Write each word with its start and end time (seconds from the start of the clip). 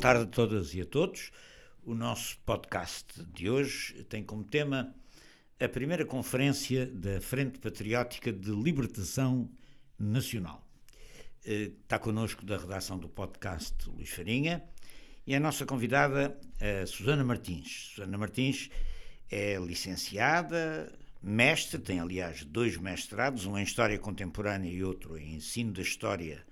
Boa 0.00 0.14
tarde 0.14 0.30
a 0.30 0.34
todas 0.34 0.72
e 0.72 0.80
a 0.80 0.86
todos. 0.86 1.30
O 1.84 1.94
nosso 1.94 2.38
podcast 2.46 3.22
de 3.34 3.50
hoje 3.50 4.02
tem 4.04 4.24
como 4.24 4.42
tema 4.42 4.94
a 5.60 5.68
primeira 5.68 6.06
conferência 6.06 6.86
da 6.86 7.20
Frente 7.20 7.58
Patriótica 7.58 8.32
de 8.32 8.50
Libertação 8.50 9.50
Nacional. 9.98 10.66
Eh, 11.44 11.72
está 11.82 11.98
connosco 11.98 12.46
da 12.46 12.56
redação 12.56 12.98
do 12.98 13.10
podcast 13.10 13.74
Luís 13.90 14.08
Farinha 14.08 14.64
e 15.26 15.34
a 15.34 15.38
nossa 15.38 15.66
convidada 15.66 16.34
a 16.58 16.86
Susana 16.86 17.22
Martins. 17.22 17.90
Susana 17.94 18.16
Martins 18.16 18.70
é 19.30 19.58
licenciada, 19.58 20.90
mestre, 21.22 21.78
tem 21.78 22.00
aliás 22.00 22.42
dois 22.42 22.78
mestrados, 22.78 23.44
um 23.44 23.58
em 23.58 23.64
História 23.64 23.98
Contemporânea 23.98 24.70
e 24.70 24.82
outro 24.82 25.18
em 25.18 25.34
Ensino 25.34 25.74
da 25.74 25.82
História 25.82 26.42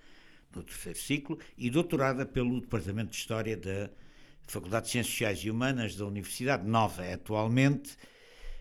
no 0.54 0.62
terceiro 0.62 0.98
ciclo, 0.98 1.38
e 1.56 1.70
doutorada 1.70 2.24
pelo 2.24 2.60
Departamento 2.60 3.10
de 3.10 3.16
História 3.16 3.56
da 3.56 3.90
Faculdade 4.46 4.86
de 4.86 4.92
Ciências 4.92 5.12
Sociais 5.12 5.38
e 5.40 5.50
Humanas 5.50 5.96
da 5.96 6.06
Universidade 6.06 6.66
Nova. 6.66 7.02
Atualmente 7.12 7.96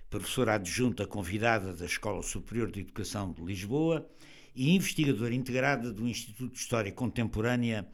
professora 0.10 0.56
adjunta 0.56 1.06
convidada 1.06 1.74
da 1.74 1.86
Escola 1.86 2.22
Superior 2.24 2.72
de 2.72 2.82
Educação 2.82 3.32
de 3.32 3.42
Lisboa 3.42 4.08
e 4.56 4.74
investigadora 4.74 5.36
integrada 5.36 5.92
do 5.92 6.08
Instituto 6.08 6.54
de 6.54 6.60
História 6.60 6.92
Contemporânea, 6.92 7.88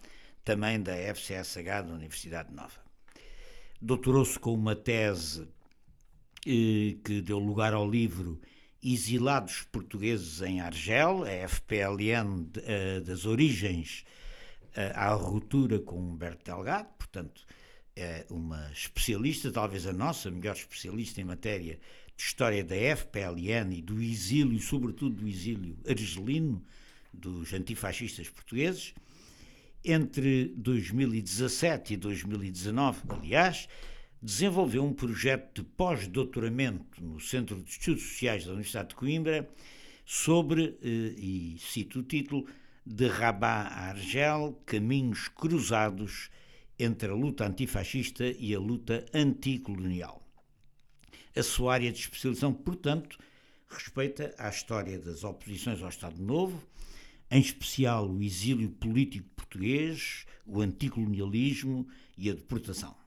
também 0.43 0.81
da 0.81 0.93
FCSH 0.95 1.87
da 1.87 1.93
Universidade 1.93 2.53
Nova. 2.53 2.81
Doutorou-se 3.81 4.37
com 4.39 4.53
uma 4.53 4.75
tese 4.75 5.47
eh, 6.45 6.97
que 7.03 7.21
deu 7.21 7.39
lugar 7.39 7.73
ao 7.73 7.89
livro 7.89 8.39
Exilados 8.83 9.61
Portugueses 9.71 10.41
em 10.41 10.59
Argel, 10.59 11.23
a 11.23 11.47
FPLN 11.47 12.49
eh, 12.57 12.99
das 12.99 13.25
origens 13.25 14.03
eh, 14.75 14.91
à 14.93 15.13
ruptura 15.13 15.79
com 15.79 15.97
Humberto 15.97 16.43
Delgado, 16.43 16.89
portanto, 16.97 17.45
é 17.95 18.25
uma 18.29 18.69
especialista, 18.73 19.51
talvez 19.51 19.87
a 19.87 19.93
nossa 19.93 20.29
melhor 20.29 20.55
especialista 20.55 21.21
em 21.21 21.23
matéria 21.23 21.79
de 22.15 22.23
história 22.23 22.63
da 22.63 22.75
FPLN 22.75 23.77
e 23.77 23.81
do 23.81 24.01
exílio, 24.01 24.59
sobretudo 24.59 25.21
do 25.21 25.27
exílio 25.27 25.77
argelino 25.87 26.63
dos 27.13 27.53
antifascistas 27.53 28.29
portugueses. 28.29 28.93
Entre 29.85 30.53
2017 30.57 31.93
e 31.93 31.97
2019, 31.97 33.01
aliás, 33.09 33.67
desenvolveu 34.23 34.85
um 34.85 34.93
projeto 34.93 35.61
de 35.61 35.69
pós-doutoramento 35.71 37.03
no 37.03 37.19
Centro 37.19 37.61
de 37.61 37.69
Estudos 37.69 38.03
Sociais 38.03 38.45
da 38.45 38.51
Universidade 38.53 38.89
de 38.89 38.95
Coimbra 38.95 39.49
sobre, 40.05 40.77
eh, 40.81 41.13
e 41.17 41.57
cito 41.59 41.99
o 41.99 42.03
título, 42.03 42.47
De 42.85 43.05
Rabat 43.05 43.73
a 43.73 43.89
Argel, 43.89 44.57
Caminhos 44.65 45.27
Cruzados 45.27 46.29
entre 46.79 47.09
a 47.09 47.13
luta 47.13 47.45
antifascista 47.45 48.23
e 48.25 48.55
a 48.55 48.59
luta 48.59 49.05
anticolonial. 49.13 50.25
A 51.35 51.43
sua 51.43 51.73
área 51.73 51.91
de 51.91 51.99
especialização, 51.99 52.53
portanto, 52.53 53.19
respeita 53.67 54.33
à 54.37 54.47
história 54.47 54.97
das 54.99 55.25
oposições 55.25 55.81
ao 55.81 55.89
Estado 55.89 56.21
Novo, 56.21 56.63
em 57.29 57.41
especial 57.41 58.09
o 58.09 58.23
exílio 58.23 58.69
político 58.69 59.27
português, 59.35 60.25
o 60.45 60.61
anticolonialismo 60.61 61.85
e 62.17 62.29
a 62.29 62.33
deportação. 62.33 63.02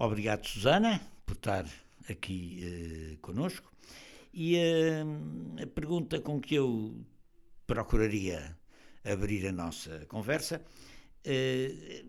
Obrigado, 0.00 0.46
Susana, 0.46 1.00
por 1.26 1.34
estar 1.34 1.66
aqui 2.08 2.60
eh, 2.62 3.16
conosco. 3.20 3.72
E 4.32 4.54
eh, 4.56 5.02
a 5.60 5.66
pergunta 5.66 6.20
com 6.20 6.40
que 6.40 6.54
eu 6.54 7.04
procuraria 7.66 8.56
abrir 9.04 9.44
a 9.48 9.50
nossa 9.50 10.06
conversa 10.06 10.62
eh, 11.24 12.04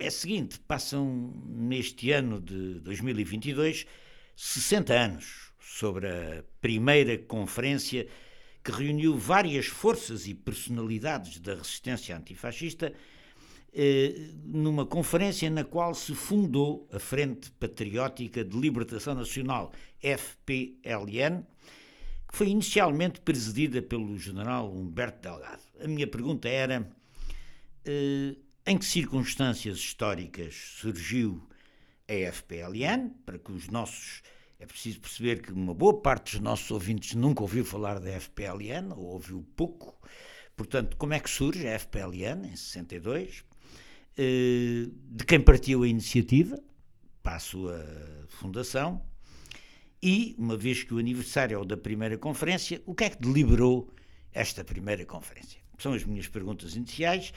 é 0.00 0.06
a 0.08 0.10
seguinte: 0.10 0.58
passam 0.66 1.32
neste 1.46 2.10
ano 2.10 2.40
de 2.40 2.80
2022 2.80 3.86
60 4.34 4.92
anos 4.92 5.52
sobre 5.60 6.08
a 6.08 6.42
primeira 6.60 7.16
conferência 7.18 8.08
que 8.64 8.72
reuniu 8.72 9.16
várias 9.16 9.66
forças 9.66 10.26
e 10.26 10.34
personalidades 10.34 11.38
da 11.38 11.54
resistência 11.54 12.16
antifascista 12.16 12.92
numa 14.44 14.84
conferência 14.84 15.48
na 15.48 15.64
qual 15.64 15.94
se 15.94 16.14
fundou 16.14 16.88
a 16.92 16.98
Frente 16.98 17.50
Patriótica 17.52 18.44
de 18.44 18.58
Libertação 18.58 19.14
Nacional, 19.14 19.72
FPLN, 20.00 21.44
que 22.28 22.36
foi 22.36 22.48
inicialmente 22.48 23.20
presidida 23.20 23.80
pelo 23.82 24.18
general 24.18 24.72
Humberto 24.72 25.20
Delgado. 25.22 25.62
A 25.82 25.88
minha 25.88 26.06
pergunta 26.06 26.48
era 26.48 26.88
eh, 27.84 28.36
em 28.66 28.78
que 28.78 28.84
circunstâncias 28.84 29.78
históricas 29.78 30.54
surgiu 30.54 31.48
a 32.08 32.32
FPLN, 32.32 33.10
para 33.24 33.38
que 33.38 33.52
os 33.52 33.68
nossos. 33.68 34.22
É 34.58 34.66
preciso 34.66 35.00
perceber 35.00 35.40
que 35.40 35.52
uma 35.52 35.72
boa 35.72 36.02
parte 36.02 36.32
dos 36.32 36.40
nossos 36.40 36.70
ouvintes 36.70 37.14
nunca 37.14 37.40
ouviu 37.40 37.64
falar 37.64 37.98
da 37.98 38.10
FPLN, 38.10 38.92
ou 38.92 39.14
ouviu 39.14 39.42
pouco. 39.56 39.98
Portanto, 40.54 40.98
como 40.98 41.14
é 41.14 41.20
que 41.20 41.30
surge 41.30 41.66
a 41.66 41.78
FPLN 41.78 42.46
em 42.46 42.56
62? 42.56 43.42
Eh, 44.22 44.90
de 45.16 45.24
quem 45.24 45.40
partiu 45.40 45.82
a 45.82 45.88
iniciativa 45.88 46.62
para 47.22 47.36
a 47.36 47.38
sua 47.38 47.82
fundação? 48.28 49.02
E, 50.02 50.34
uma 50.36 50.58
vez 50.58 50.82
que 50.82 50.92
o 50.92 50.98
aniversário 50.98 51.54
é 51.54 51.58
o 51.58 51.64
da 51.64 51.76
primeira 51.76 52.18
conferência, 52.18 52.82
o 52.84 52.94
que 52.94 53.04
é 53.04 53.10
que 53.10 53.18
deliberou 53.18 53.90
esta 54.30 54.62
primeira 54.62 55.06
conferência? 55.06 55.58
São 55.78 55.94
as 55.94 56.04
minhas 56.04 56.28
perguntas 56.28 56.76
iniciais. 56.76 57.32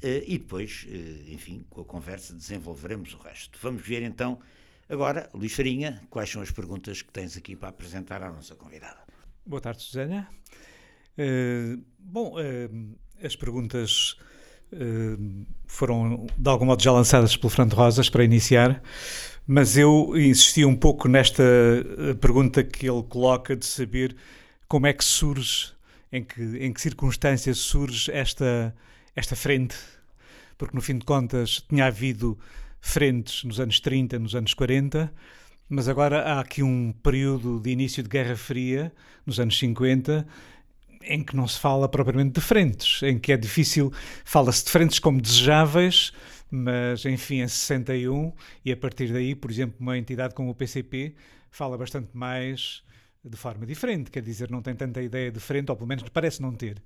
Eh, 0.00 0.24
e 0.26 0.38
depois, 0.38 0.86
eh, 0.88 1.32
enfim, 1.34 1.66
com 1.68 1.82
a 1.82 1.84
conversa 1.84 2.32
desenvolveremos 2.34 3.12
o 3.12 3.18
resto. 3.18 3.58
Vamos 3.60 3.86
ver 3.86 4.02
então 4.02 4.40
agora, 4.88 5.28
Luís 5.34 5.52
Farinha, 5.52 6.02
quais 6.08 6.30
são 6.30 6.40
as 6.40 6.50
perguntas 6.50 7.02
que 7.02 7.12
tens 7.12 7.36
aqui 7.36 7.54
para 7.54 7.68
apresentar 7.68 8.22
à 8.22 8.32
nossa 8.32 8.54
convidada. 8.56 9.00
Boa 9.44 9.60
tarde, 9.60 9.82
Susana. 9.82 10.28
Uh, 11.18 11.84
bom, 11.98 12.36
uh, 12.36 12.98
as 13.22 13.36
perguntas 13.36 14.16
foram 15.66 16.26
de 16.36 16.48
algum 16.48 16.66
modo 16.66 16.82
já 16.82 16.92
lançadas 16.92 17.36
pelo 17.36 17.50
Fernando 17.50 17.74
Rosas 17.74 18.08
para 18.08 18.24
iniciar, 18.24 18.82
mas 19.46 19.76
eu 19.76 20.12
insisti 20.16 20.64
um 20.64 20.76
pouco 20.76 21.08
nesta 21.08 21.42
pergunta 22.20 22.62
que 22.62 22.88
ele 22.88 23.02
coloca 23.02 23.56
de 23.56 23.66
saber 23.66 24.16
como 24.68 24.86
é 24.86 24.92
que 24.92 25.04
surge, 25.04 25.72
em 26.10 26.22
que, 26.24 26.42
em 26.58 26.72
que 26.72 26.80
circunstâncias 26.80 27.58
surge 27.58 28.10
esta 28.10 28.74
esta 29.14 29.36
frente, 29.36 29.76
porque 30.56 30.74
no 30.74 30.82
fim 30.82 30.98
de 30.98 31.04
contas 31.04 31.64
tinha 31.68 31.86
havido 31.86 32.38
frentes 32.80 33.44
nos 33.44 33.60
anos 33.60 33.78
30, 33.78 34.18
nos 34.18 34.34
anos 34.34 34.54
40, 34.54 35.12
mas 35.68 35.88
agora 35.88 36.22
há 36.22 36.40
aqui 36.40 36.62
um 36.62 36.92
período 37.02 37.60
de 37.60 37.70
início 37.70 38.02
de 38.02 38.08
Guerra 38.08 38.36
Fria, 38.36 38.92
nos 39.24 39.38
anos 39.38 39.58
50, 39.58 40.26
em 41.04 41.22
que 41.22 41.36
não 41.36 41.46
se 41.46 41.58
fala 41.58 41.88
propriamente 41.88 42.32
de 42.32 42.40
frentes, 42.40 43.02
em 43.02 43.18
que 43.18 43.32
é 43.32 43.36
difícil, 43.36 43.92
fala-se 44.24 44.64
de 44.64 44.70
frentes 44.70 44.98
como 44.98 45.20
desejáveis, 45.20 46.12
mas 46.50 47.04
enfim, 47.04 47.40
em 47.40 47.48
61, 47.48 48.32
e 48.64 48.72
a 48.72 48.76
partir 48.76 49.12
daí, 49.12 49.34
por 49.34 49.50
exemplo, 49.50 49.76
uma 49.80 49.96
entidade 49.96 50.34
como 50.34 50.50
o 50.50 50.54
PCP 50.54 51.14
fala 51.50 51.78
bastante 51.78 52.10
mais 52.12 52.82
de 53.24 53.36
forma 53.36 53.64
diferente, 53.64 54.10
quer 54.10 54.22
dizer, 54.22 54.50
não 54.50 54.60
tem 54.60 54.74
tanta 54.74 55.00
ideia 55.00 55.30
de 55.30 55.38
frente, 55.38 55.70
ou 55.70 55.76
pelo 55.76 55.88
menos 55.88 56.08
parece 56.08 56.42
não 56.42 56.52
ter. 56.52 56.82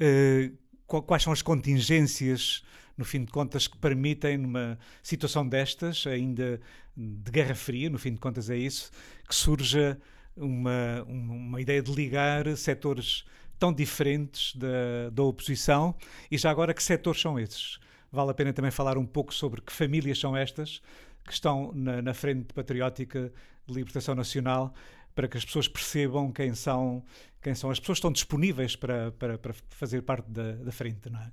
Uh, 0.00 0.56
quais 1.02 1.22
são 1.22 1.32
as 1.32 1.42
contingências, 1.42 2.64
no 2.96 3.04
fim 3.04 3.24
de 3.24 3.30
contas, 3.30 3.68
que 3.68 3.76
permitem, 3.76 4.38
numa 4.38 4.78
situação 5.02 5.46
destas, 5.46 6.06
ainda 6.06 6.60
de 6.96 7.30
Guerra 7.30 7.54
Fria, 7.54 7.90
no 7.90 7.98
fim 7.98 8.12
de 8.12 8.18
contas 8.18 8.50
é 8.50 8.56
isso, 8.56 8.90
que 9.28 9.34
surja 9.34 9.98
uma, 10.36 11.02
uma 11.06 11.60
ideia 11.60 11.82
de 11.82 11.92
ligar 11.92 12.56
setores 12.56 13.24
tão 13.58 13.72
diferentes 13.72 14.54
da, 14.56 15.10
da 15.12 15.22
oposição 15.22 15.94
e 16.30 16.36
já 16.36 16.50
agora 16.50 16.74
que 16.74 16.82
setores 16.82 17.20
são 17.20 17.38
esses? 17.38 17.78
Vale 18.10 18.30
a 18.30 18.34
pena 18.34 18.52
também 18.52 18.70
falar 18.70 18.98
um 18.98 19.06
pouco 19.06 19.32
sobre 19.32 19.60
que 19.60 19.72
famílias 19.72 20.18
são 20.18 20.36
estas 20.36 20.82
que 21.24 21.32
estão 21.32 21.72
na, 21.74 22.02
na 22.02 22.14
frente 22.14 22.52
patriótica 22.52 23.32
de 23.66 23.74
libertação 23.74 24.14
nacional 24.14 24.74
para 25.14 25.28
que 25.28 25.36
as 25.36 25.44
pessoas 25.44 25.68
percebam 25.68 26.32
quem 26.32 26.54
são, 26.54 27.04
quem 27.40 27.54
são 27.54 27.70
as 27.70 27.78
pessoas 27.78 27.98
estão 27.98 28.10
disponíveis 28.10 28.76
para, 28.76 29.12
para, 29.12 29.38
para 29.38 29.54
fazer 29.70 30.02
parte 30.02 30.30
da, 30.30 30.52
da 30.52 30.72
frente, 30.72 31.08
não 31.10 31.20
é? 31.20 31.30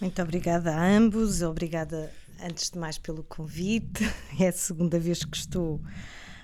Muito 0.00 0.20
obrigada 0.20 0.74
a 0.74 0.86
ambos, 0.86 1.42
obrigada 1.42 2.12
antes 2.42 2.70
de 2.70 2.78
mais 2.78 2.98
pelo 2.98 3.22
convite. 3.24 4.04
É 4.38 4.48
a 4.48 4.52
segunda 4.52 4.98
vez 4.98 5.24
que 5.24 5.36
estou 5.36 5.80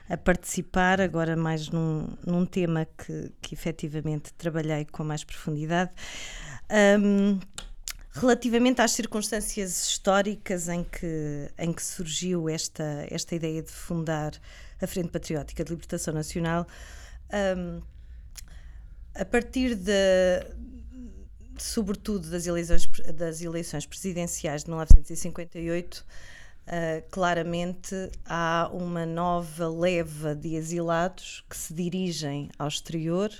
a 0.08 0.16
participar, 0.16 1.00
agora 1.00 1.36
mais 1.36 1.68
num, 1.68 2.08
num 2.26 2.44
tema 2.44 2.86
que, 2.86 3.32
que 3.40 3.54
efetivamente 3.54 4.32
trabalhei 4.34 4.84
com 4.84 5.04
mais 5.04 5.24
profundidade. 5.24 5.90
Um, 6.70 7.38
relativamente 8.12 8.80
às 8.80 8.92
circunstâncias 8.92 9.86
históricas 9.86 10.68
em 10.68 10.84
que, 10.84 11.50
em 11.58 11.72
que 11.72 11.82
surgiu 11.82 12.48
esta, 12.48 13.06
esta 13.10 13.34
ideia 13.34 13.62
de 13.62 13.70
fundar 13.70 14.32
a 14.80 14.86
Frente 14.86 15.08
Patriótica 15.08 15.64
de 15.64 15.70
Libertação 15.70 16.12
Nacional, 16.12 16.66
um, 17.56 17.80
a 19.14 19.24
partir 19.24 19.74
de, 19.74 19.92
sobretudo 21.58 22.30
das 22.30 22.46
eleições, 22.46 22.86
das 23.14 23.40
eleições 23.40 23.86
presidenciais 23.86 24.64
de 24.64 24.70
1958, 24.70 26.04
Uh, 26.66 27.02
claramente 27.10 27.94
há 28.24 28.70
uma 28.72 29.04
nova 29.04 29.68
leva 29.68 30.34
de 30.34 30.54
exilados 30.54 31.44
que 31.50 31.56
se 31.56 31.74
dirigem 31.74 32.48
ao 32.58 32.68
exterior. 32.68 33.30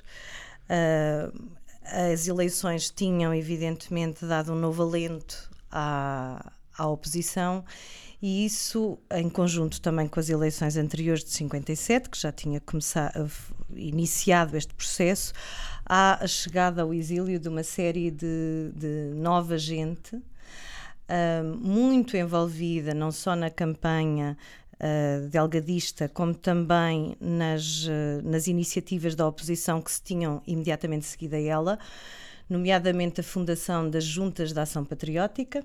Uh, 0.64 1.50
as 1.84 2.26
eleições 2.26 2.90
tinham, 2.90 3.32
evidentemente, 3.32 4.26
dado 4.26 4.52
um 4.52 4.56
novo 4.56 4.82
alento 4.82 5.50
à, 5.70 6.52
à 6.76 6.86
oposição 6.88 7.64
e 8.22 8.46
isso, 8.46 8.96
em 9.10 9.28
conjunto 9.28 9.80
também 9.80 10.06
com 10.06 10.20
as 10.20 10.28
eleições 10.28 10.76
anteriores 10.76 11.24
de 11.24 11.30
57, 11.30 12.08
que 12.08 12.16
já 12.16 12.30
tinha 12.30 12.60
começado, 12.60 13.28
iniciado 13.74 14.56
este 14.56 14.72
processo, 14.74 15.32
há 15.84 16.22
a 16.22 16.26
chegada 16.28 16.82
ao 16.82 16.94
exílio 16.94 17.40
de 17.40 17.48
uma 17.48 17.64
série 17.64 18.12
de, 18.12 18.70
de 18.76 19.10
nova 19.16 19.58
gente 19.58 20.22
muito 21.60 22.16
envolvida 22.16 22.94
não 22.94 23.12
só 23.12 23.36
na 23.36 23.50
campanha 23.50 24.36
uh, 24.82 25.28
delgadista, 25.28 26.08
como 26.08 26.34
também 26.34 27.16
nas, 27.20 27.84
uh, 27.86 28.22
nas 28.24 28.46
iniciativas 28.46 29.14
da 29.14 29.26
oposição 29.26 29.80
que 29.80 29.92
se 29.92 30.02
tinham 30.02 30.42
imediatamente 30.46 31.06
seguido 31.06 31.36
a 31.36 31.40
ela, 31.40 31.78
nomeadamente 32.48 33.20
a 33.20 33.24
fundação 33.24 33.88
das 33.88 34.04
Juntas 34.04 34.52
de 34.52 34.60
Ação 34.60 34.84
Patriótica. 34.84 35.64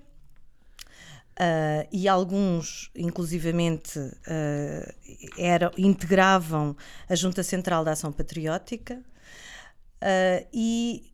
Uh, 1.40 1.86
e 1.92 2.08
alguns, 2.08 2.90
inclusivamente, 2.96 4.00
uh, 4.00 4.94
eram, 5.38 5.72
integravam 5.78 6.76
a 7.08 7.16
Junta 7.16 7.44
Central 7.44 7.84
da 7.84 7.92
Ação 7.92 8.12
Patriótica, 8.12 9.00
Uh, 9.98 10.46
e 10.54 11.12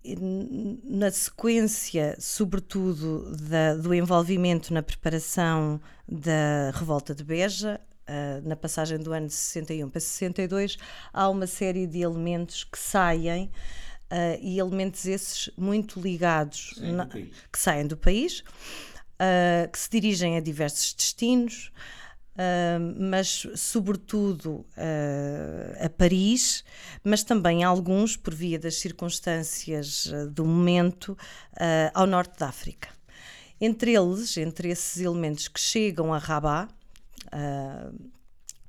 na 0.84 1.10
sequência, 1.10 2.18
sobretudo, 2.20 3.34
da, 3.34 3.76
do 3.76 3.94
envolvimento 3.94 4.74
na 4.74 4.84
preparação 4.84 5.80
da 6.06 6.70
revolta 6.74 7.16
de 7.16 7.24
Beja, 7.24 7.80
uh, 8.10 8.48
na 8.48 8.58
passagem 8.58 8.98
do 8.98 9.14
ano 9.14 9.28
de 9.28 9.34
61 9.34 9.90
para 9.90 10.02
62, 10.02 10.78
há 11.14 11.30
uma 11.30 11.48
série 11.48 11.88
de 11.88 12.02
elementos 12.02 12.66
que 12.66 12.78
saem. 12.78 13.50
Uh, 14.12 14.38
e 14.42 14.60
elementos 14.60 15.06
esses 15.06 15.50
muito 15.58 16.00
ligados 16.00 16.76
na, 16.78 17.08
que 17.08 17.58
saem 17.58 17.88
do 17.88 17.98
país, 17.98 18.44
que 19.72 19.80
se 19.80 19.90
dirigem 19.90 20.38
a 20.38 20.40
diversos 20.40 20.94
destinos, 20.94 21.72
Uh, 22.34 23.00
mas 23.12 23.46
sobretudo 23.56 24.66
uh, 24.76 25.86
a 25.86 25.90
Paris, 25.90 26.64
mas 27.04 27.24
também 27.24 27.64
alguns, 27.64 28.18
por 28.18 28.34
via 28.34 28.58
das 28.58 28.76
circunstâncias 28.80 30.08
uh, 30.08 30.28
do 30.32 30.44
momento, 30.44 31.16
ao 31.94 32.08
norte 32.08 32.40
da 32.40 32.48
África. 32.48 32.90
Entre 33.62 33.94
eles, 33.94 34.36
entre 34.38 34.70
esses 34.70 35.00
elementos 35.00 35.48
que 35.48 35.60
chegam 35.60 36.14
a 36.14 36.18
Rabat, 36.18 36.74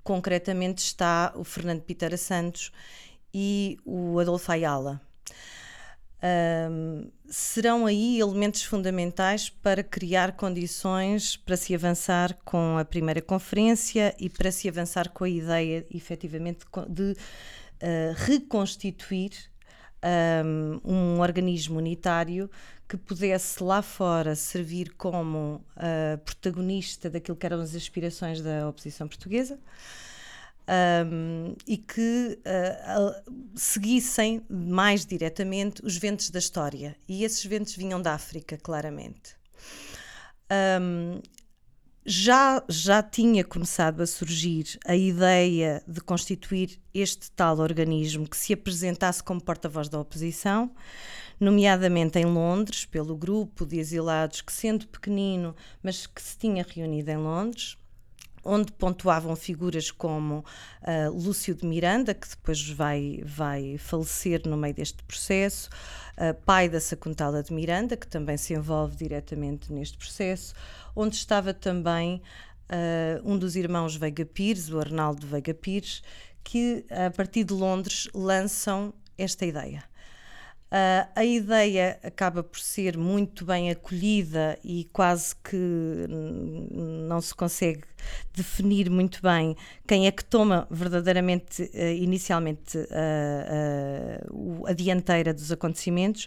concretamente 0.03 0.85
está 0.85 1.33
o 1.35 1.43
Fernando 1.43 1.81
Pitera 1.81 2.17
Santos 2.17 2.71
e 3.33 3.79
o 3.85 4.19
Adolfo 4.21 4.53
Ayala. 4.53 5.01
Um, 6.27 7.11
serão 7.29 7.85
aí 7.85 8.19
elementos 8.19 8.63
fundamentais 8.63 9.51
para 9.51 9.83
criar 9.83 10.33
condições 10.33 11.37
para 11.37 11.55
se 11.55 11.75
avançar 11.75 12.35
com 12.47 12.79
a 12.79 12.85
primeira 12.85 13.21
conferência 13.21 14.15
e 14.19 14.31
para 14.31 14.51
se 14.51 14.67
avançar 14.67 15.11
com 15.11 15.25
a 15.25 15.29
ideia, 15.29 15.85
efetivamente, 15.91 16.65
de 16.89 17.13
uh, 17.13 17.17
reconstituir 18.17 19.33
um, 20.03 20.81
um, 20.95 21.21
organismo 21.21 21.77
unitário 21.79 22.51
que 22.89 22.97
pudesse 22.97 23.63
lá 23.63 23.83
fora 23.83 24.35
servir 24.35 24.95
como 24.97 25.63
uh, 25.77 26.19
protagonista 26.25 27.11
daquilo 27.11 27.37
que 27.37 27.45
eram 27.45 27.61
as 27.61 27.75
aspirações 27.75 28.41
da 28.41 28.67
oposição 28.67 29.07
portuguesa 29.07 29.59
um, 30.69 31.55
e 31.67 31.77
que 31.77 32.39
uh, 32.41 33.33
seguissem 33.55 34.43
mais 34.49 35.05
diretamente 35.05 35.85
os 35.85 35.97
ventos 35.97 36.31
da 36.31 36.39
história. 36.39 36.97
E 37.09 37.25
esses 37.25 37.45
ventos 37.45 37.77
vinham 37.77 38.01
da 38.01 38.15
África, 38.15 38.57
claramente. 38.57 39.37
Um, 40.81 41.21
já, 42.07 42.63
já 42.69 43.03
tinha 43.03 43.43
começado 43.43 44.03
a 44.03 44.07
surgir 44.07 44.79
a 44.85 44.95
ideia 44.95 45.83
de 45.89 46.03
constituir 46.03 46.79
este 46.93 47.31
tal 47.31 47.59
organismo 47.59 48.29
que 48.29 48.37
se 48.37 48.53
apresentasse 48.53 49.23
como 49.23 49.43
porta-voz 49.43 49.89
da 49.89 49.99
oposição, 49.99 50.71
nomeadamente 51.41 52.19
em 52.19 52.27
Londres, 52.27 52.85
pelo 52.85 53.17
grupo 53.17 53.65
de 53.65 53.79
exilados 53.79 54.43
que, 54.43 54.53
sendo 54.53 54.87
pequenino, 54.87 55.57
mas 55.83 56.07
que 56.07 56.21
se 56.21 56.37
tinha 56.37 56.63
reunido 56.63 57.11
em 57.11 57.17
Londres 57.17 57.79
onde 58.45 58.73
pontuavam 58.73 59.35
figuras 59.35 59.91
como 59.91 60.45
uh, 60.83 61.13
Lúcio 61.13 61.55
de 61.55 61.67
Miranda, 61.67 62.13
que 62.13 62.29
depois 62.29 62.69
vai, 62.69 63.23
vai 63.25 63.79
falecer 63.79 64.43
no 64.47 64.57
meio 64.57 64.75
deste 64.75 65.03
processo, 65.03 65.71
uh, 66.19 66.35
pai 66.45 66.69
da 66.69 66.81
Sacuntala 66.81 67.43
de 67.43 67.53
Miranda, 67.53 67.97
que 67.97 68.07
também 68.07 68.37
se 68.37 68.55
envolve 68.55 68.97
diretamente 68.97 69.73
neste 69.73 69.97
processo, 69.97 70.55
onde 70.95 71.17
estava 71.17 71.55
também 71.55 72.23
uh, 72.71 73.31
um 73.31 73.39
dos 73.39 73.57
irmãos 73.57 73.97
Veiga 73.97 74.25
Pires, 74.25 74.71
o 74.71 74.79
Arnaldo 74.79 75.27
Veiga 75.27 75.55
Pires, 75.55 76.03
que 76.43 76.85
a 76.91 77.11
partir 77.11 77.45
de 77.45 77.55
Londres 77.55 78.09
lançam 78.13 78.93
esta 79.17 79.47
ideia 79.47 79.83
Uh, 80.75 81.07
a 81.15 81.25
ideia 81.25 82.01
acaba 82.03 82.43
por 82.43 82.59
ser 82.59 82.99
muito 82.99 83.45
bem 83.45 83.71
acolhida 83.71 84.59
e 84.65 84.89
quase 84.93 85.37
que 85.37 85.57
não 87.07 87.21
se 87.21 87.33
consegue 87.33 87.85
definir 88.35 88.91
muito 88.91 89.23
bem 89.23 89.55
quem 89.87 90.09
é 90.09 90.11
que 90.11 90.25
toma 90.25 90.67
verdadeiramente, 90.69 91.63
uh, 91.63 91.79
inicialmente, 91.97 92.77
uh, 92.77 94.67
a 94.67 94.73
dianteira 94.73 95.33
dos 95.33 95.53
acontecimentos. 95.53 96.27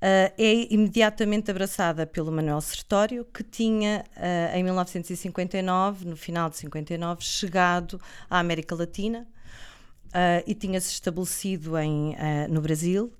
é 0.00 0.72
imediatamente 0.72 1.50
abraçada 1.50 2.06
pelo 2.06 2.30
Manuel 2.30 2.60
Sertório, 2.60 3.24
que 3.34 3.42
tinha, 3.42 4.04
em 4.54 4.62
1959, 4.62 6.04
no 6.04 6.16
final 6.16 6.48
de 6.50 6.56
59, 6.58 7.20
chegado 7.24 8.00
à 8.30 8.38
América 8.38 8.74
Latina 8.76 9.26
e 10.46 10.54
tinha-se 10.54 10.92
estabelecido 10.92 11.78
em, 11.78 12.16
no 12.48 12.60
Brasil. 12.60 13.12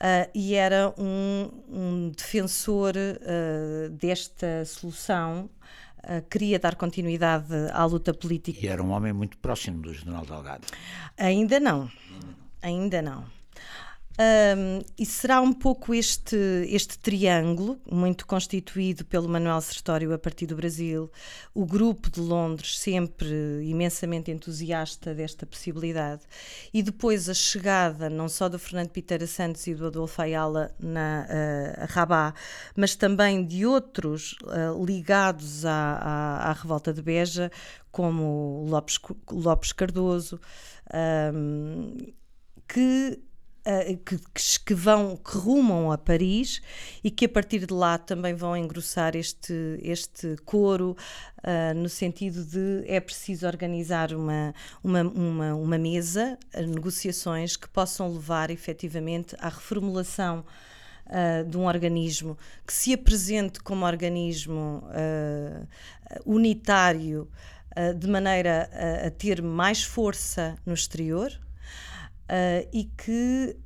Uh, 0.00 0.30
e 0.34 0.54
era 0.54 0.94
um, 0.96 1.50
um 1.68 2.08
defensor 2.16 2.94
uh, 2.96 3.90
desta 3.90 4.64
solução, 4.64 5.50
uh, 5.98 6.26
queria 6.30 6.58
dar 6.58 6.74
continuidade 6.74 7.52
à 7.70 7.84
luta 7.84 8.14
política. 8.14 8.58
E 8.64 8.66
era 8.66 8.82
um 8.82 8.92
homem 8.92 9.12
muito 9.12 9.36
próximo 9.36 9.82
do 9.82 9.92
General 9.92 10.24
Delgado. 10.24 10.66
Ainda 11.18 11.60
não, 11.60 11.90
ainda 12.62 13.02
não. 13.02 13.26
Um, 14.20 14.82
e 14.98 15.06
será 15.06 15.40
um 15.40 15.50
pouco 15.50 15.94
este, 15.94 16.36
este 16.68 16.98
triângulo, 16.98 17.80
muito 17.90 18.26
constituído 18.26 19.02
pelo 19.02 19.26
Manuel 19.26 19.62
Sertório 19.62 20.12
a 20.12 20.18
partir 20.18 20.44
do 20.44 20.54
Brasil, 20.54 21.10
o 21.54 21.64
grupo 21.64 22.10
de 22.10 22.20
Londres, 22.20 22.78
sempre 22.78 23.62
imensamente 23.62 24.30
entusiasta 24.30 25.14
desta 25.14 25.46
possibilidade, 25.46 26.20
e 26.70 26.82
depois 26.82 27.30
a 27.30 27.34
chegada 27.34 28.10
não 28.10 28.28
só 28.28 28.46
do 28.46 28.58
Fernando 28.58 28.90
Pitera 28.90 29.26
Santos 29.26 29.66
e 29.66 29.74
do 29.74 29.86
Adolfo 29.86 30.20
Ayala 30.20 30.70
na 30.78 31.26
uh, 31.26 31.86
Rabat, 31.88 32.38
mas 32.76 32.94
também 32.94 33.42
de 33.42 33.64
outros 33.64 34.36
uh, 34.42 34.84
ligados 34.84 35.64
à, 35.64 35.70
à, 35.72 36.50
à, 36.50 36.52
revolta 36.52 36.92
de 36.92 37.00
Beja, 37.00 37.50
como 37.90 38.66
Lopes, 38.68 38.98
Lopes 39.30 39.72
Cardoso, 39.72 40.38
um, 41.32 41.96
que 42.68 43.18
Uh, 43.60 43.94
que, 43.98 44.18
que, 44.64 44.72
vão, 44.72 45.18
que 45.18 45.36
rumam 45.36 45.92
a 45.92 45.98
Paris 45.98 46.62
e 47.04 47.10
que 47.10 47.26
a 47.26 47.28
partir 47.28 47.66
de 47.66 47.74
lá 47.74 47.98
também 47.98 48.32
vão 48.32 48.56
engrossar 48.56 49.14
este, 49.14 49.78
este 49.82 50.34
coro 50.46 50.96
uh, 51.40 51.74
no 51.74 51.90
sentido 51.90 52.42
de 52.42 52.82
é 52.86 52.98
preciso 53.00 53.46
organizar 53.46 54.14
uma, 54.14 54.54
uma, 54.82 55.02
uma, 55.02 55.54
uma 55.54 55.76
mesa, 55.76 56.38
uh, 56.54 56.62
negociações 56.62 57.54
que 57.54 57.68
possam 57.68 58.10
levar 58.10 58.50
efetivamente 58.50 59.36
à 59.38 59.50
reformulação 59.50 60.44
de 61.48 61.58
um 61.58 61.66
organismo 61.66 62.38
que 62.64 62.72
se 62.72 62.94
apresente 62.94 63.58
como 63.58 63.84
organismo 63.84 64.84
unitário 66.24 67.28
de 67.98 68.06
maneira 68.06 68.70
a, 68.72 69.08
a 69.08 69.10
ter 69.10 69.42
mais 69.42 69.82
força 69.82 70.56
no 70.64 70.72
exterior, 70.72 71.36
Uh, 72.30 72.62
e, 72.72 72.84
que, 72.84 73.56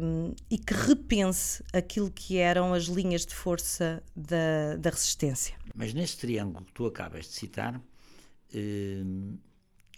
um, 0.00 0.32
e 0.48 0.56
que 0.56 0.72
repense 0.72 1.60
aquilo 1.72 2.08
que 2.08 2.38
eram 2.38 2.72
as 2.72 2.84
linhas 2.84 3.26
de 3.26 3.34
força 3.34 4.00
da, 4.14 4.76
da 4.78 4.90
resistência. 4.90 5.56
Mas 5.74 5.92
nesse 5.92 6.18
triângulo 6.18 6.64
que 6.64 6.72
tu 6.72 6.86
acabas 6.86 7.26
de 7.26 7.32
citar, 7.32 7.74
uh, 7.74 9.38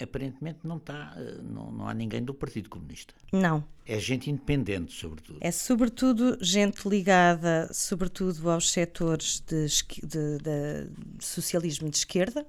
aparentemente 0.03 0.61
não, 0.65 0.77
está, 0.79 1.15
eh, 1.17 1.39
não, 1.43 1.71
não 1.71 1.89
há 1.89 1.95
ninguém 1.95 2.23
do 2.23 2.35
Partido 2.35 2.69
Comunista. 2.69 3.15
Não. 3.33 3.65
É 3.87 3.99
gente 3.99 4.31
independente, 4.31 4.93
sobretudo. 4.93 5.39
É 5.41 5.51
sobretudo 5.51 6.39
gente 6.41 6.89
ligada, 6.89 7.69
sobretudo 7.73 8.51
aos 8.51 8.71
setores 8.71 9.41
de, 9.41 9.67
de, 10.03 10.39
de 10.39 11.25
socialismo 11.25 11.89
de 11.89 11.99
esquerda, 11.99 12.47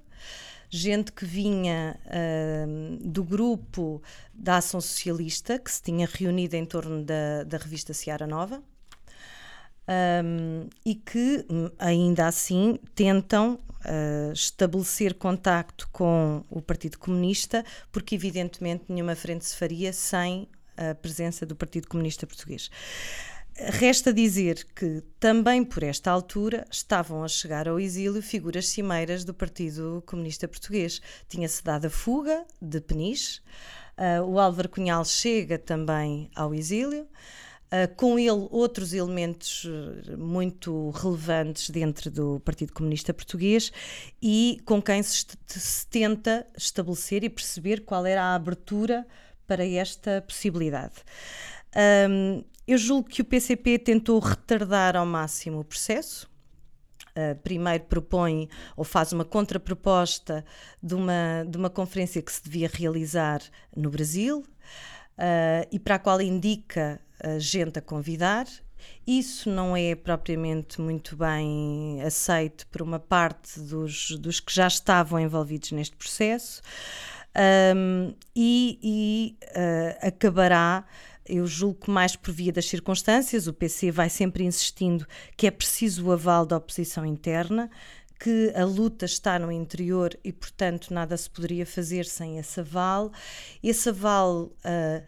gente 0.70 1.12
que 1.12 1.24
vinha 1.24 1.98
uh, 2.06 2.96
do 3.08 3.22
grupo 3.24 4.02
da 4.32 4.58
Ação 4.58 4.80
Socialista, 4.80 5.58
que 5.58 5.70
se 5.70 5.82
tinha 5.82 6.08
reunido 6.10 6.56
em 6.56 6.64
torno 6.64 7.04
da, 7.04 7.44
da 7.44 7.58
revista 7.58 7.94
Seara 7.94 8.26
Nova, 8.26 8.62
um, 10.24 10.68
e 10.84 10.94
que, 10.94 11.46
ainda 11.78 12.26
assim, 12.26 12.78
tentam 12.94 13.54
uh, 13.54 14.32
estabelecer 14.32 15.14
contacto 15.14 15.88
com 15.92 16.44
o 16.50 16.60
Partido 16.60 16.98
Comunista, 16.98 17.64
porque, 17.92 18.14
evidentemente, 18.14 18.84
nenhuma 18.88 19.14
frente 19.14 19.44
se 19.44 19.56
faria 19.56 19.92
sem 19.92 20.48
a 20.76 20.94
presença 20.94 21.46
do 21.46 21.56
Partido 21.56 21.88
Comunista 21.88 22.26
Português. 22.26 22.70
Resta 23.58 24.12
dizer 24.12 24.66
que 24.74 25.02
também 25.18 25.64
por 25.64 25.82
esta 25.82 26.10
altura 26.10 26.66
estavam 26.70 27.24
a 27.24 27.28
chegar 27.28 27.66
ao 27.66 27.80
exílio 27.80 28.20
figuras 28.20 28.68
cimeiras 28.68 29.24
do 29.24 29.32
Partido 29.32 30.02
Comunista 30.04 30.46
Português. 30.46 31.00
Tinha-se 31.26 31.64
dado 31.64 31.86
a 31.86 31.90
fuga 31.90 32.44
de 32.60 32.82
Peniche, 32.82 33.40
uh, 33.96 34.22
o 34.24 34.38
Álvaro 34.38 34.68
Cunhal 34.68 35.06
chega 35.06 35.58
também 35.58 36.30
ao 36.36 36.54
exílio. 36.54 37.08
Uh, 37.66 37.92
com 37.96 38.16
ele 38.16 38.46
outros 38.52 38.92
elementos 38.92 39.66
ah, 39.66 40.16
muito 40.16 40.90
relevantes 40.90 41.68
dentro 41.68 42.08
do 42.12 42.38
Partido 42.44 42.72
Comunista 42.72 43.12
Português 43.12 43.72
e 44.22 44.60
com 44.64 44.80
quem 44.80 45.02
se, 45.02 45.26
se, 45.48 45.84
tenta 45.88 46.46
estabelecer 46.56 47.24
e 47.24 47.28
perceber 47.28 47.80
qual 47.84 48.06
era 48.06 48.22
a 48.22 48.34
abertura 48.36 49.04
para 49.48 49.66
esta 49.66 50.22
possibilidade. 50.22 50.94
Um, 52.08 52.44
eu 52.66 52.78
julgo 52.78 53.08
que 53.08 53.22
o 53.22 53.24
PCP 53.24 53.78
tentou 53.78 54.18
retardar 54.18 54.96
ao 54.96 55.06
máximo 55.06 55.60
o 55.60 55.64
processo. 55.64 56.28
Uh, 57.16 57.34
primeiro 57.36 57.84
propõe 57.84 58.46
ou 58.76 58.84
faz 58.84 59.10
uma 59.10 59.24
contraproposta 59.24 60.44
de 60.82 60.94
uma, 60.94 61.46
de 61.48 61.56
uma 61.56 61.70
conferência 61.70 62.20
que 62.20 62.30
se 62.30 62.44
devia 62.44 62.68
realizar 62.70 63.40
no 63.74 63.88
Brasil 63.88 64.40
uh, 64.40 65.66
e 65.72 65.78
para 65.78 65.94
a 65.94 65.98
qual 65.98 66.20
indica 66.20 67.00
gente 67.38 67.78
a 67.78 67.82
convidar. 67.82 68.46
Isso 69.06 69.48
não 69.48 69.76
é 69.76 69.94
propriamente 69.94 70.80
muito 70.80 71.16
bem 71.16 72.02
aceito 72.02 72.66
por 72.66 72.82
uma 72.82 72.98
parte 72.98 73.58
dos, 73.60 74.10
dos 74.18 74.38
que 74.38 74.52
já 74.52 74.66
estavam 74.66 75.18
envolvidos 75.18 75.72
neste 75.72 75.96
processo 75.96 76.60
um, 77.74 78.14
e, 78.34 78.78
e 78.82 79.38
uh, 79.50 80.08
acabará 80.08 80.84
eu 81.28 81.46
julgo 81.46 81.80
que 81.86 81.90
mais 81.90 82.16
por 82.16 82.32
via 82.32 82.52
das 82.52 82.66
circunstâncias, 82.66 83.46
o 83.46 83.52
PC 83.52 83.90
vai 83.90 84.08
sempre 84.08 84.44
insistindo 84.44 85.06
que 85.36 85.46
é 85.46 85.50
preciso 85.50 86.06
o 86.06 86.12
aval 86.12 86.46
da 86.46 86.56
oposição 86.56 87.04
interna, 87.04 87.70
que 88.18 88.52
a 88.54 88.64
luta 88.64 89.04
está 89.04 89.38
no 89.38 89.52
interior 89.52 90.18
e, 90.24 90.32
portanto, 90.32 90.92
nada 90.92 91.16
se 91.16 91.28
poderia 91.28 91.66
fazer 91.66 92.06
sem 92.06 92.38
esse 92.38 92.60
aval. 92.60 93.12
Esse 93.62 93.90
aval 93.90 94.44
uh, 94.44 94.52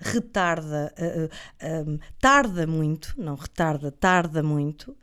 retarda, 0.01 0.93
uh, 0.99 1.95
uh, 1.95 2.01
tarda 2.21 2.67
muito, 2.67 3.15
não 3.17 3.35
retarda, 3.35 3.91
tarda 3.91 4.43
muito. 4.43 4.97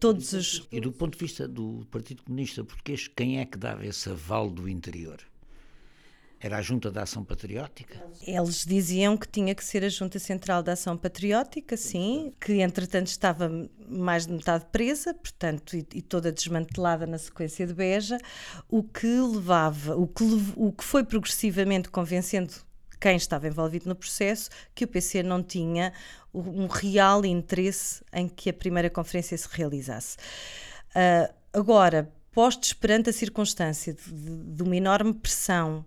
todos 0.00 0.32
os... 0.32 0.66
E 0.72 0.80
do 0.80 0.92
ponto 0.92 1.16
de 1.16 1.24
vista 1.24 1.46
do 1.46 1.86
Partido 1.90 2.22
Comunista 2.24 2.64
Português, 2.64 3.08
quem 3.08 3.38
é 3.38 3.44
que 3.44 3.56
dava 3.56 3.86
esse 3.86 4.10
aval 4.10 4.50
do 4.50 4.68
interior? 4.68 5.18
Era 6.40 6.58
a 6.58 6.62
Junta 6.62 6.90
da 6.90 7.02
Ação 7.02 7.24
Patriótica? 7.24 8.04
Eles 8.26 8.66
diziam 8.66 9.16
que 9.16 9.26
tinha 9.26 9.54
que 9.54 9.64
ser 9.64 9.82
a 9.82 9.88
Junta 9.88 10.18
Central 10.18 10.62
da 10.62 10.72
Ação 10.72 10.96
Patriótica, 10.96 11.76
sim, 11.76 12.32
que 12.38 12.60
entretanto 12.60 13.06
estava 13.06 13.50
mais 13.88 14.26
de 14.26 14.32
metade 14.34 14.66
presa, 14.70 15.14
portanto, 15.14 15.76
e, 15.76 15.86
e 15.94 16.02
toda 16.02 16.30
desmantelada 16.30 17.06
na 17.06 17.16
sequência 17.16 17.66
de 17.66 17.72
Beja, 17.72 18.18
o 18.68 18.82
que 18.82 19.06
levava, 19.06 19.96
o 19.96 20.06
que, 20.06 20.24
o 20.54 20.70
que 20.70 20.84
foi 20.84 21.02
progressivamente 21.02 21.88
convencendo 21.88 22.52
quem 23.00 23.16
estava 23.16 23.46
envolvido 23.46 23.86
no 23.88 23.94
processo 23.94 24.48
que 24.74 24.84
o 24.84 24.88
PC 24.88 25.22
não 25.22 25.42
tinha 25.42 25.92
um 26.32 26.66
real 26.66 27.24
interesse 27.24 28.02
em 28.12 28.26
que 28.26 28.48
a 28.48 28.52
primeira 28.52 28.88
conferência 28.88 29.36
se 29.36 29.46
realizasse. 29.50 30.16
Uh, 30.90 31.32
agora, 31.52 32.10
postos 32.32 32.72
perante 32.72 33.10
a 33.10 33.12
circunstância 33.12 33.92
de, 33.92 34.10
de, 34.10 34.54
de 34.54 34.62
uma 34.62 34.74
enorme 34.74 35.12
pressão 35.12 35.84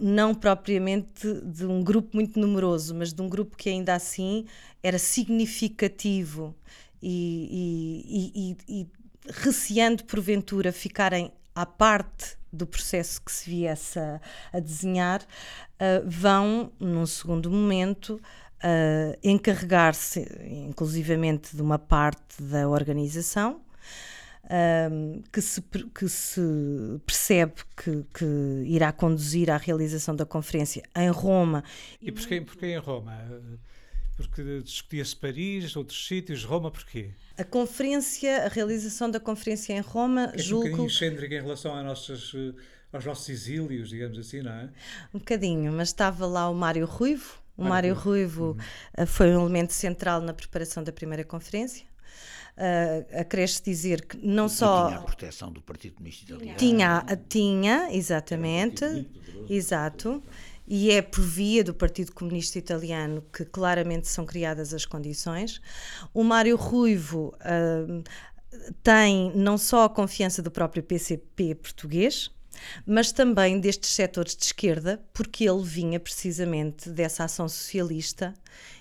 não 0.00 0.34
propriamente 0.34 1.32
de 1.44 1.66
um 1.66 1.82
grupo 1.82 2.10
muito 2.14 2.38
numeroso, 2.38 2.94
mas 2.94 3.12
de 3.12 3.20
um 3.20 3.28
grupo 3.28 3.56
que 3.56 3.68
ainda 3.68 3.94
assim 3.94 4.46
era 4.82 4.98
significativo 4.98 6.54
e, 7.02 8.56
e, 8.66 8.76
e, 8.78 8.80
e 8.80 8.88
receando 9.28 10.04
porventura 10.04 10.72
ficarem 10.72 11.30
à 11.54 11.66
parte 11.66 12.38
do 12.52 12.66
processo 12.66 13.20
que 13.22 13.30
se 13.30 13.48
viesse 13.48 13.98
a, 13.98 14.20
a 14.52 14.58
desenhar, 14.58 15.22
uh, 15.22 16.08
vão, 16.08 16.72
num 16.80 17.06
segundo 17.06 17.50
momento, 17.50 18.20
uh, 18.64 19.18
encarregar-se, 19.22 20.26
inclusivamente, 20.68 21.54
de 21.54 21.62
uma 21.62 21.78
parte 21.78 22.42
da 22.42 22.68
organização 22.68 23.60
um, 24.50 25.22
que, 25.32 25.40
se, 25.40 25.62
que 25.62 26.08
se 26.08 26.40
percebe 27.06 27.54
que, 27.76 28.04
que, 28.12 28.64
irá 28.66 28.92
conduzir 28.92 29.50
à 29.50 29.56
realização 29.56 30.14
da 30.14 30.26
conferência 30.26 30.82
em 30.96 31.10
Roma. 31.10 31.62
E 32.00 32.10
porquê, 32.10 32.40
porquê 32.40 32.66
em 32.66 32.78
Roma? 32.78 33.16
Porque 34.16 34.60
discutia-se 34.62 35.16
Paris, 35.16 35.74
outros 35.76 36.06
sítios, 36.06 36.44
Roma, 36.44 36.70
porquê? 36.70 37.10
A 37.38 37.44
conferência, 37.44 38.44
a 38.44 38.48
realização 38.48 39.10
da 39.10 39.20
conferência 39.20 39.72
em 39.72 39.80
Roma, 39.80 40.32
é 40.34 40.38
julgo... 40.38 40.66
um 40.66 40.70
bocadinho 40.70 40.88
excêntrica 40.88 41.34
em 41.34 41.40
relação 41.40 41.74
às 41.74 41.84
nossas, 41.84 42.32
aos 42.92 43.04
nossos 43.04 43.28
exílios, 43.28 43.88
digamos 43.88 44.18
assim, 44.18 44.42
não 44.42 44.52
é? 44.52 44.68
Um 45.14 45.18
bocadinho, 45.20 45.72
mas 45.72 45.88
estava 45.88 46.26
lá 46.26 46.50
o 46.50 46.54
Mário 46.54 46.84
Ruivo, 46.84 47.40
o 47.56 47.62
Mário, 47.62 47.94
Mário 47.94 47.94
Ruivo 47.94 48.44
uhum. 48.50 48.56
Eh, 48.96 49.06
foi 49.06 49.34
um 49.34 49.42
elemento 49.42 49.72
central 49.72 50.20
na 50.20 50.34
preparação 50.34 50.82
da 50.82 50.92
primeira 50.92 51.24
conferência 51.24 51.89
uh, 52.56 53.20
acresce 53.20 53.62
dizer 53.62 54.04
que 54.04 54.16
não 54.18 54.46
e 54.46 54.50
só. 54.50 54.88
Tinha 54.88 54.98
a 54.98 55.02
proteção 55.02 55.52
do 55.52 55.60
Partido 55.60 55.94
Comunista 55.94 56.24
Italiano. 56.24 56.58
Tinha, 56.58 57.04
tinha 57.28 57.88
exatamente. 57.92 58.84
Exato. 59.48 60.22
E 60.66 60.92
é 60.92 61.02
por 61.02 61.24
via 61.24 61.64
do 61.64 61.74
Partido 61.74 62.12
Comunista 62.12 62.56
Italiano 62.58 63.24
que 63.32 63.44
claramente 63.44 64.06
são 64.06 64.24
criadas 64.24 64.72
as 64.72 64.84
condições. 64.84 65.60
O 66.14 66.22
Mário 66.22 66.56
Ruivo 66.56 67.34
uh, 67.40 68.04
tem 68.82 69.32
não 69.34 69.58
só 69.58 69.84
a 69.84 69.88
confiança 69.88 70.40
do 70.40 70.50
próprio 70.50 70.82
PCP 70.82 71.56
português, 71.56 72.30
mas 72.86 73.10
também 73.12 73.58
destes 73.58 73.90
setores 73.90 74.36
de 74.36 74.44
esquerda, 74.44 75.02
porque 75.12 75.48
ele 75.48 75.62
vinha 75.62 75.98
precisamente 75.98 76.90
dessa 76.90 77.24
ação 77.24 77.48
socialista 77.48 78.34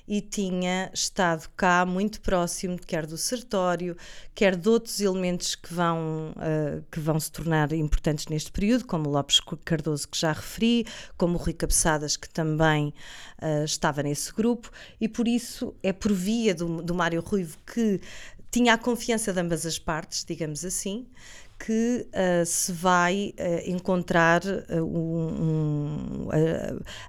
e 0.09 0.21
tinha 0.21 0.89
estado 0.91 1.47
cá 1.55 1.85
muito 1.85 2.19
próximo, 2.19 2.79
quer 2.79 3.05
do 3.05 3.15
sertório, 3.15 3.95
quer 4.33 4.55
de 4.55 4.67
outros 4.67 4.99
elementos 4.99 5.53
que 5.53 5.71
vão, 5.71 6.31
uh, 6.31 6.83
que 6.91 6.99
vão 6.99 7.19
se 7.19 7.31
tornar 7.31 7.71
importantes 7.73 8.25
neste 8.25 8.51
período, 8.51 8.87
como 8.87 9.07
Lopes 9.07 9.39
Cardoso, 9.63 10.07
que 10.07 10.17
já 10.17 10.31
referi, 10.31 10.87
como 11.15 11.37
Rui 11.37 11.53
Cabeçadas, 11.53 12.17
que 12.17 12.27
também 12.27 12.91
uh, 13.39 13.63
estava 13.63 14.01
nesse 14.01 14.33
grupo, 14.33 14.71
e 14.99 15.07
por 15.07 15.27
isso 15.27 15.75
é 15.83 15.93
por 15.93 16.11
via 16.11 16.55
do, 16.55 16.81
do 16.81 16.95
Mário 16.95 17.21
Ruivo 17.21 17.59
que 17.71 18.01
tinha 18.49 18.73
a 18.73 18.77
confiança 18.79 19.31
de 19.31 19.39
ambas 19.39 19.63
as 19.63 19.77
partes, 19.77 20.25
digamos 20.25 20.65
assim, 20.65 21.05
que 21.59 22.07
uh, 22.07 22.45
se 22.45 22.71
vai 22.71 23.33
uh, 23.37 23.69
encontrar 23.69 24.41
uh, 24.45 24.81
um, 24.81 26.25
um, 26.25 26.29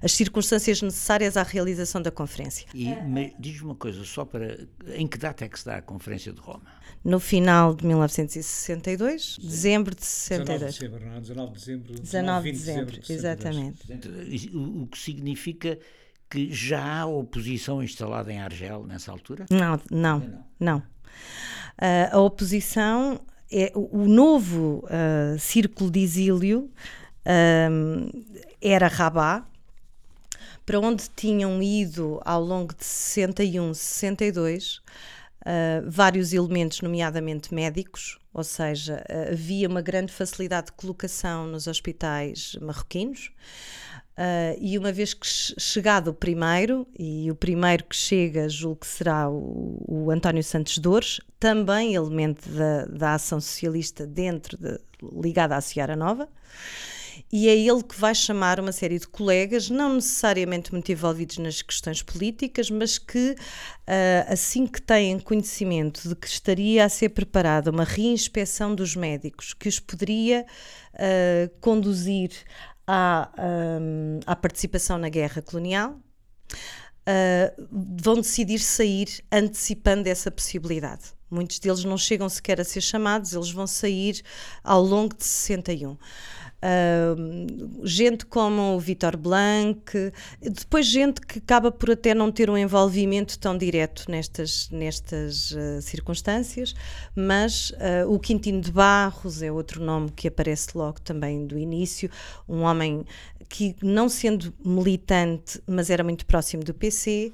as 0.03 0.11
circunstâncias 0.11 0.81
necessárias 0.81 1.37
à 1.37 1.43
realização 1.43 2.01
da 2.01 2.11
conferência. 2.11 2.67
E 2.75 2.93
diz-me 3.39 3.67
uma 3.67 3.75
coisa, 3.75 4.03
só 4.03 4.25
para. 4.25 4.67
Em 4.93 5.07
que 5.07 5.17
data 5.17 5.45
é 5.45 5.49
que 5.49 5.57
se 5.57 5.65
dá 5.65 5.77
a 5.77 5.81
Conferência 5.81 6.33
de 6.33 6.41
Roma? 6.41 6.65
No 7.03 7.19
final 7.19 7.73
de 7.73 7.85
1962, 7.85 9.35
Sim. 9.35 9.47
dezembro 9.47 9.95
de 9.95 10.05
62. 10.05 10.59
19 10.59 10.71
de 10.71 10.79
dezembro, 10.79 11.05
não 11.05 11.15
é? 11.15 11.19
19 11.21 11.51
de 11.51 11.59
dezembro. 11.59 12.01
19 12.01 12.51
de 12.51 12.57
dezembro, 12.57 12.99
de 12.99 13.13
exatamente. 13.13 14.53
O, 14.53 14.83
o 14.83 14.87
que 14.87 14.97
significa 14.97 15.79
que 16.29 16.53
já 16.53 17.01
há 17.01 17.05
oposição 17.05 17.81
instalada 17.81 18.31
em 18.31 18.39
Argel 18.39 18.85
nessa 18.85 19.11
altura? 19.11 19.45
Não, 19.49 19.79
não, 19.89 20.19
não. 20.19 20.43
não. 20.59 20.77
Uh, 20.77 22.11
a 22.11 22.19
oposição 22.19 23.19
é, 23.51 23.71
o 23.75 24.07
novo 24.07 24.85
uh, 24.85 25.37
círculo 25.37 25.91
de 25.91 25.99
exílio 25.99 26.69
um, 27.25 28.09
era 28.61 28.87
Rabat, 28.87 29.45
para 30.65 30.79
onde 30.79 31.09
tinham 31.15 31.61
ido 31.61 32.21
ao 32.23 32.41
longo 32.41 32.73
de 32.73 32.85
61, 32.85 33.73
62 33.73 34.77
uh, 34.77 34.81
vários 35.87 36.33
elementos, 36.33 36.81
nomeadamente 36.81 37.53
médicos, 37.53 38.17
ou 38.33 38.43
seja, 38.43 39.03
uh, 39.09 39.33
havia 39.33 39.67
uma 39.67 39.81
grande 39.81 40.13
facilidade 40.13 40.67
de 40.67 40.73
colocação 40.73 41.45
nos 41.47 41.67
hospitais 41.67 42.55
marroquinos. 42.61 43.31
Uh, 44.17 44.57
e 44.59 44.77
uma 44.77 44.91
vez 44.91 45.13
que 45.13 45.25
chegado 45.25 46.09
o 46.09 46.13
primeiro, 46.13 46.85
e 46.99 47.31
o 47.31 47.35
primeiro 47.35 47.85
que 47.85 47.95
chega, 47.95 48.49
julgo 48.49 48.81
que 48.81 48.87
será 48.87 49.29
o, 49.29 49.83
o 49.87 50.11
António 50.11 50.43
Santos 50.43 50.77
Dores, 50.77 51.21
também 51.39 51.95
elemento 51.95 52.47
da, 52.49 52.85
da 52.85 53.13
ação 53.15 53.39
socialista 53.39 54.05
dentro 54.05 54.57
de, 54.57 54.77
ligada 55.01 55.55
à 55.55 55.61
Seara 55.61 55.95
Nova, 55.95 56.29
e 57.31 57.47
é 57.47 57.55
ele 57.55 57.81
que 57.81 57.97
vai 57.97 58.13
chamar 58.13 58.59
uma 58.59 58.71
série 58.71 58.99
de 58.99 59.07
colegas, 59.07 59.69
não 59.69 59.95
necessariamente 59.95 60.71
muito 60.71 60.91
envolvidos 60.91 61.37
nas 61.37 61.61
questões 61.61 62.01
políticas, 62.01 62.69
mas 62.69 62.97
que, 62.97 63.31
uh, 63.31 63.35
assim 64.27 64.67
que 64.67 64.81
têm 64.81 65.19
conhecimento 65.19 66.09
de 66.09 66.15
que 66.15 66.27
estaria 66.27 66.83
a 66.83 66.89
ser 66.89 67.09
preparada 67.09 67.71
uma 67.71 67.85
reinspeção 67.85 68.75
dos 68.75 68.95
médicos, 68.95 69.53
que 69.53 69.69
os 69.69 69.79
poderia 69.79 70.45
uh, 70.93 71.59
conduzir 71.61 72.31
à, 72.87 73.31
um, 73.79 74.19
à 74.25 74.35
participação 74.35 74.97
na 74.97 75.09
guerra 75.09 75.41
colonial, 75.41 75.99
uh, 77.07 77.67
vão 78.01 78.15
decidir 78.15 78.59
sair 78.59 79.23
antecipando 79.31 80.07
essa 80.09 80.31
possibilidade. 80.31 81.13
Muitos 81.29 81.59
deles 81.59 81.83
não 81.85 81.97
chegam 81.97 82.27
sequer 82.27 82.59
a 82.59 82.63
ser 82.63 82.81
chamados, 82.81 83.33
eles 83.33 83.51
vão 83.51 83.65
sair 83.65 84.21
ao 84.63 84.83
longo 84.83 85.15
de 85.15 85.23
61. 85.23 85.97
Uh, 86.63 87.87
gente 87.87 88.23
como 88.23 88.75
o 88.75 88.79
Vitor 88.79 89.17
Blanc, 89.17 89.81
depois 90.39 90.85
gente 90.85 91.19
que 91.19 91.39
acaba 91.39 91.71
por 91.71 91.89
até 91.89 92.13
não 92.13 92.31
ter 92.31 92.51
um 92.51 92.57
envolvimento 92.57 93.39
tão 93.39 93.57
direto 93.57 94.05
nestas, 94.07 94.69
nestas 94.69 95.51
uh, 95.51 95.81
circunstâncias, 95.81 96.75
mas 97.15 97.71
uh, 97.71 98.07
o 98.07 98.19
Quintino 98.19 98.61
de 98.61 98.71
Barros 98.71 99.41
é 99.41 99.51
outro 99.51 99.83
nome 99.83 100.11
que 100.11 100.27
aparece 100.27 100.69
logo 100.75 101.01
também 101.01 101.47
do 101.47 101.57
início, 101.57 102.11
um 102.47 102.61
homem 102.61 103.05
que, 103.49 103.75
não 103.81 104.07
sendo 104.07 104.53
militante, 104.63 105.61
mas 105.67 105.89
era 105.89 106.03
muito 106.03 106.25
próximo 106.27 106.63
do 106.63 106.73
PC, 106.73 107.33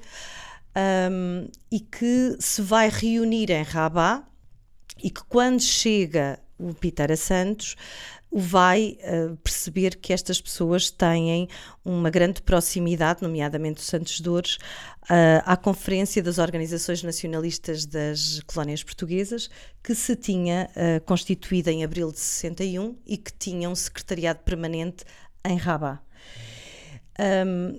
um, 1.10 1.48
e 1.70 1.80
que 1.80 2.36
se 2.40 2.62
vai 2.62 2.88
reunir 2.88 3.50
em 3.50 3.62
Rabat, 3.62 4.24
e 5.02 5.10
que 5.10 5.22
quando 5.28 5.60
chega 5.60 6.40
o 6.58 6.74
Pitera 6.74 7.16
Santos 7.16 7.76
vai 8.30 8.98
uh, 9.00 9.36
perceber 9.38 9.96
que 9.96 10.12
estas 10.12 10.40
pessoas 10.40 10.90
têm 10.90 11.48
uma 11.84 12.10
grande 12.10 12.42
proximidade, 12.42 13.22
nomeadamente 13.22 13.80
os 13.80 13.86
Santos 13.86 14.20
Dores, 14.20 14.56
uh, 15.04 15.42
à 15.44 15.56
Conferência 15.56 16.22
das 16.22 16.38
Organizações 16.38 17.02
Nacionalistas 17.02 17.86
das 17.86 18.40
Colónias 18.46 18.82
Portuguesas, 18.82 19.48
que 19.82 19.94
se 19.94 20.14
tinha 20.14 20.68
uh, 20.70 21.04
constituído 21.04 21.70
em 21.70 21.84
abril 21.84 22.12
de 22.12 22.18
61 22.18 22.96
e 23.06 23.16
que 23.16 23.32
tinha 23.32 23.68
um 23.68 23.74
secretariado 23.74 24.40
permanente 24.40 25.04
em 25.44 25.56
Rabat. 25.56 26.00
Um, 27.18 27.74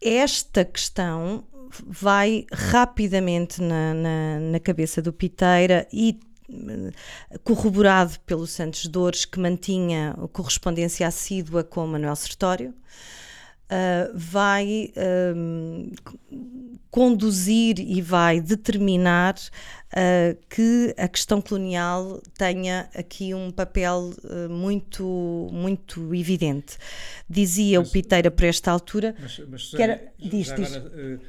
esta 0.00 0.64
questão 0.64 1.44
vai 1.86 2.44
rapidamente 2.52 3.62
na, 3.62 3.94
na, 3.94 4.40
na 4.40 4.60
cabeça 4.60 5.00
do 5.00 5.12
Piteira 5.12 5.86
e 5.92 6.20
corroborado 7.44 8.18
pelo 8.20 8.46
Santos 8.46 8.86
Dores, 8.86 9.24
que 9.24 9.38
mantinha 9.38 10.16
correspondência 10.32 11.06
assídua 11.06 11.64
com 11.64 11.86
Manuel 11.86 12.16
Sertório, 12.16 12.74
uh, 13.72 14.12
vai 14.14 14.92
uh, 14.96 15.92
conduzir 16.90 17.78
e 17.78 18.02
vai 18.02 18.40
determinar 18.40 19.34
uh, 19.34 20.38
que 20.48 20.94
a 20.98 21.08
questão 21.08 21.40
colonial 21.40 22.20
tenha 22.36 22.88
aqui 22.94 23.32
um 23.32 23.50
papel 23.50 24.12
muito, 24.50 25.48
muito 25.50 26.14
evidente. 26.14 26.76
Dizia 27.28 27.80
mas, 27.80 27.88
o 27.88 27.92
Piteira 27.92 28.30
por 28.30 28.44
esta 28.44 28.70
altura 28.70 29.14
mas, 29.18 29.40
mas, 29.48 29.70
que 29.70 29.82
era... 29.82 30.12
Diz, 30.18 30.54
diz. 30.54 30.76
Agora, 30.76 31.20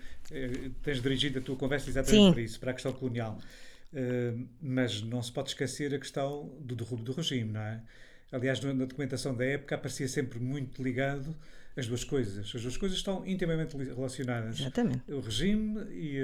tens 0.81 1.01
dirigido 1.01 1.39
a 1.39 1.41
tua 1.41 1.55
conversa 1.55 1.89
exatamente 1.89 2.25
Sim. 2.25 2.33
para 2.33 2.41
isso, 2.41 2.59
para 2.59 2.71
a 2.71 2.73
questão 2.73 2.91
colonial. 2.91 3.37
Mas 4.61 5.01
não 5.01 5.21
se 5.21 5.31
pode 5.31 5.49
esquecer 5.49 5.93
a 5.93 5.99
questão 5.99 6.57
do 6.59 6.75
derrubo 6.75 7.03
do 7.03 7.13
regime, 7.13 7.51
não 7.51 7.61
é? 7.61 7.83
Aliás, 8.31 8.59
na 8.61 8.73
documentação 8.73 9.35
da 9.35 9.45
época 9.45 9.75
aparecia 9.75 10.07
sempre 10.07 10.39
muito 10.39 10.81
ligado 10.81 11.35
as 11.77 11.87
duas 11.87 12.03
coisas. 12.03 12.51
As 12.55 12.61
duas 12.61 12.77
coisas 12.77 12.97
estão 12.97 13.25
intimamente 13.25 13.75
relacionadas. 13.77 14.59
Exatamente. 14.59 15.11
O 15.11 15.19
regime 15.19 15.85
e 15.91 16.19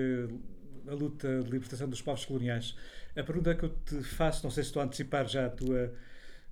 a, 0.88 0.92
a 0.92 0.96
luta 0.96 1.44
de 1.44 1.50
libertação 1.50 1.88
dos 1.88 2.02
povos 2.02 2.26
coloniais. 2.26 2.76
A 3.16 3.24
pergunta 3.24 3.54
que 3.56 3.66
eu 3.66 3.70
te 3.70 4.02
faço, 4.04 4.44
não 4.44 4.52
sei 4.52 4.64
se 4.64 4.70
estou 4.70 4.82
a 4.82 4.86
antecipar 4.86 5.28
já 5.28 5.48
a 5.48 5.50
tua, 5.50 5.94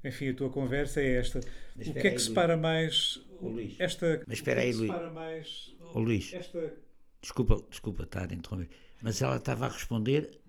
enfim, 0.03 0.29
a 0.29 0.33
tua 0.33 0.49
conversa, 0.49 1.01
é 1.01 1.15
esta. 1.15 1.39
O 1.75 1.93
que 1.93 2.07
é 2.07 2.11
que 2.11 2.19
separa 2.19 2.57
mais 2.57 3.23
Luís. 3.41 3.75
esta... 3.79 4.21
Mas 4.27 4.39
espera 4.39 4.61
aí, 4.61 4.73
Luís. 4.73 4.91
mais... 5.13 5.75
O 5.93 5.99
Luís. 5.99 6.33
Esta... 6.33 6.73
Desculpa, 7.21 7.63
desculpa 7.69 8.03
estar 8.03 8.31
a 8.31 8.33
interromper. 8.33 8.69
Mas 9.01 9.21
ela 9.21 9.37
estava 9.37 9.65
a 9.65 9.69
responder 9.69 10.29
eh, 10.33 10.46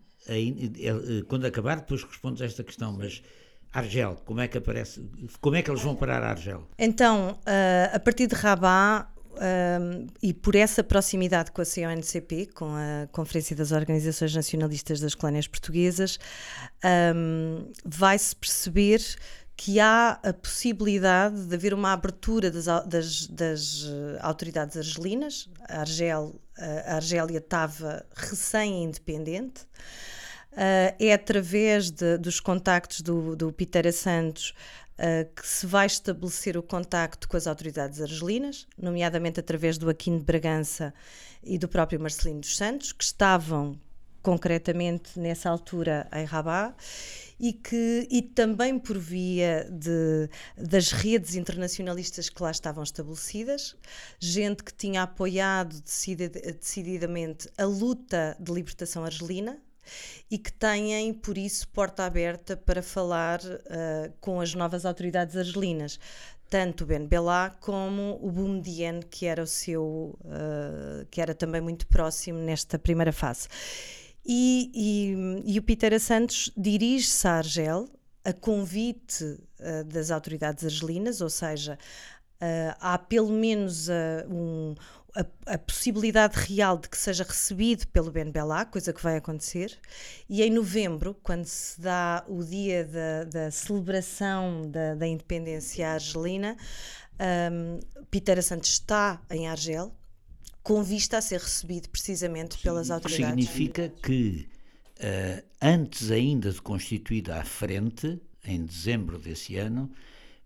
quando 1.27 1.47
acabar, 1.47 1.77
depois 1.77 2.03
respondes 2.03 2.43
a 2.43 2.47
esta 2.47 2.63
questão, 2.63 2.93
mas 2.93 3.23
Argel, 3.73 4.17
como 4.25 4.41
é 4.41 4.49
que 4.49 4.59
aparece? 4.59 5.09
Como 5.41 5.57
é 5.57 5.63
que 5.63 5.71
eles 5.71 5.83
vão 5.83 5.95
parar 5.95 6.23
a 6.23 6.31
Argel? 6.31 6.67
Então, 6.79 7.39
uh, 7.41 7.95
a 7.97 7.99
partir 7.99 8.27
de 8.27 8.35
Rabat, 8.35 9.09
e 10.23 10.35
por 10.35 10.57
essa 10.57 10.83
proximidade 10.83 11.53
com 11.53 11.63
a 11.63 11.65
CONCP, 11.65 12.47
com 12.47 12.71
a 12.75 13.07
Conferência 13.13 13.55
das 13.55 13.73
Organizações 13.73 14.35
Nacionalistas 14.35 15.01
das 15.01 15.15
Colónias 15.15 15.47
Portuguesas, 15.47 16.19
um, 17.15 17.71
vai-se 17.85 18.35
perceber 18.35 19.01
que 19.57 19.81
há 19.81 20.21
a 20.23 20.33
possibilidade 20.33 21.47
de 21.47 21.55
haver 21.55 21.75
uma 21.75 21.93
abertura 21.93 22.51
das, 22.51 22.67
das, 22.87 23.27
das 23.27 23.87
autoridades 24.21 24.77
argelinas. 24.77 25.49
A, 25.69 25.81
Argel, 25.81 26.41
Argélia 26.87 27.39
estava 27.39 28.05
recém-independente. 28.15 29.67
Uh, 30.59 30.91
é 30.99 31.13
através 31.13 31.89
de, 31.89 32.19
dos 32.19 32.41
contactos 32.41 33.01
do, 33.01 33.37
do 33.37 33.53
Pitera 33.53 33.93
Santos 33.93 34.53
uh, 34.99 35.33
que 35.33 35.47
se 35.47 35.65
vai 35.65 35.87
estabelecer 35.87 36.57
o 36.57 36.65
contacto 36.65 37.29
com 37.29 37.37
as 37.37 37.47
autoridades 37.47 38.01
argelinas, 38.01 38.67
nomeadamente 38.77 39.39
através 39.39 39.79
do 39.79 39.89
Aquino 39.89 40.19
de 40.19 40.25
Bragança 40.25 40.93
e 41.45 41.59
do 41.59 41.69
próprio 41.69 42.01
Marcelino 42.01 42.41
dos 42.41 42.57
Santos, 42.57 42.91
que 42.91 43.05
estavam 43.05 43.79
concretamente 44.21 45.19
nessa 45.19 45.49
altura 45.49 46.09
em 46.13 46.25
Rabat 46.25 46.75
e 47.39 47.53
que 47.53 48.09
e 48.11 48.21
também 48.21 48.77
por 48.79 48.99
via 48.99 49.65
de, 49.71 50.29
das 50.57 50.91
redes 50.91 51.37
internacionalistas 51.37 52.29
que 52.29 52.43
lá 52.43 52.51
estavam 52.51 52.83
estabelecidas, 52.83 53.77
gente 54.19 54.65
que 54.65 54.75
tinha 54.75 55.05
apoiado 55.05 55.81
decididamente 55.81 57.49
a 57.57 57.65
luta 57.65 58.37
de 58.41 58.53
libertação 58.53 59.05
argelina, 59.05 59.57
e 60.31 60.39
que 60.39 60.53
têm, 60.53 61.13
por 61.13 61.39
isso, 61.39 61.69
porta 61.69 62.05
aberta 62.05 62.57
para 62.57 62.83
falar 62.83 63.41
uh, 63.41 64.13
com 64.21 64.41
as 64.41 64.55
novas 64.55 64.85
autoridades 64.85 65.37
argelinas. 65.37 65.99
Tanto 66.51 66.85
o 66.85 66.87
Ben 66.87 67.07
Bella 67.07 67.55
como 67.61 68.19
o 68.23 68.31
Boumediene, 68.31 69.03
que 69.05 69.27
era 69.27 69.43
o 69.43 69.47
seu, 69.47 70.19
uh, 70.25 71.07
que 71.11 71.21
era 71.21 71.35
também 71.35 71.61
muito 71.61 71.87
próximo 71.87 72.39
nesta 72.39 72.79
primeira 72.79 73.13
fase. 73.13 73.49
E, 74.25 74.71
e, 74.75 75.55
e 75.55 75.59
o 75.59 75.63
Peter 75.63 75.99
Santos 76.01 76.51
dirige-se 76.57 77.27
a 77.27 77.33
Argel 77.33 77.89
a 78.25 78.33
convite 78.33 79.25
uh, 79.25 79.85
das 79.85 80.11
autoridades 80.11 80.65
argelinas, 80.65 81.21
ou 81.21 81.31
seja, 81.31 81.79
uh, 82.43 82.77
há 82.79 82.99
pelo 82.99 83.31
menos 83.31 83.89
uh, 83.89 83.93
um, 84.31 84.75
a, 85.19 85.55
a, 85.55 85.59
possibilidade 85.59 86.39
real 86.39 86.79
de 86.79 86.89
que 86.89 86.97
seja 86.97 87.25
recebido 87.25 87.87
pelo 87.89 88.11
Ben 88.11 88.31
Bella, 88.31 88.65
coisa 88.65 88.93
que 88.93 89.03
vai 89.03 89.17
acontecer, 89.17 89.77
e 90.29 90.43
em 90.43 90.51
novembro, 90.51 91.15
quando 91.23 91.45
se 91.45 91.81
dá 91.81 92.25
o 92.29 92.43
dia 92.45 92.85
da, 92.85 93.25
da 93.25 93.51
celebração 93.51 94.71
da, 94.71 94.95
da, 94.95 95.07
independência 95.07 95.91
argelina, 95.91 96.57
um, 97.51 97.81
Peter 98.11 98.41
Santos 98.43 98.71
está 98.71 99.21
em 99.31 99.49
Argel, 99.49 99.93
com 100.63 100.83
vista 100.85 101.19
a 101.19 101.21
ser 101.21 101.41
recebido 101.41 101.89
precisamente 101.89 102.59
pelas 102.59 102.91
autoridades. 102.91 103.49
Significa 103.49 103.89
que, 103.89 104.49
uh, 105.01 105.45
antes 105.61 106.13
ainda 106.13 106.53
de 106.53 106.63
constituída 106.63 107.41
a 107.41 107.45
frente, 107.45 108.21
em 108.45 108.65
dezembro 108.65 109.19
desse 109.19 109.57
ano, 109.57 109.91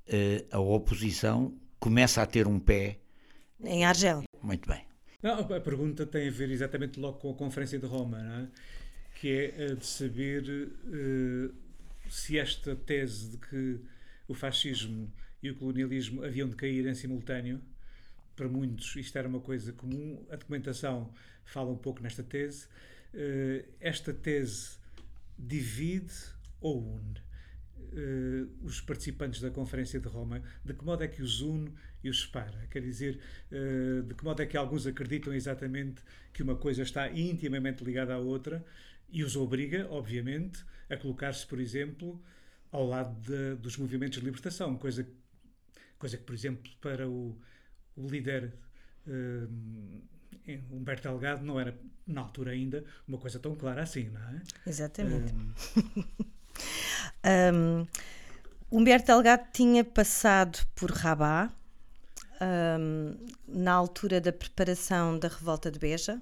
uh, 0.08 0.46
a 0.50 0.61
oposição 0.61 1.52
começa 1.78 2.22
a 2.22 2.26
ter 2.26 2.46
um 2.46 2.58
pé 2.58 2.98
em 3.64 3.85
Argel. 3.85 4.24
Muito 4.42 4.68
bem. 4.68 4.85
Não, 5.22 5.38
a 5.38 5.61
pergunta 5.61 6.05
tem 6.05 6.28
a 6.28 6.31
ver 6.31 6.50
exatamente 6.50 6.98
logo 6.98 7.18
com 7.18 7.31
a 7.31 7.35
Conferência 7.35 7.78
de 7.78 7.87
Roma, 7.87 8.18
é? 8.20 8.48
que 9.14 9.28
é 9.28 9.64
a 9.64 9.74
de 9.74 9.87
saber 9.87 10.42
uh, 10.42 11.55
se 12.11 12.38
esta 12.38 12.74
tese 12.74 13.31
de 13.31 13.38
que 13.38 13.81
o 14.26 14.35
fascismo 14.35 15.12
e 15.42 15.50
o 15.50 15.57
colonialismo 15.57 16.24
haviam 16.24 16.48
de 16.48 16.57
cair 16.57 16.87
em 16.87 16.94
simultâneo, 16.94 17.61
para 18.35 18.48
muitos 18.48 18.96
isto 18.96 19.16
era 19.16 19.28
uma 19.28 19.40
coisa 19.40 19.72
comum, 19.72 20.26
a 20.31 20.37
documentação 20.37 21.12
fala 21.44 21.70
um 21.70 21.78
pouco 21.78 22.02
nesta 22.02 22.24
tese. 22.24 22.66
Uh, 23.14 23.64
esta 23.81 24.12
tese 24.12 24.76
divide 25.38 26.12
ou 26.61 26.96
une? 26.96 27.22
uh, 27.92 28.48
os 28.64 28.81
participantes 28.81 29.40
da 29.40 29.50
Conferência 29.50 30.00
de 30.00 30.09
Roma? 30.09 30.42
De 30.64 30.74
que 30.74 30.85
modo 30.85 31.02
é 31.02 31.09
que 31.09 31.22
os 31.22 31.40
une 31.40 31.72
e 32.02 32.08
os 32.08 32.22
separa? 32.22 32.66
Quer 32.70 32.82
dizer, 32.82 33.20
uh, 33.50 34.02
de 34.02 34.14
que 34.14 34.24
modo 34.24 34.42
é 34.42 34.46
que 34.46 34.56
alguns 34.56 34.86
acreditam 34.86 35.32
exatamente 35.32 36.02
que 36.32 36.42
uma 36.42 36.56
coisa 36.56 36.82
está 36.82 37.10
intimamente 37.10 37.84
ligada 37.84 38.14
à 38.14 38.18
outra 38.18 38.64
e 39.10 39.22
os 39.22 39.36
obriga, 39.36 39.86
obviamente, 39.90 40.64
a 40.88 40.96
colocar-se, 40.96 41.46
por 41.46 41.60
exemplo, 41.60 42.22
ao 42.70 42.86
lado 42.86 43.14
de, 43.20 43.56
dos 43.56 43.76
movimentos 43.76 44.18
de 44.18 44.24
libertação, 44.24 44.76
coisa, 44.76 45.06
coisa 45.98 46.16
que, 46.16 46.24
por 46.24 46.34
exemplo, 46.34 46.70
para 46.80 47.08
o, 47.08 47.38
o 47.96 48.08
líder 48.08 48.52
uh, 49.06 50.02
Humberto 50.70 51.08
Delgado 51.08 51.44
não 51.44 51.60
era, 51.60 51.78
na 52.06 52.22
altura 52.22 52.52
ainda, 52.52 52.84
uma 53.06 53.18
coisa 53.18 53.38
tão 53.38 53.54
clara 53.54 53.82
assim, 53.82 54.08
não 54.08 54.20
é? 54.20 54.42
Exatamente. 54.66 55.32
Um... 57.24 57.80
um, 57.80 57.86
Humberto 58.70 59.06
Delgado 59.06 59.48
tinha 59.52 59.84
passado 59.84 60.58
por 60.74 60.90
Rabat 60.90 61.52
um, 62.42 63.16
na 63.46 63.72
altura 63.72 64.20
da 64.20 64.33
preparação 64.33 65.18
da 65.18 65.28
revolta 65.28 65.70
de 65.70 65.78
Beja. 65.78 66.20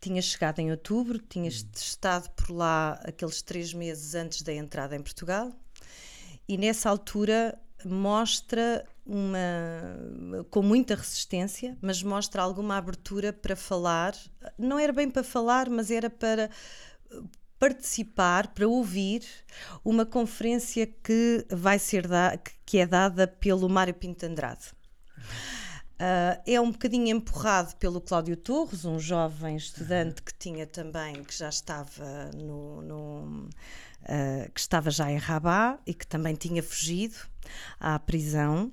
Tinha 0.00 0.22
chegado 0.22 0.58
em 0.58 0.70
outubro, 0.70 1.18
tinha 1.18 1.50
hum. 1.50 1.70
estado 1.74 2.30
por 2.30 2.50
lá 2.50 3.00
aqueles 3.04 3.42
três 3.42 3.72
meses 3.72 4.14
antes 4.14 4.42
da 4.42 4.52
entrada 4.52 4.96
em 4.96 5.02
Portugal, 5.02 5.52
e 6.48 6.56
nessa 6.56 6.88
altura 6.88 7.58
mostra 7.84 8.84
uma 9.06 9.38
com 10.50 10.62
muita 10.62 10.94
resistência, 10.94 11.76
mas 11.80 12.02
mostra 12.02 12.42
alguma 12.42 12.76
abertura 12.76 13.32
para 13.32 13.56
falar. 13.56 14.14
Não 14.58 14.78
era 14.78 14.92
bem 14.92 15.10
para 15.10 15.22
falar, 15.22 15.68
mas 15.68 15.90
era 15.90 16.08
para 16.08 16.50
participar, 17.58 18.48
para 18.48 18.66
ouvir 18.66 19.22
uma 19.84 20.06
conferência 20.06 20.86
que 20.86 21.44
vai 21.50 21.78
ser 21.78 22.06
da, 22.06 22.38
que 22.64 22.78
é 22.78 22.86
dada 22.86 23.26
pelo 23.26 23.68
Mário 23.68 23.94
Pinto 23.94 24.24
Andrade. 24.24 24.79
Uh, 26.00 26.40
é 26.46 26.58
um 26.58 26.70
bocadinho 26.70 27.14
empurrado 27.14 27.76
pelo 27.76 28.00
Cláudio 28.00 28.34
Torres, 28.34 28.86
um 28.86 28.98
jovem 28.98 29.54
estudante 29.54 30.22
que 30.22 30.32
tinha 30.32 30.66
também, 30.66 31.22
que 31.22 31.36
já 31.36 31.50
estava 31.50 32.30
no, 32.34 32.80
no 32.80 33.48
uh, 34.04 34.50
que 34.54 34.58
estava 34.58 34.90
já 34.90 35.12
em 35.12 35.18
Rabat 35.18 35.78
e 35.86 35.92
que 35.92 36.06
também 36.06 36.34
tinha 36.34 36.62
fugido 36.62 37.16
à 37.78 37.98
prisão 37.98 38.70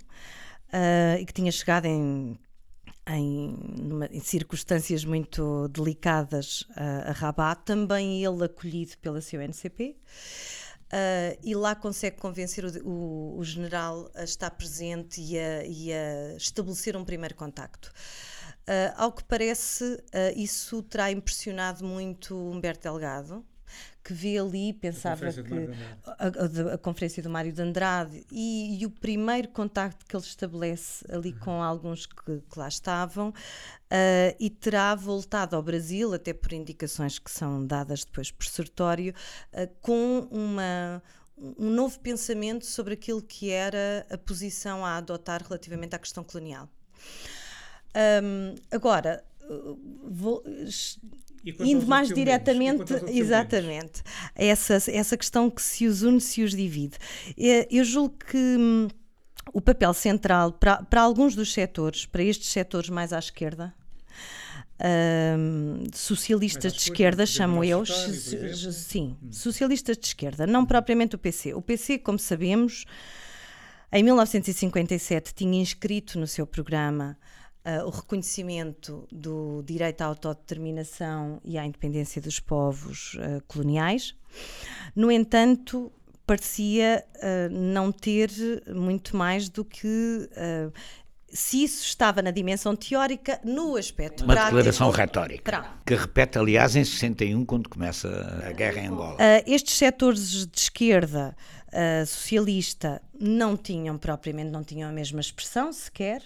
uh, 0.70 1.20
e 1.20 1.26
que 1.26 1.34
tinha 1.34 1.52
chegado 1.52 1.84
em, 1.84 2.40
em, 3.10 3.58
numa, 3.78 4.06
em 4.06 4.22
circunstâncias 4.22 5.04
muito 5.04 5.68
delicadas 5.68 6.66
a 6.78 7.12
Rabat, 7.12 7.62
também 7.66 8.24
ele 8.24 8.46
acolhido 8.46 8.98
pela 9.00 9.20
CUNCP. 9.22 9.98
Uh, 10.88 11.38
e 11.44 11.54
lá 11.54 11.76
consegue 11.76 12.16
convencer 12.16 12.64
o, 12.64 12.90
o, 12.90 13.38
o, 13.40 13.44
general 13.44 14.10
a 14.16 14.24
estar 14.24 14.50
presente 14.52 15.20
e 15.22 15.38
a, 15.38 15.66
e 15.66 15.92
a 15.92 16.38
estabelecer 16.38 16.96
um 16.96 17.04
primeiro 17.04 17.36
contacto. 17.36 17.92
Uh, 18.68 18.94
ao 18.96 19.12
que 19.12 19.22
parece, 19.26 19.84
uh, 19.84 20.02
isso 20.38 20.82
terá 20.84 21.12
impressionado 21.12 21.84
muito 21.84 22.38
Humberto 22.38 22.84
Delgado, 22.84 23.46
que 24.08 24.14
vê 24.14 24.38
ali, 24.38 24.72
pensava 24.72 25.28
a 25.28 25.34
que 25.34 25.70
a, 26.06 26.72
a, 26.72 26.76
a, 26.76 26.78
conferência 26.78 27.22
do 27.22 27.30
Mário 27.30 27.52
de 27.52 27.62
Andrade 27.62 28.26
e, 28.32 28.80
e, 28.80 28.86
o 28.86 28.90
primeiro 28.90 29.50
contacto 29.50 30.06
que 30.06 30.16
ele 30.16 30.24
estabelece 30.24 31.04
ali 31.12 31.34
uhum. 31.34 31.40
com 31.40 31.62
alguns 31.62 32.06
que, 32.06 32.40
que 32.40 32.58
lá 32.58 32.70
estavam, 32.70 33.32
uh, 33.32 34.36
e 34.40 34.50
terá 34.50 34.96
voltado 34.96 35.58
ao 35.58 35.62
Brasil, 35.62 36.14
até 36.14 36.34
por 36.34 36.54
indicações 36.54 37.20
que 37.20 37.30
são 37.30 37.68
dadas 37.68 38.06
depois 38.06 38.32
por 38.32 38.46
Sertório, 38.46 39.14
uh, 39.52 39.70
com 39.82 40.26
uma, 40.32 41.04
um 41.38 41.70
novo 41.70 42.00
pensamento 42.00 42.66
sobre 42.66 42.94
aquilo 42.94 43.22
que 43.22 43.50
era 43.52 44.08
a 44.10 44.18
posição 44.18 44.86
a 44.86 44.96
adotar 44.96 45.44
relativamente 45.44 45.98
à 45.98 46.00
questão 46.00 46.24
colonial. 46.24 46.70
Um, 48.24 48.56
agora, 48.72 49.22
vou, 50.04 50.44
indo 51.60 51.86
mais 51.86 52.10
diretamente, 52.10 52.94
exatamente, 53.08 54.04
essa, 54.36 54.76
essa 54.92 55.18
questão 55.18 55.50
que 55.50 55.62
se 55.62 55.88
os 55.88 56.02
une, 56.02 56.20
se 56.20 56.44
os 56.44 56.52
divide. 56.52 56.98
É, 57.38 57.68
eu 57.72 57.84
julgo 57.84 58.16
que 58.30 58.38
hum, 58.38 58.88
o 59.54 59.62
papel 59.62 59.94
central 59.94 60.52
para, 60.52 60.84
para 60.84 61.02
alguns 61.02 61.36
dos 61.36 61.54
setores, 61.54 62.06
para 62.06 62.24
estes 62.24 62.50
setores 62.50 62.90
mais 62.90 63.14
à 63.14 63.20
esquerda, 63.20 63.74
um, 64.80 65.86
socialistas 65.94 66.74
de 66.74 66.80
esquerda, 66.82 67.26
chamo 67.26 67.64
eu, 67.64 67.84
sim, 67.86 69.18
hum. 69.24 69.32
socialistas 69.32 69.98
de 69.98 70.08
esquerda, 70.08 70.46
não 70.46 70.66
propriamente 70.66 71.16
o 71.16 71.20
PC. 71.20 71.54
O 71.54 71.62
PC, 71.62 71.98
como 71.98 72.20
sabemos, 72.20 72.86
em 73.92 74.04
1957 74.04 75.34
tinha 75.34 75.62
inscrito 75.62 76.20
no 76.20 76.28
seu 76.28 76.46
programa 76.46 77.18
uh, 77.68 77.86
o 77.86 77.90
reconhecimento 77.90 79.06
do 79.12 79.62
direito 79.64 80.02
à 80.02 80.06
autodeterminação 80.06 81.42
e 81.44 81.58
à 81.58 81.66
independência 81.66 82.22
dos 82.22 82.40
povos 82.40 83.16
uh, 83.16 83.44
coloniais. 83.48 84.16
No 84.96 85.12
entanto, 85.12 85.92
parecia 86.26 87.04
uh, 87.16 87.54
não 87.54 87.92
ter 87.92 88.32
muito 88.74 89.18
mais 89.18 89.50
do 89.50 89.66
que 89.66 90.30
se 91.30 91.64
isso 91.64 91.84
estava 91.84 92.22
na 92.22 92.32
dimensão 92.32 92.76
teórica, 92.76 93.40
no 93.44 93.76
aspecto 93.76 94.24
Uma 94.24 94.34
prático... 94.34 94.56
declaração 94.56 94.90
retórica, 94.90 95.66
que 95.86 95.94
repete, 95.94 96.40
aliás, 96.40 96.76
em 96.76 96.86
61, 96.86 97.46
quando 97.46 97.70
começa 97.70 98.08
a 98.48 98.52
guerra 98.54 98.80
em 98.80 98.88
Angola. 98.88 99.16
Uh, 99.16 99.44
estes 99.46 99.78
setores 99.78 100.48
de 100.48 100.58
esquerda 100.58 101.36
uh, 101.68 102.06
socialista 102.06 103.02
não 103.20 103.58
tinham 103.58 103.98
propriamente, 103.98 104.50
não 104.50 104.64
tinham 104.64 104.90
a 104.90 104.94
mesma 104.94 105.20
expressão 105.20 105.74
sequer, 105.74 106.24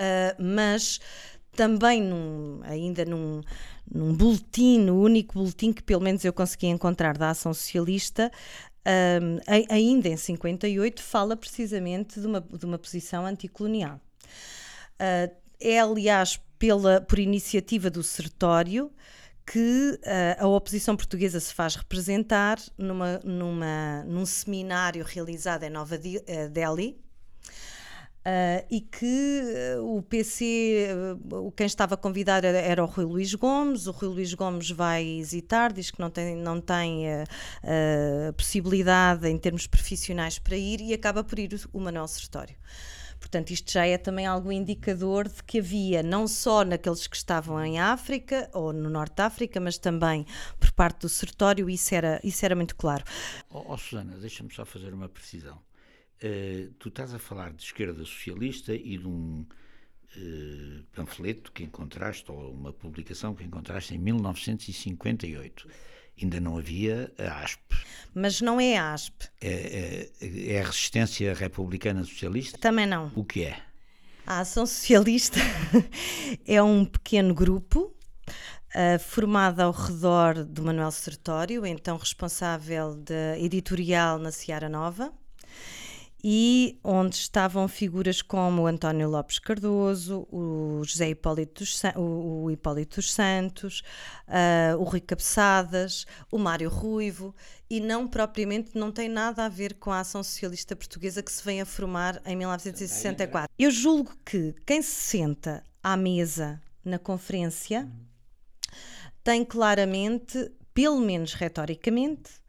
uh, 0.00 0.42
mas 0.42 0.98
também 1.52 2.02
num, 2.02 2.60
ainda 2.62 3.04
num, 3.04 3.42
num 3.92 4.14
boletim, 4.14 4.78
no 4.78 5.00
único 5.00 5.34
boletim 5.34 5.72
que 5.72 5.82
pelo 5.82 6.00
menos 6.00 6.24
eu 6.24 6.32
consegui 6.32 6.68
encontrar 6.68 7.18
da 7.18 7.30
Ação 7.30 7.52
Socialista, 7.52 8.30
um, 9.22 9.36
ah, 9.46 9.74
ainda 9.74 10.08
em 10.08 10.16
58, 10.16 11.02
fala 11.02 11.36
precisamente 11.36 12.18
de 12.18 12.26
uma, 12.26 12.40
de 12.40 12.64
uma 12.64 12.78
posição 12.78 13.26
anticolonial. 13.26 14.00
Uh, 14.94 15.34
é, 15.60 15.78
aliás, 15.78 16.40
pela, 16.58 17.00
por 17.00 17.18
iniciativa 17.18 17.90
do 17.90 18.02
Sertório 18.02 18.90
que 19.46 19.98
uh, 20.02 20.44
a 20.44 20.46
oposição 20.46 20.96
portuguesa 20.96 21.40
se 21.40 21.52
faz 21.52 21.74
representar 21.74 22.58
numa, 22.78 23.18
numa, 23.24 24.04
num 24.04 24.24
seminário 24.24 25.04
realizado 25.04 25.64
em 25.64 25.70
Nova 25.70 25.98
Delhi, 25.98 26.96
Uh, 28.20 28.66
e 28.70 28.82
que 28.82 29.42
uh, 29.78 29.96
o 29.96 30.02
PC, 30.02 30.88
uh, 31.32 31.50
quem 31.52 31.66
estava 31.66 31.96
convidado 31.96 32.46
era, 32.46 32.58
era, 32.58 32.84
o 32.84 32.86
Rui 32.86 33.06
Luís 33.06 33.34
Gomes. 33.34 33.86
O 33.86 33.92
Rui 33.92 34.10
Luís 34.10 34.34
Gomes 34.34 34.70
vai 34.70 35.06
hesitar, 35.06 35.72
diz 35.72 35.90
que 35.90 35.98
não 35.98 36.10
tem, 36.10 36.36
não 36.36 36.60
tem 36.60 37.04
possibilidade 38.36 39.26
em 39.28 39.38
termos 39.38 39.66
profissionais 39.66 40.38
para 40.38 40.56
ir 40.56 40.80
e 40.80 40.92
acaba 40.92 41.24
por 41.24 41.38
ir 41.38 41.58
o, 41.72 41.80
Manuel 41.80 42.06
Sertório. 42.08 42.56
Portanto, 43.18 43.50
isto 43.50 43.72
já 43.72 43.86
é 43.86 43.96
também 43.96 44.26
algo 44.26 44.52
indicador 44.52 45.28
de 45.28 45.42
que 45.42 45.58
havia, 45.58 46.02
não 46.02 46.26
só 46.26 46.64
naqueles 46.64 47.06
que 47.06 47.16
estavam 47.16 47.62
em 47.64 47.78
África 47.78 48.50
ou 48.52 48.72
no 48.72 48.90
Norte 48.90 49.16
de 49.16 49.22
África, 49.22 49.60
mas 49.60 49.78
também 49.78 50.26
por 50.58 50.72
parte 50.72 51.00
do 51.00 51.08
Sertório, 51.08 51.68
isso 51.68 51.94
era, 51.94 52.20
isso 52.22 52.44
era 52.44 52.54
muito 52.54 52.76
claro. 52.76 53.04
Oh, 53.50 53.64
oh 53.68 53.78
Susana, 53.78 54.16
deixa-me 54.16 54.52
só 54.52 54.64
fazer 54.64 54.92
uma 54.92 55.08
precisão. 55.08 55.58
Uh, 56.22 56.70
tu 56.78 56.88
estás 56.88 57.14
a 57.14 57.18
falar 57.18 57.52
de 57.52 57.62
esquerda 57.62 58.04
socialista 58.04 58.74
e 58.74 58.98
de 58.98 59.06
um 59.06 59.46
uh, 60.16 60.84
panfleto 60.94 61.50
que 61.50 61.62
encontraste, 61.62 62.30
ou 62.30 62.52
uma 62.52 62.72
publicação 62.72 63.34
que 63.34 63.42
encontraste 63.42 63.94
em 63.94 63.98
1958. 63.98 65.66
Ainda 66.20 66.38
não 66.38 66.58
havia 66.58 67.10
a 67.18 67.42
ASP. 67.42 67.62
Mas 68.14 68.42
não 68.42 68.60
é 68.60 68.76
a 68.76 68.92
ASP. 68.92 69.28
É, 69.40 70.10
é, 70.20 70.52
é 70.52 70.60
a 70.60 70.66
Resistência 70.66 71.32
Republicana 71.32 72.04
Socialista? 72.04 72.58
Também 72.58 72.86
não. 72.86 73.10
O 73.14 73.24
que 73.24 73.44
é? 73.44 73.62
A 74.26 74.40
Ação 74.40 74.66
Socialista 74.66 75.40
é 76.46 76.62
um 76.62 76.84
pequeno 76.84 77.34
grupo 77.34 77.94
Uh, 78.72 79.00
formada 79.00 79.64
ao 79.64 79.72
redor 79.72 80.44
do 80.44 80.62
Manuel 80.62 80.92
Sertório, 80.92 81.66
então 81.66 81.96
responsável 81.96 82.94
da 82.94 83.36
editorial 83.36 84.16
na 84.16 84.30
Seara 84.30 84.68
Nova, 84.68 85.12
e 86.22 86.78
onde 86.84 87.16
estavam 87.16 87.66
figuras 87.66 88.20
como 88.22 88.62
o 88.62 88.66
António 88.66 89.08
Lopes 89.08 89.38
Cardoso, 89.38 90.26
o 90.30 90.82
José 90.84 91.10
Hipólito 91.10 91.62
dos, 91.62 91.82
o, 91.96 92.44
o 92.44 92.50
Hipólito 92.50 92.96
dos 92.96 93.12
Santos, 93.12 93.82
uh, 94.28 94.76
o 94.78 94.84
Rui 94.84 95.00
Cabeçadas, 95.00 96.06
o 96.30 96.38
Mário 96.38 96.68
Ruivo, 96.68 97.34
e 97.68 97.80
não 97.80 98.06
propriamente, 98.06 98.76
não 98.76 98.90
tem 98.90 99.08
nada 99.08 99.44
a 99.44 99.48
ver 99.48 99.74
com 99.74 99.90
a 99.90 100.00
ação 100.00 100.22
socialista 100.22 100.74
portuguesa 100.74 101.22
que 101.22 101.32
se 101.32 101.44
vem 101.44 101.60
a 101.60 101.66
formar 101.66 102.20
em 102.26 102.36
1964. 102.36 103.48
Eu 103.58 103.70
julgo 103.70 104.12
que 104.24 104.54
quem 104.66 104.82
se 104.82 104.90
senta 104.90 105.62
à 105.82 105.96
mesa 105.96 106.60
na 106.84 106.98
conferência 106.98 107.88
tem 109.22 109.44
claramente, 109.44 110.50
pelo 110.74 110.98
menos 110.98 111.34
retoricamente, 111.34 112.39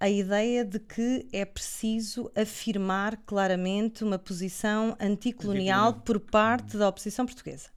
a 0.00 0.08
ideia 0.08 0.64
de 0.64 0.80
que 0.80 1.28
é 1.30 1.44
preciso 1.44 2.32
afirmar 2.34 3.18
claramente 3.26 4.02
uma 4.02 4.18
posição 4.18 4.96
anticolonial 4.98 5.92
por 5.92 6.18
parte 6.18 6.78
da 6.78 6.88
oposição 6.88 7.26
portuguesa. 7.26 7.68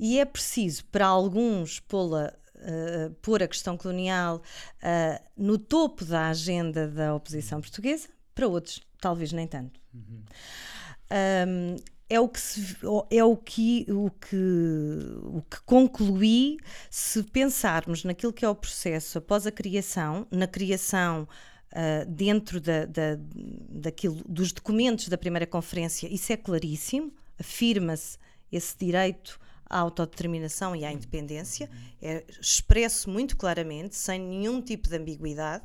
E 0.00 0.18
é 0.18 0.24
preciso, 0.24 0.84
para 0.86 1.06
alguns, 1.06 1.78
pô-la 1.78 2.32
Uh, 2.64 3.10
pôr 3.14 3.42
a 3.42 3.48
questão 3.48 3.76
colonial 3.76 4.36
uh, 4.36 5.28
no 5.36 5.58
topo 5.58 6.04
da 6.04 6.28
agenda 6.28 6.86
da 6.86 7.12
oposição 7.12 7.60
portuguesa, 7.60 8.08
para 8.36 8.46
outros, 8.46 8.80
talvez 9.00 9.32
nem 9.32 9.48
tanto. 9.48 9.80
Uhum. 9.92 10.22
Um, 11.10 11.76
é 12.12 12.20
o 12.20 12.28
que, 12.28 12.38
se, 12.38 12.76
é 13.10 13.24
o 13.24 13.34
que, 13.34 13.86
o 13.88 14.10
que, 14.10 14.36
o 15.24 15.42
que 15.50 15.62
concluí 15.64 16.58
se 16.90 17.22
pensarmos 17.22 18.04
naquilo 18.04 18.34
que 18.34 18.44
é 18.44 18.48
o 18.48 18.54
processo 18.54 19.16
após 19.16 19.46
a 19.46 19.50
criação, 19.50 20.26
na 20.30 20.46
criação 20.46 21.26
uh, 21.72 22.04
dentro 22.06 22.60
da, 22.60 22.84
da, 22.84 23.16
daquilo, 23.70 24.22
dos 24.28 24.52
documentos 24.52 25.08
da 25.08 25.16
primeira 25.16 25.46
conferência, 25.46 26.06
isso 26.12 26.30
é 26.30 26.36
claríssimo, 26.36 27.10
afirma-se 27.40 28.18
esse 28.52 28.76
direito 28.76 29.40
à 29.64 29.78
autodeterminação 29.78 30.76
e 30.76 30.84
à 30.84 30.92
independência, 30.92 31.70
é 32.02 32.26
expresso 32.38 33.08
muito 33.08 33.38
claramente, 33.38 33.96
sem 33.96 34.20
nenhum 34.20 34.60
tipo 34.60 34.86
de 34.86 34.96
ambiguidade. 34.96 35.64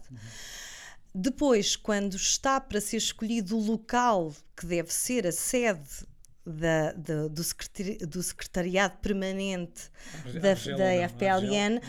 Depois, 1.14 1.76
quando 1.76 2.16
está 2.16 2.62
para 2.62 2.80
ser 2.80 2.96
escolhido 2.96 3.58
o 3.58 3.62
local 3.62 4.34
que 4.56 4.66
deve 4.66 4.94
ser 4.94 5.28
a 5.28 5.32
sede 5.34 6.08
da, 6.48 6.94
da, 6.94 7.28
do, 7.28 7.44
secretari 7.44 7.98
do, 7.98 8.24
secretariado 8.24 8.98
permanente 9.02 9.92
da, 10.34 10.54
da 10.78 10.94
FPLN, 11.10 11.82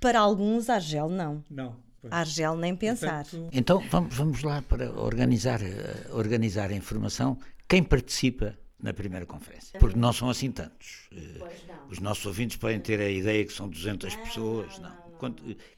para 0.00 0.18
alguns, 0.18 0.68
a 0.68 0.74
Argel 0.74 1.08
não. 1.08 1.44
Não. 1.48 1.76
A 2.10 2.20
Argel 2.20 2.56
nem 2.56 2.74
pensar. 2.74 3.24
Portanto... 3.24 3.50
Então 3.52 3.82
vamos, 3.90 4.16
vamos 4.16 4.42
lá 4.42 4.62
para 4.62 4.90
organizar, 4.92 5.62
eh, 5.62 6.06
organizar 6.10 6.70
a 6.70 6.74
informação. 6.74 7.38
Quem 7.68 7.82
participa 7.82 8.56
na 8.82 8.94
primeira 8.94 9.26
conferência. 9.26 9.78
Porque 9.78 9.98
não 9.98 10.12
são 10.12 10.30
assim 10.30 10.50
tantos. 10.50 11.08
Eh, 11.12 11.76
os 11.88 12.00
nossos 12.00 12.24
ouvintes 12.24 12.56
podem 12.56 12.80
ter 12.80 13.00
a 13.00 13.10
ideia 13.10 13.44
que 13.44 13.52
são 13.52 13.68
200 13.68 14.16
pessoas. 14.16 14.78
Não. 14.78 15.09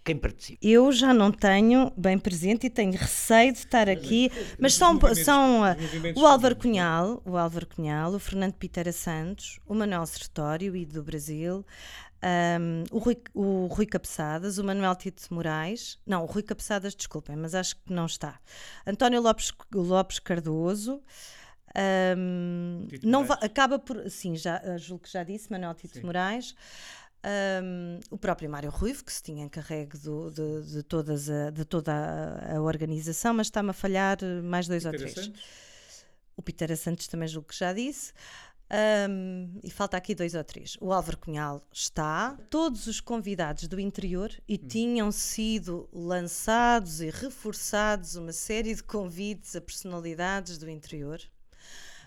Quem 0.04 0.16
participa? 0.16 0.58
Eu 0.62 0.92
já 0.92 1.12
não 1.12 1.30
tenho 1.30 1.92
bem 1.96 2.18
presente 2.18 2.66
e 2.66 2.70
tenho 2.70 2.92
receio 2.92 3.52
de 3.52 3.58
estar 3.58 3.88
aqui, 3.88 4.30
mas 4.58 4.74
são, 4.74 4.98
são 5.14 5.62
uh, 5.62 5.74
o 6.16 6.26
Álvaro 6.26 6.56
Cunhal, 6.56 7.22
o 7.24 7.36
Álvaro 7.36 7.66
Cunhal, 7.66 8.12
o 8.12 8.18
Fernando 8.18 8.54
Pitera 8.54 8.92
Santos, 8.92 9.58
o 9.66 9.74
Manuel 9.74 10.06
Sertório, 10.06 10.76
e 10.76 10.84
do 10.84 11.02
Brasil, 11.02 11.64
um, 12.22 12.84
o, 12.96 12.98
Rui, 12.98 13.16
o 13.34 13.66
Rui 13.66 13.86
Cabeçadas, 13.86 14.58
o 14.58 14.64
Manuel 14.64 14.94
Tito 14.94 15.22
Moraes, 15.34 15.98
não, 16.06 16.22
o 16.22 16.26
Rui 16.26 16.42
Cabeçadas, 16.42 16.94
desculpem, 16.94 17.34
mas 17.34 17.54
acho 17.54 17.76
que 17.76 17.92
não 17.92 18.06
está. 18.06 18.38
António 18.86 19.20
Lopes, 19.20 19.52
Lopes 19.74 20.18
Cardoso. 20.18 21.02
Um, 22.16 22.86
não 23.02 23.22
acaba 23.22 23.78
por. 23.78 24.08
Sim, 24.10 24.36
já, 24.36 24.76
julgo 24.76 25.04
que 25.04 25.10
já 25.10 25.24
disse, 25.24 25.50
Manuel 25.50 25.74
Tito 25.74 25.94
sim. 25.94 26.04
Moraes. 26.04 26.54
Um, 27.24 28.00
o 28.10 28.18
próprio 28.18 28.50
Mário 28.50 28.68
Ruivo, 28.68 29.04
que 29.04 29.12
se 29.12 29.22
tinha 29.22 29.44
encarregue 29.44 29.96
do, 29.98 30.30
de, 30.30 30.72
de, 30.72 30.82
todas 30.82 31.30
a, 31.30 31.50
de 31.50 31.64
toda 31.64 31.92
a, 31.92 32.56
a 32.56 32.60
organização, 32.60 33.32
mas 33.32 33.46
está-me 33.46 33.70
a 33.70 33.72
falhar 33.72 34.18
mais 34.42 34.66
dois 34.66 34.84
ou 34.84 34.92
três. 34.92 35.14
Santos. 35.14 35.44
O 36.36 36.42
Peter 36.42 36.76
Santos 36.76 37.06
também 37.06 37.28
julgo 37.28 37.48
que 37.48 37.56
já 37.56 37.72
disse. 37.72 38.12
Um, 39.08 39.60
e 39.62 39.70
falta 39.70 39.98
aqui 39.98 40.14
dois 40.14 40.34
ou 40.34 40.42
três. 40.42 40.78
O 40.80 40.92
Álvaro 40.92 41.18
Cunhal 41.18 41.62
está, 41.70 42.38
todos 42.48 42.86
os 42.86 43.00
convidados 43.00 43.68
do 43.68 43.78
interior, 43.78 44.32
e 44.48 44.54
hum. 44.54 44.66
tinham 44.66 45.12
sido 45.12 45.88
lançados 45.92 47.02
e 47.02 47.10
reforçados 47.10 48.16
uma 48.16 48.32
série 48.32 48.74
de 48.74 48.82
convites 48.82 49.54
a 49.54 49.60
personalidades 49.60 50.56
do 50.56 50.70
interior, 50.70 51.20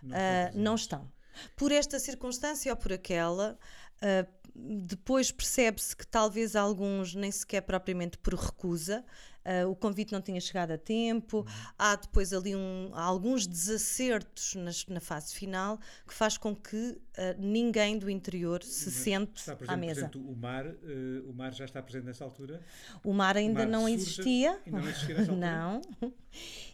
não, 0.01 0.17
uh, 0.17 0.51
não 0.55 0.75
estão. 0.75 1.09
Por 1.55 1.71
esta 1.71 1.99
circunstância 1.99 2.71
ou 2.71 2.77
por 2.77 2.93
aquela, 2.93 3.59
uh, 4.01 4.35
depois 4.55 5.31
percebe-se 5.31 5.95
que 5.95 6.07
talvez 6.07 6.55
alguns 6.55 7.13
nem 7.13 7.29
sequer 7.29 7.61
propriamente 7.61 8.17
por 8.17 8.33
recusa, 8.33 9.03
uh, 9.45 9.69
o 9.69 9.75
convite 9.75 10.13
não 10.13 10.21
tinha 10.21 10.39
chegado 10.39 10.71
a 10.71 10.77
tempo, 10.77 11.39
uhum. 11.39 11.45
há 11.77 11.95
depois 11.97 12.31
ali 12.31 12.55
um, 12.55 12.89
alguns 12.93 13.45
desacertos 13.45 14.55
nas, 14.55 14.85
na 14.87 15.01
fase 15.01 15.35
final 15.35 15.77
que 16.07 16.13
faz 16.13 16.37
com 16.37 16.55
que 16.55 16.77
uh, 16.77 17.01
ninguém 17.37 17.97
do 17.97 18.09
interior 18.09 18.63
se 18.63 18.85
Mas 18.85 18.93
sente 18.93 19.43
presente, 19.43 19.69
à 19.69 19.75
mesa. 19.75 20.11
O 20.15 20.35
mar, 20.35 20.65
uh, 20.65 21.29
o 21.29 21.33
mar 21.33 21.53
já 21.53 21.65
está 21.65 21.81
presente 21.81 22.05
nessa 22.05 22.23
altura? 22.23 22.61
O 23.03 23.11
mar 23.11 23.35
ainda 23.35 23.63
o 23.63 23.65
mar 23.65 23.67
não 23.67 23.89
existia. 23.89 24.57
Ainda 24.65 24.79
não 24.79 24.87
existia 24.87 25.17
nessa 25.17 25.31
altura? 25.33 25.51
não. 25.51 25.81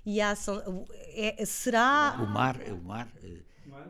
E 0.06 0.22
ação, 0.22 0.86
é, 1.16 1.44
será... 1.46 2.16
O 2.22 2.28
mar, 2.28 2.60
o 2.72 2.84
mar 2.84 3.08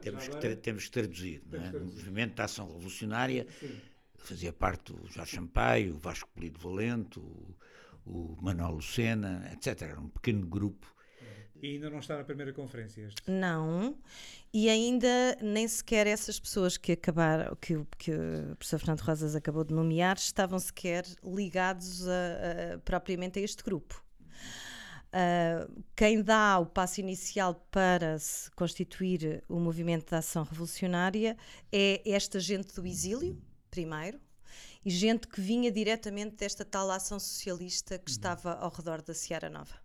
temos 0.01 0.27
que, 0.27 0.55
temos 0.55 0.85
que 0.85 0.91
traduzir. 0.91 1.41
Não 1.45 1.63
é? 1.63 1.71
No 1.71 1.85
movimento 1.85 2.35
da 2.35 2.45
ação 2.45 2.67
revolucionária 2.67 3.47
Sim. 3.59 3.79
fazia 4.15 4.53
parte 4.53 4.93
o 4.93 5.07
Jorge 5.07 5.35
Sampaio, 5.35 5.95
o 5.95 5.97
Vasco 5.97 6.29
Polido 6.33 6.59
Valente, 6.59 7.19
o, 7.19 7.55
o 8.05 8.37
Manuel 8.41 8.71
Lucena, 8.71 9.49
etc. 9.53 9.81
Era 9.81 9.99
um 9.99 10.09
pequeno 10.09 10.45
grupo. 10.45 10.93
E 11.61 11.75
ainda 11.75 11.91
não 11.91 11.99
está 11.99 12.17
na 12.17 12.23
primeira 12.23 12.51
conferência 12.51 13.01
este? 13.03 13.21
Não, 13.29 13.95
e 14.51 14.67
ainda 14.67 15.37
nem 15.41 15.67
sequer 15.67 16.07
essas 16.07 16.39
pessoas 16.39 16.75
que 16.75 16.93
acabaram, 16.93 17.55
que, 17.55 17.79
que 17.99 18.11
o 18.11 18.55
professor 18.55 18.79
Fernando 18.79 19.01
Rosas 19.01 19.35
acabou 19.35 19.63
de 19.63 19.71
nomear, 19.71 20.17
estavam 20.17 20.57
sequer 20.57 21.05
ligados 21.23 22.07
a, 22.07 22.11
a, 22.11 22.77
propriamente 22.79 23.37
a 23.37 23.43
este 23.43 23.63
grupo. 23.63 24.03
Uh, 25.13 25.83
quem 25.93 26.21
dá 26.21 26.57
o 26.57 26.65
passo 26.65 27.01
inicial 27.01 27.55
para 27.69 28.17
se 28.17 28.49
constituir 28.51 29.43
o 29.49 29.59
movimento 29.59 30.09
de 30.09 30.15
ação 30.15 30.43
revolucionária 30.43 31.35
é 31.69 32.01
esta 32.09 32.39
gente 32.39 32.73
do 32.73 32.87
exílio, 32.87 33.37
primeiro, 33.69 34.17
e 34.85 34.89
gente 34.89 35.27
que 35.27 35.41
vinha 35.41 35.69
diretamente 35.69 36.37
desta 36.37 36.63
tal 36.63 36.89
ação 36.89 37.19
socialista 37.19 37.99
que 37.99 38.09
uhum. 38.09 38.15
estava 38.15 38.53
ao 38.53 38.71
redor 38.71 39.01
da 39.01 39.13
Seara 39.13 39.49
Nova. 39.49 39.75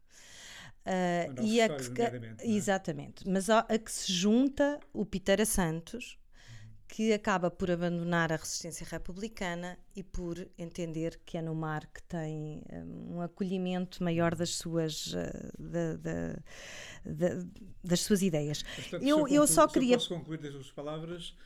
Uh, 0.86 1.42
e 1.42 1.60
a 1.60 1.68
que, 1.68 2.00
é? 2.00 2.36
exatamente, 2.44 3.28
mas 3.28 3.50
a, 3.50 3.58
a, 3.58 3.76
que 3.76 3.90
se 3.90 4.12
junta 4.12 4.78
o 4.92 5.04
Pitera 5.04 5.44
Santos, 5.44 6.16
que 6.88 7.12
acaba 7.12 7.50
por 7.50 7.70
abandonar 7.70 8.32
a 8.32 8.36
resistência 8.36 8.86
republicana 8.88 9.78
e 9.94 10.02
por 10.02 10.46
entender 10.56 11.20
que 11.24 11.36
é 11.36 11.42
no 11.42 11.54
mar 11.54 11.86
que 11.86 12.02
tem 12.02 12.62
um, 12.72 13.16
um 13.16 13.20
acolhimento 13.20 14.02
maior 14.02 14.34
das 14.34 14.50
suas, 14.50 15.12
uh, 15.14 15.52
da, 15.58 15.96
da, 15.96 16.38
da, 17.04 17.46
das 17.82 18.00
suas 18.00 18.22
ideias. 18.22 18.62
Portanto, 18.62 19.02
eu, 19.02 19.18
eu, 19.20 19.28
eu 19.28 19.46
só 19.46 19.66
queria. 19.66 19.96
Posso 19.96 20.14
concluir 20.14 20.38
das 20.38 20.52
suas 20.52 20.70
palavras, 20.70 21.36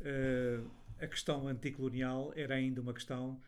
uh, 0.00 0.68
a 1.00 1.06
questão 1.06 1.46
anticolonial 1.46 2.32
era 2.34 2.54
ainda 2.56 2.80
uma 2.80 2.92
questão 2.92 3.40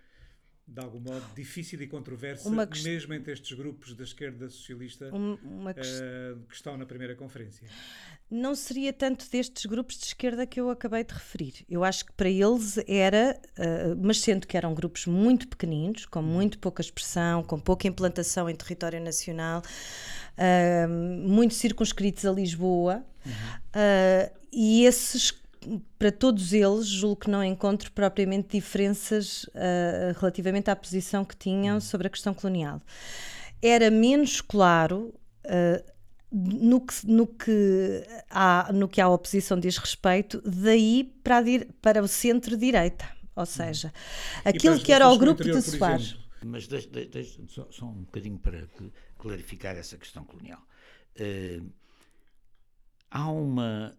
de 0.67 0.81
algum 0.81 1.01
modo 1.01 1.25
difícil 1.35 1.81
e 1.83 1.87
controversa, 1.87 2.49
quest... 2.67 2.85
mesmo 2.85 3.13
entre 3.13 3.33
estes 3.33 3.57
grupos 3.57 3.95
da 3.95 4.05
esquerda 4.05 4.49
socialista 4.49 5.11
quest... 5.75 6.01
uh, 6.01 6.41
que 6.49 6.55
estão 6.55 6.77
na 6.77 6.87
primeira 6.87 7.15
conferência? 7.15 7.69
Não 8.31 8.55
seria 8.55 8.93
tanto 8.93 9.29
destes 9.29 9.67
grupos 9.67 9.99
de 9.99 10.07
esquerda 10.07 10.47
que 10.47 10.59
eu 10.59 10.71
acabei 10.71 11.05
de 11.05 11.13
referir. 11.13 11.67
Eu 11.69 11.85
acho 11.85 12.07
que 12.07 12.13
para 12.13 12.31
eles 12.31 12.79
era, 12.87 13.39
uh, 13.59 14.01
mas 14.01 14.21
sendo 14.21 14.47
que 14.47 14.57
eram 14.57 14.73
grupos 14.73 15.07
muito 15.07 15.49
pequeninos, 15.49 16.07
com 16.07 16.23
muito 16.23 16.59
pouca 16.59 16.81
expressão, 16.81 17.43
com 17.43 17.59
pouca 17.61 17.87
implantação 17.87 18.49
em 18.49 18.55
território 18.55 19.01
nacional, 19.01 19.63
uh, 20.39 20.89
muito 21.29 21.55
circunscritos 21.55 22.25
a 22.25 22.33
Lisboa, 22.33 23.05
uhum. 23.27 23.33
e 24.53 24.87
esses 24.87 25.42
para 25.99 26.13
todos 26.13 26.53
eles, 26.53 26.87
julgo 26.87 27.17
que 27.17 27.31
não 27.31 27.43
encontro 27.43 27.91
propriamente 27.93 28.57
diferenças 28.57 29.45
uh, 29.45 30.19
relativamente 30.19 30.71
à 30.71 30.77
posição 30.77 31.25
que 31.25 31.37
tinham 31.37 31.81
sobre 31.81 32.07
a 32.07 32.11
questão 32.11 32.35
colonial. 32.35 32.81
Era 33.61 33.91
menos 33.91 34.41
claro 34.41 35.15
uh, 35.47 35.93
no, 36.31 36.81
que, 36.81 37.07
no, 37.07 37.27
que 37.27 38.05
há, 38.31 38.71
no 38.73 38.89
que 38.89 39.01
a 39.01 39.09
oposição 39.09 39.59
diz 39.61 39.77
respeito, 39.77 40.43
daí 40.45 41.05
para, 41.23 41.39
a, 41.39 41.43
para 41.81 42.03
o 42.03 42.09
centro-direita. 42.09 43.07
Ou 43.35 43.47
seja, 43.47 43.93
aquilo 44.45 44.79
que 44.79 44.93
era 44.93 45.09
o 45.09 45.17
grupo 45.17 45.43
de 45.43 45.63
Soares. 45.63 46.17
Mas 46.45 46.67
deixe, 46.67 46.89
deixe, 46.89 47.41
só, 47.49 47.67
só, 47.71 47.87
um 47.87 48.03
bocadinho 48.03 48.39
para 48.39 48.67
clarificar 49.17 49.77
essa 49.77 49.97
questão 49.97 50.25
colonial. 50.25 50.61
Uh, 51.19 51.71
há 53.11 53.31
uma 53.31 53.97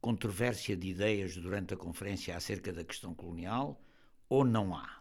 controvérsia 0.00 0.76
de 0.76 0.88
ideias 0.88 1.36
durante 1.36 1.74
a 1.74 1.76
conferência 1.76 2.36
acerca 2.36 2.72
da 2.72 2.84
questão 2.84 3.14
colonial 3.14 3.80
ou 4.28 4.44
não 4.44 4.74
há? 4.74 4.98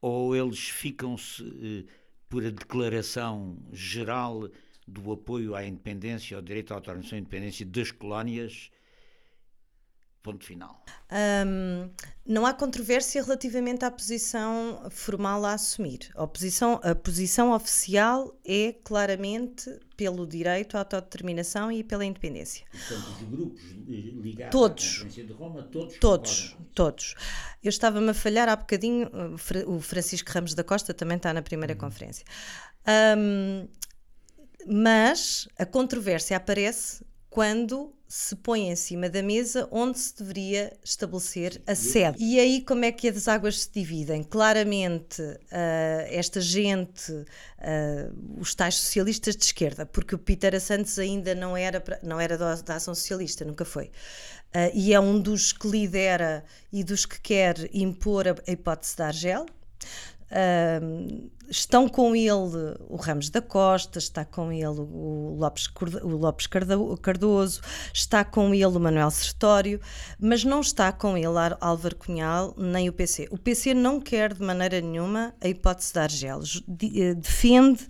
Ou 0.00 0.34
eles 0.34 0.68
ficam-se 0.68 1.42
eh, 1.88 1.92
por 2.28 2.44
a 2.44 2.50
declaração 2.50 3.58
geral 3.72 4.48
do 4.86 5.12
apoio 5.12 5.54
à 5.54 5.64
independência, 5.64 6.36
ao 6.36 6.42
direito 6.42 6.72
à 6.72 6.76
autonomia 6.76 7.08
e 7.12 7.18
independência 7.18 7.66
das 7.66 7.90
colónias 7.90 8.70
Ponto 10.22 10.44
final. 10.44 10.84
Um, 11.10 11.88
não 12.26 12.44
há 12.44 12.52
controvérsia 12.52 13.22
relativamente 13.22 13.86
à 13.86 13.90
posição 13.90 14.86
formal 14.90 15.46
a 15.46 15.54
assumir. 15.54 16.10
A 16.14 16.26
posição, 16.26 16.78
a 16.82 16.94
posição 16.94 17.52
oficial 17.52 18.38
é 18.44 18.74
claramente 18.84 19.80
pelo 19.96 20.26
direito 20.26 20.76
à 20.76 20.80
autodeterminação 20.80 21.72
e 21.72 21.82
pela 21.82 22.04
independência. 22.04 22.66
Portanto, 22.70 23.08
os 23.08 23.28
grupos 23.28 23.62
ligados 23.88 24.52
todos, 24.52 24.84
à 24.84 24.88
Conferência 24.88 25.24
de 25.24 25.32
Roma, 25.32 25.62
todos 25.62 25.98
Todos, 25.98 26.56
todos. 26.74 27.14
Eu 27.64 27.70
estava-me 27.70 28.10
a 28.10 28.14
falhar 28.14 28.48
há 28.48 28.56
bocadinho, 28.56 29.10
o 29.66 29.80
Francisco 29.80 30.30
Ramos 30.30 30.52
da 30.54 30.62
Costa 30.62 30.92
também 30.92 31.16
está 31.16 31.32
na 31.32 31.40
primeira 31.40 31.72
uhum. 31.72 31.80
conferência. 31.80 32.26
Um, 33.16 33.66
mas 34.66 35.48
a 35.58 35.64
controvérsia 35.64 36.36
aparece 36.36 37.02
quando 37.30 37.94
se 38.12 38.34
põe 38.34 38.68
em 38.68 38.74
cima 38.74 39.08
da 39.08 39.22
mesa 39.22 39.68
onde 39.70 39.96
se 39.96 40.18
deveria 40.18 40.76
estabelecer 40.82 41.62
a 41.64 41.76
sede. 41.76 42.16
E 42.18 42.40
aí 42.40 42.60
como 42.60 42.84
é 42.84 42.90
que 42.90 43.08
as 43.08 43.28
águas 43.28 43.60
se 43.60 43.70
dividem? 43.72 44.24
Claramente 44.24 45.22
uh, 45.22 45.38
esta 46.08 46.40
gente, 46.40 47.12
uh, 47.12 48.36
os 48.36 48.52
tais 48.52 48.74
socialistas 48.74 49.36
de 49.36 49.44
esquerda, 49.44 49.86
porque 49.86 50.16
o 50.16 50.18
Peter 50.18 50.60
Santos 50.60 50.98
ainda 50.98 51.36
não 51.36 51.56
era, 51.56 51.80
não 52.02 52.18
era 52.18 52.36
da, 52.36 52.56
da 52.56 52.74
ação 52.74 52.96
socialista, 52.96 53.44
nunca 53.44 53.64
foi. 53.64 53.84
Uh, 53.84 54.74
e 54.74 54.92
é 54.92 54.98
um 54.98 55.20
dos 55.20 55.52
que 55.52 55.68
lidera 55.68 56.44
e 56.72 56.82
dos 56.82 57.06
que 57.06 57.20
quer 57.20 57.70
impor 57.72 58.26
a, 58.26 58.34
a 58.44 58.50
hipótese 58.50 58.96
da 58.96 59.06
Argel. 59.06 59.46
Uh, 60.32 61.30
estão 61.50 61.88
com 61.88 62.14
ele 62.14 62.76
o 62.88 62.96
Ramos 62.96 63.28
da 63.28 63.42
Costa, 63.42 63.98
está 63.98 64.24
com 64.24 64.52
ele 64.52 64.66
o 64.66 65.36
Lopes, 65.38 65.68
o 66.02 66.08
Lopes 66.08 66.46
Cardoso, 66.46 67.60
está 67.92 68.24
com 68.24 68.54
ele 68.54 68.64
o 68.64 68.80
Manuel 68.80 69.10
Sertório, 69.10 69.80
mas 70.18 70.44
não 70.44 70.60
está 70.60 70.92
com 70.92 71.16
ele 71.16 71.26
Álvaro 71.60 71.96
Cunhal 71.96 72.54
nem 72.56 72.88
o 72.88 72.92
PC. 72.92 73.28
O 73.30 73.38
PC 73.38 73.74
não 73.74 74.00
quer 74.00 74.32
de 74.32 74.42
maneira 74.42 74.80
nenhuma 74.80 75.34
a 75.40 75.48
hipótese 75.48 75.92
de 75.92 75.98
Argelos. 75.98 76.62
Eh, 76.94 77.14
defende 77.14 77.86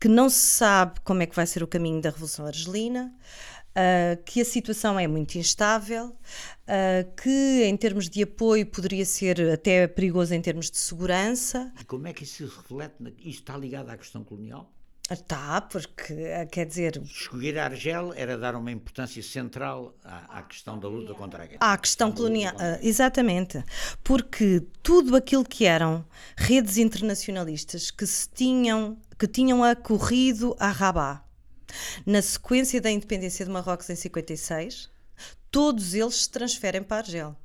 que 0.00 0.08
não 0.08 0.30
se 0.30 0.38
sabe 0.38 0.98
como 1.04 1.22
é 1.22 1.26
que 1.26 1.36
vai 1.36 1.46
ser 1.46 1.62
o 1.62 1.66
caminho 1.66 2.00
da 2.00 2.08
Revolução 2.08 2.46
Argelina, 2.46 3.12
uh, 3.70 4.22
que 4.24 4.40
a 4.40 4.44
situação 4.44 4.98
é 4.98 5.06
muito 5.06 5.36
instável, 5.36 6.06
uh, 6.06 7.16
que 7.20 7.64
em 7.64 7.76
termos 7.76 8.08
de 8.08 8.22
apoio 8.22 8.66
poderia 8.66 9.04
ser 9.04 9.40
até 9.52 9.86
perigoso 9.86 10.34
em 10.34 10.40
termos 10.40 10.70
de 10.70 10.78
segurança. 10.78 11.72
E 11.80 11.84
como 11.84 12.06
é 12.08 12.12
que 12.12 12.24
isso 12.24 12.48
se 12.48 12.56
reflete? 12.56 12.94
Na... 13.00 13.10
Isto 13.10 13.28
está 13.28 13.56
ligado 13.56 13.90
à 13.90 13.96
questão 13.96 14.24
colonial? 14.24 14.70
Está, 15.10 15.60
porque 15.60 16.12
ah, 16.12 16.46
quer 16.46 16.64
dizer. 16.64 17.02
Escolher 17.02 17.58
a 17.58 17.64
Argel 17.64 18.12
era 18.14 18.38
dar 18.38 18.54
uma 18.54 18.70
importância 18.70 19.20
central 19.24 19.92
à, 20.04 20.38
à 20.38 20.42
questão 20.44 20.78
da 20.78 20.86
luta 20.86 21.14
contra 21.14 21.42
a 21.42 21.46
guerra. 21.46 21.58
À 21.60 21.76
questão 21.76 22.12
colonial, 22.12 22.54
exatamente. 22.80 23.60
Porque 24.04 24.62
tudo 24.84 25.16
aquilo 25.16 25.44
que 25.44 25.64
eram 25.64 26.06
redes 26.36 26.76
internacionalistas 26.76 27.90
que 27.90 28.06
se 28.06 28.28
tinham, 28.28 28.96
que 29.18 29.26
tinham 29.26 29.64
acorrido 29.64 30.54
a 30.60 30.68
Rabat, 30.68 31.24
na 32.06 32.22
sequência 32.22 32.80
da 32.80 32.90
independência 32.90 33.44
de 33.44 33.50
Marrocos 33.50 33.90
em 33.90 33.96
56, 33.96 34.90
todos 35.50 35.94
eles 35.94 36.22
se 36.22 36.30
transferem 36.30 36.82
para 36.82 36.98
Argel. 36.98 37.36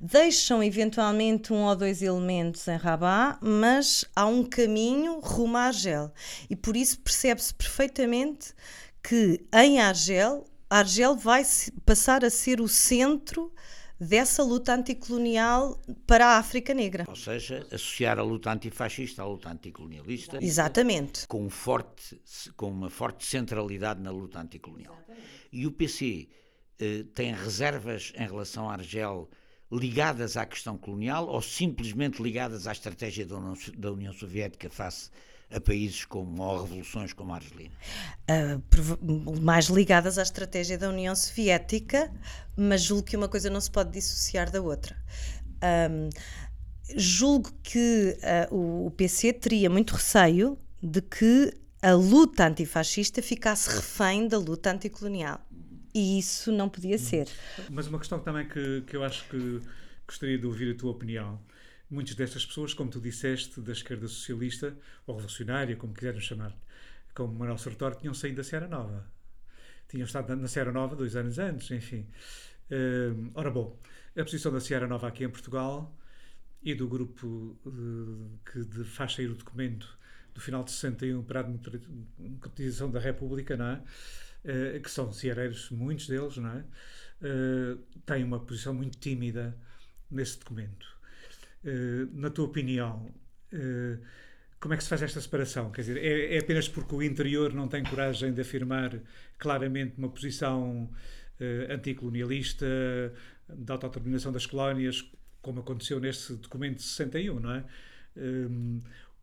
Deixam 0.00 0.62
eventualmente 0.62 1.52
um 1.52 1.64
ou 1.64 1.76
dois 1.76 2.00
elementos 2.00 2.66
em 2.68 2.76
Rabat, 2.76 3.38
mas 3.42 4.04
há 4.14 4.26
um 4.26 4.44
caminho 4.44 5.20
rumo 5.20 5.56
a 5.56 5.62
Argel. 5.62 6.12
E 6.48 6.56
por 6.56 6.76
isso 6.76 7.00
percebe-se 7.00 7.52
perfeitamente 7.52 8.54
que 9.02 9.44
em 9.52 9.80
Argel, 9.80 10.44
Argel 10.70 11.16
vai 11.16 11.44
passar 11.84 12.24
a 12.24 12.30
ser 12.30 12.60
o 12.60 12.68
centro 12.68 13.52
dessa 14.00 14.42
luta 14.42 14.74
anticolonial 14.74 15.80
para 16.06 16.26
a 16.26 16.38
África 16.38 16.72
Negra. 16.72 17.04
Ou 17.08 17.16
seja, 17.16 17.66
associar 17.72 18.18
a 18.18 18.22
luta 18.22 18.52
antifascista 18.52 19.22
à 19.22 19.26
luta 19.26 19.50
anticolonialista. 19.50 20.38
Exatamente. 20.42 21.26
Com, 21.26 21.46
um 21.46 21.50
forte, 21.50 22.20
com 22.56 22.70
uma 22.70 22.90
forte 22.90 23.24
centralidade 23.24 24.00
na 24.00 24.10
luta 24.10 24.40
anticolonial. 24.40 24.96
E 25.52 25.66
o 25.66 25.72
PC 25.72 26.28
eh, 26.78 27.04
tem 27.14 27.34
reservas 27.34 28.12
em 28.16 28.26
relação 28.26 28.68
à 28.70 28.74
Argel 28.74 29.28
ligadas 29.70 30.36
à 30.36 30.46
questão 30.46 30.78
colonial 30.78 31.28
ou 31.28 31.42
simplesmente 31.42 32.22
ligadas 32.22 32.66
à 32.66 32.72
estratégia 32.72 33.26
da 33.26 33.92
União 33.92 34.12
Soviética 34.12 34.70
face 34.70 35.10
a 35.50 35.60
países 35.60 36.04
como, 36.04 36.42
ou 36.42 36.62
revoluções 36.62 37.12
como 37.12 37.32
a 37.32 37.36
Argelina? 37.36 37.74
Uh, 38.30 39.40
mais 39.40 39.66
ligadas 39.66 40.18
à 40.18 40.22
estratégia 40.22 40.76
da 40.76 40.88
União 40.88 41.14
Soviética, 41.14 42.12
mas 42.56 42.82
julgo 42.82 43.04
que 43.04 43.16
uma 43.16 43.28
coisa 43.28 43.48
não 43.48 43.60
se 43.60 43.70
pode 43.70 43.90
dissociar 43.90 44.50
da 44.50 44.60
outra. 44.60 44.96
Um, 45.90 46.10
julgo 46.96 47.50
que 47.62 48.16
uh, 48.50 48.54
o, 48.54 48.86
o 48.86 48.90
PC 48.90 49.32
teria 49.32 49.70
muito 49.70 49.94
receio 49.94 50.58
de 50.82 51.00
que 51.00 51.52
a 51.82 51.92
luta 51.92 52.46
antifascista 52.46 53.22
ficasse 53.22 53.74
refém 53.74 54.26
da 54.28 54.38
luta 54.38 54.70
anticolonial. 54.70 55.40
E 55.94 56.18
isso 56.18 56.52
não 56.52 56.68
podia 56.68 56.98
ser. 56.98 57.28
Mas 57.70 57.86
uma 57.86 57.98
questão 57.98 58.18
também 58.20 58.46
que, 58.46 58.82
que 58.82 58.96
eu 58.96 59.02
acho 59.02 59.24
que 59.28 59.60
gostaria 60.06 60.38
de 60.38 60.46
ouvir 60.46 60.74
a 60.74 60.78
tua 60.78 60.90
opinião 60.90 61.40
muitas 61.90 62.14
destas 62.14 62.44
pessoas, 62.44 62.74
como 62.74 62.90
tu 62.90 63.00
disseste, 63.00 63.60
da 63.60 63.72
esquerda 63.72 64.06
socialista 64.08 64.76
ou 65.06 65.14
revolucionária, 65.16 65.76
como 65.76 65.94
quiserem 65.94 66.20
chamar, 66.20 66.56
como 67.14 67.34
Manuel 67.34 67.58
Sartori, 67.58 67.98
tinham 67.98 68.14
saído 68.14 68.36
da 68.36 68.44
Serra 68.44 68.68
Nova. 68.68 69.10
Tinham 69.88 70.04
estado 70.04 70.36
na 70.36 70.48
Serra 70.48 70.70
Nova 70.70 70.94
dois 70.94 71.16
anos 71.16 71.38
antes, 71.38 71.70
enfim. 71.70 72.06
Uh, 72.70 73.30
ora 73.34 73.50
bom, 73.50 73.80
a 74.16 74.22
posição 74.22 74.52
da 74.52 74.60
Serra 74.60 74.86
Nova 74.86 75.08
aqui 75.08 75.24
em 75.24 75.30
Portugal 75.30 75.96
e 76.62 76.74
do 76.74 76.86
grupo 76.86 77.58
uh, 77.64 78.38
que 78.44 78.64
de, 78.64 78.84
faz 78.84 79.14
sair 79.14 79.30
o 79.30 79.34
documento 79.34 79.98
do 80.34 80.40
final 80.40 80.62
de 80.62 80.72
61 80.72 81.22
para 81.22 81.40
a 81.40 81.42
democratização 81.42 82.90
da 82.90 83.00
República, 83.00 83.56
não 83.56 83.66
é? 83.66 83.82
Uh, 84.44 84.80
que 84.80 84.90
são 84.90 85.12
ceareiros, 85.12 85.70
muitos 85.70 86.06
deles, 86.06 86.36
não 86.36 86.50
é? 86.50 86.64
Uh, 87.20 87.76
têm 88.04 88.22
uma 88.22 88.38
posição 88.38 88.74
muito 88.74 88.98
tímida 88.98 89.56
nesse 90.10 90.38
documento. 90.38 90.97
Eh, 91.64 92.06
na 92.12 92.30
tua 92.30 92.44
opinião, 92.46 93.06
uh, 93.52 93.98
como 94.60 94.74
é 94.74 94.76
que 94.76 94.82
se 94.82 94.88
faz 94.88 95.02
esta 95.02 95.20
separação? 95.20 95.70
Quer 95.70 95.82
dizer, 95.82 95.96
é, 95.98 96.36
é, 96.36 96.38
apenas 96.38 96.68
porque 96.68 96.94
o 96.94 97.02
interior 97.02 97.52
não 97.52 97.68
tem 97.68 97.82
coragem 97.82 98.32
de 98.32 98.40
afirmar 98.40 98.98
claramente 99.38 99.94
uma 99.98 100.08
posição 100.08 100.84
uh, 100.84 101.72
anticolonialista, 101.72 102.66
da 103.48 103.74
autodeterminação 103.74 104.30
das 104.30 104.46
colónias, 104.46 105.10
como 105.40 105.60
aconteceu 105.60 105.98
nesse 105.98 106.34
documento 106.36 106.76
de 106.76 106.82
61, 106.82 107.40
não 107.40 107.52
é? 107.52 107.64
Um, 108.16 108.80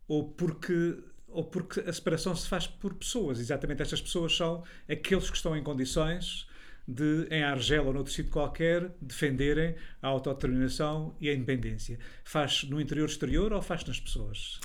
ou 0.08 0.30
porque 0.30 0.98
ou 1.28 1.44
porque 1.44 1.80
a 1.80 1.92
separação 1.92 2.34
se 2.34 2.48
faz 2.48 2.66
por 2.66 2.94
pessoas. 2.94 3.38
Exatamente 3.40 3.82
estas 3.82 4.00
pessoas 4.00 4.34
são 4.34 4.64
aqueles 4.88 5.28
que 5.28 5.36
estão 5.36 5.56
em 5.56 5.62
condições 5.62 6.48
de, 6.86 7.26
em 7.30 7.42
Argel 7.42 7.86
ou 7.86 7.92
noutro 7.92 8.12
sítio 8.12 8.30
qualquer, 8.30 8.90
defenderem 9.00 9.74
a 10.00 10.08
autodeterminação 10.08 11.14
e 11.20 11.28
a 11.28 11.34
independência. 11.34 11.98
Faz 12.24 12.64
no 12.64 12.80
interior 12.80 13.08
exterior 13.08 13.52
ou 13.52 13.60
faz 13.60 13.84
nas 13.84 13.98
pessoas? 13.98 14.60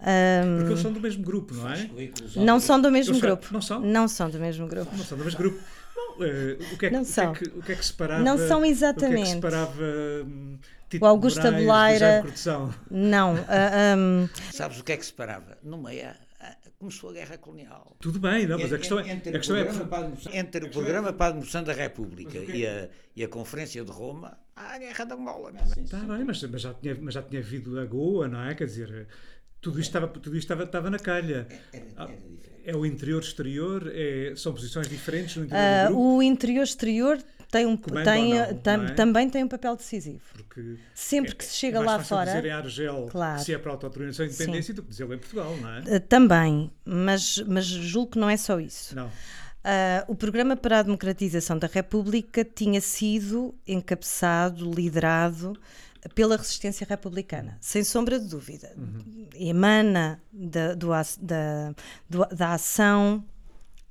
Um... 0.00 0.58
Porque 0.58 0.72
eles 0.72 0.80
são 0.80 0.92
do 0.92 1.00
mesmo 1.00 1.24
grupo, 1.24 1.54
não 1.54 1.68
é? 1.68 1.90
Não 2.36 2.60
são 2.60 2.80
do 2.80 2.90
mesmo 2.90 3.18
grupo. 3.18 3.48
Não 3.50 3.60
são? 3.60 3.80
Não 3.80 4.08
são 4.08 4.30
do 4.30 4.38
mesmo 4.38 4.66
grupo. 4.68 4.96
Não 4.96 5.04
são 5.04 5.18
do 5.18 5.24
mesmo 5.24 5.38
grupo. 5.38 5.58
uh, 5.58 6.74
o, 6.74 6.78
que 6.78 6.86
é, 6.86 6.90
não 6.90 7.02
o, 7.02 7.04
que 7.04 7.20
é 7.20 7.32
que, 7.32 7.44
o 7.58 7.62
que 7.62 7.72
é 7.72 7.74
que 7.74 7.84
separava? 7.84 8.22
Não 8.22 8.38
são 8.38 8.64
exatamente. 8.64 9.14
O 9.14 9.16
que 9.16 9.20
é 9.20 9.24
que 9.24 9.34
separava... 9.34 9.82
Um, 10.24 10.58
Tito 10.88 11.04
o 11.04 11.08
Augusto 11.08 11.46
Abeleira. 11.46 12.24
Não. 12.90 13.34
Uh, 13.34 13.98
um... 13.98 14.28
Sabes 14.50 14.80
o 14.80 14.84
que 14.84 14.92
é 14.92 14.96
que 14.96 15.04
separava? 15.04 15.58
No 15.62 15.76
meio 15.76 16.08
começou 16.78 17.10
a 17.10 17.12
guerra 17.12 17.38
colonial. 17.38 17.96
Tudo 17.98 18.20
bem, 18.20 18.46
não, 18.46 18.58
mas 18.58 18.72
a 18.72 18.78
questão 18.78 19.00
é. 19.00 19.10
Entre, 19.10 19.36
a 19.36 19.38
questão 19.38 19.56
é... 19.56 20.38
entre 20.38 20.66
o 20.66 20.70
programa 20.70 21.12
para 21.12 21.26
a 21.26 21.30
demoção 21.32 21.64
da 21.64 21.72
República 21.72 22.38
e 22.38 22.66
a, 22.66 22.88
e 23.16 23.24
a 23.24 23.28
Conferência 23.28 23.84
de 23.84 23.90
Roma, 23.90 24.38
há 24.54 24.74
a 24.74 24.78
guerra 24.78 25.04
de 25.04 25.12
Angola. 25.12 25.52
Está 25.76 25.98
bem, 25.98 26.24
mas, 26.24 26.42
mas, 26.44 26.62
já 26.62 26.72
tinha, 26.74 26.96
mas 27.00 27.14
já 27.14 27.22
tinha 27.22 27.40
havido 27.40 27.80
a 27.80 27.84
Goa, 27.84 28.28
não 28.28 28.42
é? 28.44 28.54
Quer 28.54 28.66
dizer, 28.66 29.08
tudo 29.60 29.80
isto 29.80 29.88
estava, 29.88 30.06
tudo 30.06 30.36
isto 30.36 30.44
estava, 30.44 30.62
estava 30.62 30.88
na 30.88 30.98
calha. 30.98 31.48
Era, 31.72 31.84
era 31.96 32.48
é 32.64 32.76
o 32.76 32.86
interior-exterior? 32.86 33.90
É, 33.92 34.34
são 34.36 34.52
posições 34.52 34.88
diferentes 34.88 35.36
no 35.36 35.46
interior 35.46 35.90
uh, 35.90 35.98
O 35.98 36.22
interior-exterior 36.22 37.18
tem 37.50 37.66
um, 37.66 37.76
tem, 37.76 38.34
não, 38.34 38.54
tam, 38.58 38.84
é? 38.84 38.94
também 38.94 39.30
tem 39.30 39.44
um 39.44 39.48
papel 39.48 39.74
decisivo. 39.74 40.20
Porque 40.34 40.76
Sempre 40.94 41.34
que 41.34 41.44
se 41.44 41.54
chega 41.54 41.78
é 41.78 41.82
lá 41.82 41.98
fora. 42.02 42.26
dizer 42.26 42.44
em 42.44 42.50
Argel 42.50 43.06
claro. 43.10 43.42
se 43.42 43.54
é 43.54 43.58
para 43.58 43.70
a 43.70 43.74
autodeterminação 43.74 44.26
e 44.26 44.28
independência 44.28 44.74
Sim. 44.74 44.74
do 44.74 44.82
que 44.82 44.90
dizer 44.90 45.04
em 45.04 45.18
Portugal, 45.18 45.56
não 45.56 45.70
é? 45.70 45.80
Uh, 45.80 46.00
também, 46.00 46.70
mas, 46.84 47.38
mas 47.46 47.64
julgo 47.64 48.12
que 48.12 48.18
não 48.18 48.28
é 48.28 48.36
só 48.36 48.60
isso. 48.60 48.94
Não. 48.94 49.06
Uh, 49.06 50.04
o 50.08 50.14
Programa 50.14 50.56
para 50.56 50.78
a 50.78 50.82
Democratização 50.82 51.58
da 51.58 51.66
República 51.66 52.44
tinha 52.44 52.80
sido 52.80 53.54
encabeçado, 53.66 54.70
liderado 54.70 55.58
pela 56.14 56.36
resistência 56.36 56.86
republicana, 56.88 57.58
sem 57.60 57.82
sombra 57.82 58.18
de 58.20 58.28
dúvida. 58.28 58.72
Uhum. 58.76 59.26
Emana 59.34 60.22
da, 60.32 60.74
do, 60.74 60.88
da, 61.20 61.74
do, 62.08 62.26
da 62.34 62.52
ação 62.52 63.24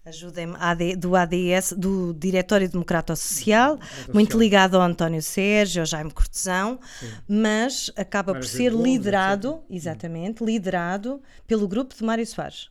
Ajudem-me, 0.08 0.56
do 0.96 1.18
ADS, 1.18 1.74
do 1.78 2.14
Diretório 2.14 2.70
Democrata 2.70 3.14
Social, 3.14 3.78
muito 4.14 4.40
ligado 4.40 4.76
ao 4.76 4.82
António 4.82 5.22
Sérgio, 5.22 5.82
ao 5.82 5.86
Jaime 5.86 6.12
Cortesão, 6.12 6.80
Sim. 6.98 7.12
mas 7.28 7.92
acaba 7.94 8.34
por 8.34 8.46
ser 8.46 8.72
liderado, 8.72 9.62
exatamente, 9.70 10.46
liderado 10.46 11.22
pelo 11.46 11.68
grupo 11.68 11.94
de 11.94 12.02
Mário 12.06 12.26
Soares. 12.26 12.70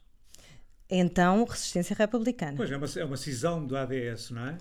Então, 0.89 1.45
Resistência 1.45 1.95
Republicana. 1.95 2.55
Pois, 2.57 2.71
é 2.71 2.77
uma, 2.79 2.87
é 2.97 3.05
uma 3.05 3.17
cisão 3.19 3.67
do 3.67 3.77
ADS, 3.77 4.31
não 4.31 4.47
é? 4.47 4.57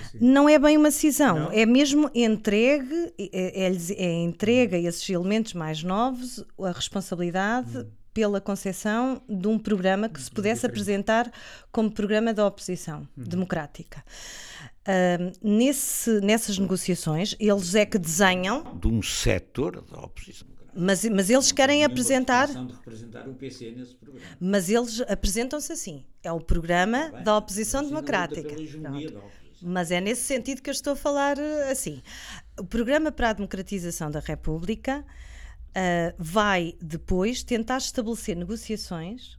Assim. 0.00 0.18
Não 0.18 0.48
é 0.48 0.58
bem 0.58 0.78
uma 0.78 0.90
cisão, 0.90 1.38
não? 1.40 1.52
é 1.52 1.66
mesmo 1.66 2.10
entregue, 2.14 3.12
é, 3.18 3.66
é, 3.66 3.72
é 3.96 4.12
entrega 4.22 4.78
a 4.78 4.80
esses 4.80 5.06
elementos 5.10 5.52
mais 5.52 5.82
novos 5.82 6.42
a 6.58 6.72
responsabilidade 6.72 7.76
hum. 7.76 7.86
Pela 8.14 8.40
concessão 8.40 9.20
de 9.28 9.48
um 9.48 9.58
programa 9.58 10.08
que 10.08 10.22
se 10.22 10.30
pudesse 10.30 10.64
apresentar 10.64 11.30
como 11.70 11.90
programa 11.90 12.32
da 12.32 12.46
oposição 12.46 13.00
hum. 13.18 13.24
democrática. 13.24 14.02
Uh, 14.86 15.32
nesse, 15.42 16.20
nessas 16.20 16.58
negociações, 16.58 17.34
eles 17.40 17.74
é 17.74 17.84
que 17.84 17.98
desenham. 17.98 18.78
De 18.78 18.86
um 18.86 19.02
setor 19.02 19.82
da 19.82 20.00
oposição 20.00 20.54
mas, 20.76 21.04
mas 21.04 21.30
eles 21.30 21.52
querem 21.52 21.84
apresentar. 21.84 22.48
De 22.48 22.72
representar 22.72 23.22
PC 23.34 23.70
nesse 23.70 23.94
programa. 23.94 24.26
Mas 24.40 24.68
eles 24.68 25.00
apresentam-se 25.02 25.72
assim. 25.72 26.04
É 26.22 26.32
o 26.32 26.40
programa 26.40 27.10
Bem, 27.10 27.22
da 27.22 27.36
oposição 27.36 27.84
democrática. 27.84 28.54
Mas 29.62 29.90
é 29.90 30.00
nesse 30.00 30.22
sentido 30.22 30.60
que 30.60 30.68
eu 30.68 30.72
estou 30.72 30.94
a 30.94 30.96
falar 30.96 31.38
eh, 31.38 31.70
assim. 31.70 32.02
O 32.58 32.64
programa 32.64 33.12
para 33.12 33.30
a 33.30 33.32
democratização 33.32 34.10
da 34.10 34.20
República 34.20 35.04
uh, 35.74 36.14
vai 36.18 36.74
depois 36.80 37.42
tentar 37.42 37.78
estabelecer 37.78 38.36
negociações 38.36 39.38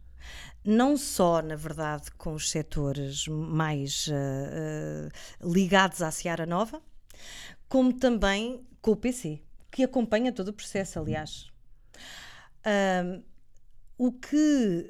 não 0.63 0.97
só, 0.97 1.43
na 1.43 1.55
verdade, 1.55 2.09
com 2.17 2.33
os 2.33 2.49
setores 2.49 3.27
mais 3.27 4.07
uh, 4.07 4.11
uh, 5.45 5.53
ligados 5.53 6.01
à 6.01 6.09
Seara 6.09 6.47
Nova, 6.47 6.81
como 7.69 7.93
também 7.93 8.65
com 8.81 8.91
o 8.91 8.95
PC 8.95 9.41
que 9.71 9.83
acompanha 9.83 10.31
todo 10.31 10.47
o 10.47 10.53
processo, 10.53 10.97
aliás. 10.97 11.51
Um, 12.65 13.21
o 13.97 14.11
que 14.11 14.89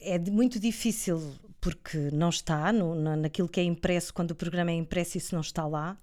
é 0.00 0.18
muito 0.30 0.60
difícil 0.60 1.20
porque 1.60 2.10
não 2.12 2.28
está 2.28 2.72
no, 2.72 2.94
na, 2.94 3.16
naquilo 3.16 3.48
que 3.48 3.58
é 3.58 3.64
impresso, 3.64 4.14
quando 4.14 4.30
o 4.30 4.34
programa 4.36 4.70
é 4.70 4.74
impresso, 4.74 5.18
isso 5.18 5.34
não 5.34 5.40
está 5.42 5.66
lá. 5.66 5.98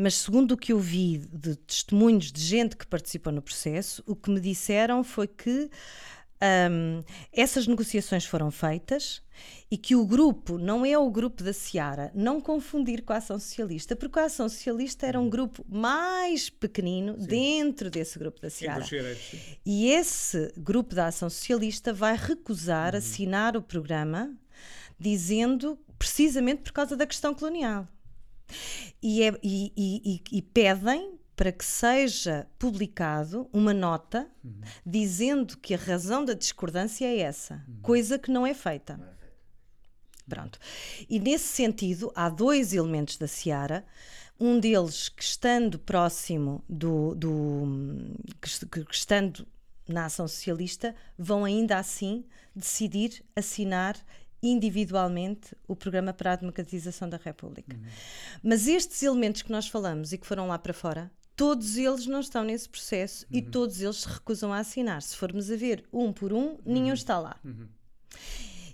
Mas 0.00 0.14
segundo 0.14 0.52
o 0.52 0.56
que 0.56 0.72
eu 0.72 0.78
vi 0.78 1.18
de 1.18 1.56
testemunhos 1.56 2.32
de 2.32 2.40
gente 2.40 2.76
que 2.76 2.86
participou 2.86 3.32
no 3.32 3.42
processo, 3.42 4.02
o 4.06 4.16
que 4.16 4.30
me 4.30 4.40
disseram 4.40 5.04
foi 5.04 5.28
que 5.28 5.70
um, 6.42 7.02
essas 7.32 7.66
negociações 7.66 8.24
foram 8.24 8.50
feitas 8.50 9.22
e 9.70 9.76
que 9.76 9.94
o 9.94 10.06
grupo 10.06 10.56
não 10.56 10.84
é 10.86 10.96
o 10.98 11.10
grupo 11.10 11.42
da 11.42 11.52
Seara, 11.52 12.10
não 12.14 12.40
confundir 12.40 13.02
com 13.02 13.12
a 13.12 13.16
Ação 13.16 13.38
Socialista, 13.38 13.94
porque 13.94 14.18
a 14.18 14.24
Ação 14.24 14.48
Socialista 14.48 15.06
era 15.06 15.18
um 15.20 15.24
uhum. 15.24 15.30
grupo 15.30 15.64
mais 15.68 16.48
pequenino 16.48 17.20
sim. 17.20 17.26
dentro 17.26 17.90
desse 17.90 18.18
grupo 18.18 18.40
da 18.40 18.48
Seara. 18.48 18.84
E 19.64 19.90
esse 19.90 20.52
grupo 20.56 20.94
da 20.94 21.08
Ação 21.08 21.28
Socialista 21.28 21.92
vai 21.92 22.16
recusar 22.16 22.94
uhum. 22.94 22.98
assinar 22.98 23.56
o 23.56 23.62
programa 23.62 24.34
dizendo 24.98 25.78
precisamente 25.98 26.62
por 26.62 26.72
causa 26.72 26.96
da 26.96 27.06
questão 27.06 27.34
colonial. 27.34 27.86
E, 29.02 29.22
é, 29.22 29.38
e, 29.42 29.72
e, 29.76 30.22
e 30.30 30.42
pedem 30.42 31.18
para 31.40 31.52
que 31.52 31.64
seja 31.64 32.46
publicado 32.58 33.48
uma 33.50 33.72
nota 33.72 34.30
uhum. 34.44 34.60
dizendo 34.84 35.56
que 35.56 35.72
a 35.72 35.78
razão 35.78 36.22
da 36.22 36.34
discordância 36.34 37.06
é 37.06 37.20
essa, 37.20 37.64
uhum. 37.66 37.80
coisa 37.80 38.18
que 38.18 38.30
não 38.30 38.46
é 38.46 38.52
feita. 38.52 38.98
Não 38.98 39.06
é 39.06 39.08
feita. 39.08 39.32
Pronto. 40.28 40.58
E 41.08 41.18
nesse 41.18 41.48
sentido, 41.48 42.12
há 42.14 42.28
dois 42.28 42.74
elementos 42.74 43.16
da 43.16 43.26
Seara. 43.26 43.86
Um 44.38 44.60
deles 44.60 45.08
que 45.08 45.22
estando 45.22 45.78
próximo 45.78 46.62
do, 46.68 47.14
do 47.14 47.64
que, 48.40 48.84
que 48.84 48.94
estando 48.94 49.46
na 49.88 50.06
ação 50.06 50.28
socialista, 50.28 50.94
vão 51.18 51.44
ainda 51.44 51.78
assim 51.78 52.24
decidir 52.54 53.24
assinar 53.34 53.96
individualmente 54.42 55.54
o 55.68 55.76
programa 55.76 56.12
para 56.12 56.32
a 56.32 56.36
democratização 56.36 57.08
da 57.08 57.16
República. 57.16 57.76
Uhum. 57.76 57.82
Mas 58.42 58.66
estes 58.66 59.02
elementos 59.02 59.42
que 59.42 59.52
nós 59.52 59.68
falamos 59.68 60.12
e 60.12 60.18
que 60.18 60.26
foram 60.26 60.48
lá 60.48 60.58
para 60.58 60.72
fora 60.72 61.10
todos 61.40 61.78
eles 61.78 62.06
não 62.06 62.20
estão 62.20 62.44
nesse 62.44 62.68
processo 62.68 63.24
uhum. 63.30 63.38
e 63.38 63.40
todos 63.40 63.80
eles 63.80 63.96
se 63.96 64.08
recusam 64.08 64.52
a 64.52 64.58
assinar. 64.58 65.00
Se 65.00 65.16
formos 65.16 65.50
a 65.50 65.56
ver 65.56 65.86
um 65.90 66.12
por 66.12 66.34
um, 66.34 66.58
nenhum 66.66 66.88
uhum. 66.88 66.92
está 66.92 67.18
lá. 67.18 67.40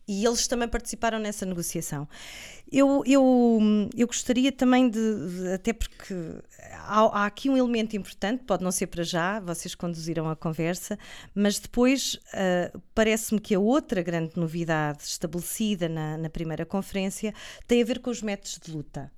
E 0.08 0.24
eles 0.24 0.46
também 0.46 0.68
participaram 0.68 1.18
nessa 1.18 1.44
negociação. 1.44 2.08
Eu, 2.70 3.02
eu, 3.06 3.60
eu 3.96 4.06
gostaria 4.06 4.52
também 4.52 4.88
de, 4.88 5.00
até 5.54 5.72
porque 5.72 6.14
há, 6.72 7.00
há, 7.00 7.26
aqui 7.26 7.48
um 7.48 7.56
elemento 7.56 7.96
importante, 7.96 8.44
pode 8.44 8.62
não 8.62 8.70
ser 8.70 8.86
para 8.86 9.02
já, 9.02 9.40
vocês 9.40 9.74
conduziram 9.74 10.28
a 10.28 10.36
conversa, 10.36 10.98
mas 11.34 11.58
depois 11.58 12.14
uh, 12.14 12.80
parece-me 12.94 13.40
que 13.40 13.54
a 13.54 13.60
outra 13.60 14.02
grande 14.02 14.32
novidade 14.36 15.02
estabelecida 15.02 15.88
na, 15.88 16.16
na 16.16 16.30
primeira 16.30 16.64
conferência 16.64 17.34
tem 17.66 17.82
a 17.82 17.84
ver 17.84 18.00
com 18.00 18.10
os 18.10 18.22
métodos 18.22 18.58
de 18.62 18.72
luta. 18.72 19.12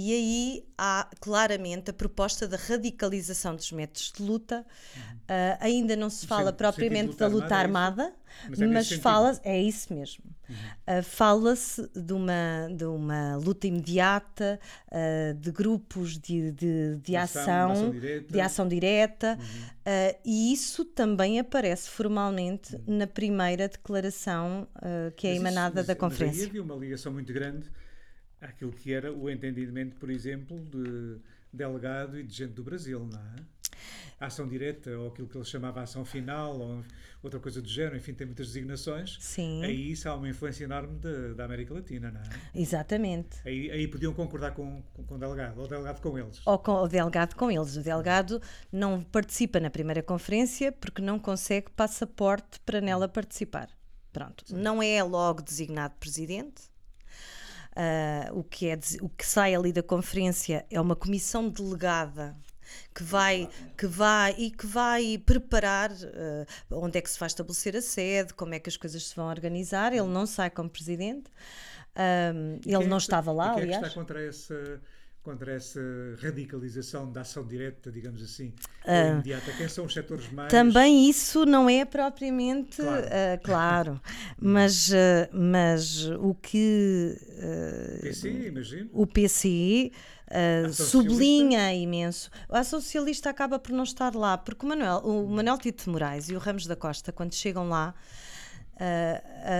E 0.00 0.12
aí 0.12 0.64
há 0.78 1.10
claramente 1.18 1.90
a 1.90 1.92
proposta 1.92 2.46
da 2.46 2.56
radicalização 2.56 3.56
dos 3.56 3.72
métodos 3.72 4.12
de 4.16 4.22
luta. 4.22 4.64
Uh, 4.96 5.58
ainda 5.58 5.96
não 5.96 6.08
se 6.08 6.24
fala 6.24 6.52
propriamente 6.52 7.16
da 7.16 7.26
luta 7.26 7.56
armada, 7.56 8.04
armada 8.04 8.16
mas, 8.48 8.60
é 8.60 8.66
mas 8.68 8.92
fala 8.92 9.40
é 9.42 9.60
isso 9.60 9.92
mesmo. 9.92 10.22
Uhum. 10.48 10.54
Uh, 10.54 11.02
Fala-se 11.02 11.90
de 11.96 12.12
uma, 12.12 12.68
de 12.72 12.84
uma 12.84 13.34
luta 13.38 13.66
imediata, 13.66 14.60
uh, 14.86 15.34
de 15.34 15.50
grupos 15.50 16.16
de, 16.16 16.52
de, 16.52 16.96
de 17.02 17.16
ação, 17.16 17.72
ação 17.72 17.90
de 18.30 18.40
ação 18.40 18.68
direta, 18.68 19.36
uhum. 19.36 20.14
e 20.24 20.52
isso 20.52 20.84
também 20.84 21.40
aparece 21.40 21.90
formalmente 21.90 22.76
uhum. 22.76 22.98
na 22.98 23.06
primeira 23.08 23.66
declaração 23.66 24.68
que 25.16 25.26
é 25.26 25.30
mas 25.30 25.40
emanada 25.40 25.68
isso, 25.68 25.76
mas, 25.78 25.86
da 25.88 25.96
conferência. 25.96 26.36
Mas 26.36 26.42
aí 26.42 26.48
havia 26.50 26.62
uma 26.62 26.76
ligação 26.76 27.12
muito 27.12 27.32
grande 27.32 27.68
àquilo 28.40 28.72
que 28.72 28.92
era 28.92 29.12
o 29.12 29.30
entendimento, 29.30 29.96
por 29.96 30.10
exemplo, 30.10 30.58
de 30.60 31.18
delegado 31.52 32.18
e 32.18 32.22
de 32.22 32.34
gente 32.34 32.52
do 32.52 32.62
Brasil, 32.62 33.00
não 33.10 33.18
é? 33.18 33.58
A 34.20 34.26
ação 34.26 34.48
direta, 34.48 34.90
ou 34.98 35.08
aquilo 35.08 35.28
que 35.28 35.36
ele 35.36 35.44
chamava 35.44 35.80
ação 35.80 36.04
final, 36.04 36.58
ou 36.58 36.84
outra 37.22 37.38
coisa 37.38 37.62
do 37.62 37.68
género, 37.68 37.96
enfim, 37.96 38.12
tem 38.12 38.26
muitas 38.26 38.48
designações. 38.48 39.16
Sim. 39.20 39.64
Aí 39.64 39.92
isso 39.92 40.08
há 40.08 40.14
uma 40.14 40.28
influência 40.28 40.64
enorme 40.64 40.98
de, 40.98 41.34
da 41.34 41.44
América 41.44 41.72
Latina, 41.72 42.10
não 42.10 42.20
é? 42.20 42.24
Exatamente. 42.52 43.38
Aí, 43.44 43.70
aí 43.70 43.86
podiam 43.86 44.12
concordar 44.12 44.52
com, 44.54 44.82
com, 44.92 45.04
com, 45.04 45.14
o 45.14 45.18
delegado, 45.18 45.58
ou 45.58 45.66
o 45.66 45.68
delegado 45.68 46.00
com 46.00 46.18
eles. 46.18 46.40
Ou 46.44 46.58
com 46.58 46.72
o 46.72 46.88
delegado 46.88 47.34
com 47.36 47.50
eles. 47.50 47.76
O 47.76 47.82
delegado 47.82 48.42
não 48.72 49.02
participa 49.04 49.60
na 49.60 49.70
primeira 49.70 50.02
conferência 50.02 50.72
porque 50.72 51.00
não 51.00 51.18
consegue 51.18 51.70
passaporte 51.70 52.58
para 52.66 52.80
nela 52.80 53.08
participar. 53.08 53.68
Pronto. 54.12 54.42
Sim. 54.46 54.56
Não 54.56 54.82
é 54.82 55.00
logo 55.02 55.42
designado 55.42 55.94
presidente 56.00 56.67
Uh, 57.78 58.40
o, 58.40 58.42
que 58.42 58.68
é, 58.68 58.78
o 59.00 59.08
que 59.08 59.24
sai 59.24 59.54
ali 59.54 59.72
da 59.72 59.84
conferência 59.84 60.66
é 60.68 60.80
uma 60.80 60.96
comissão 60.96 61.48
delegada 61.48 62.36
que 62.92 63.04
vai, 63.04 63.48
que 63.76 63.86
vai 63.86 64.34
e 64.36 64.50
que 64.50 64.66
vai 64.66 65.16
preparar 65.18 65.92
uh, 65.92 66.46
onde 66.72 66.98
é 66.98 67.00
que 67.00 67.08
se 67.08 67.18
vai 67.20 67.28
estabelecer 67.28 67.76
a 67.76 67.80
sede, 67.80 68.34
como 68.34 68.52
é 68.52 68.58
que 68.58 68.68
as 68.68 68.76
coisas 68.76 69.06
se 69.06 69.14
vão 69.14 69.28
organizar. 69.28 69.92
Ele 69.92 70.08
não 70.08 70.26
sai 70.26 70.50
como 70.50 70.68
presidente. 70.68 71.30
Um, 71.96 72.60
ele 72.66 72.86
não 72.86 72.96
é 72.96 73.00
estava 73.00 73.30
lá, 73.30 73.52
aliás. 73.52 73.76
É 73.76 73.80
que 73.80 73.86
está 73.86 74.00
contra 74.00 74.26
essa 74.26 74.80
contra 75.22 75.52
essa 75.52 75.80
radicalização 76.20 77.10
da 77.10 77.20
ação 77.22 77.46
direta, 77.46 77.90
digamos 77.92 78.22
assim, 78.22 78.54
uh, 78.84 79.12
imediata? 79.12 79.52
Quem 79.52 79.68
são 79.68 79.84
os 79.84 79.92
setores 79.92 80.30
mais. 80.32 80.50
Também 80.50 81.08
isso 81.08 81.44
não 81.44 81.68
é 81.68 81.84
propriamente 81.84 82.76
claro, 82.76 83.06
uh, 83.06 83.42
claro. 83.42 84.00
mas, 84.40 84.88
uh, 84.88 84.94
mas 85.32 86.06
o 86.06 86.34
que. 86.34 87.16
Uh, 87.20 88.00
PC, 88.00 88.30
imagino. 88.30 88.90
O 88.92 89.06
PCI. 89.06 89.92
Uh, 90.28 90.70
sublinha 90.70 91.72
imenso. 91.72 92.30
A 92.50 92.58
ação 92.58 92.80
socialista 92.82 93.30
acaba 93.30 93.58
por 93.58 93.72
não 93.72 93.82
estar 93.82 94.14
lá, 94.14 94.36
porque 94.36 94.64
o 94.64 94.68
Manuel, 94.68 94.98
o 94.98 95.26
Manuel 95.26 95.56
Tito 95.56 95.88
Moraes 95.88 96.28
e 96.28 96.34
o 96.34 96.38
Ramos 96.38 96.66
da 96.66 96.76
Costa, 96.76 97.10
quando 97.10 97.34
chegam 97.34 97.70
lá, 97.70 97.94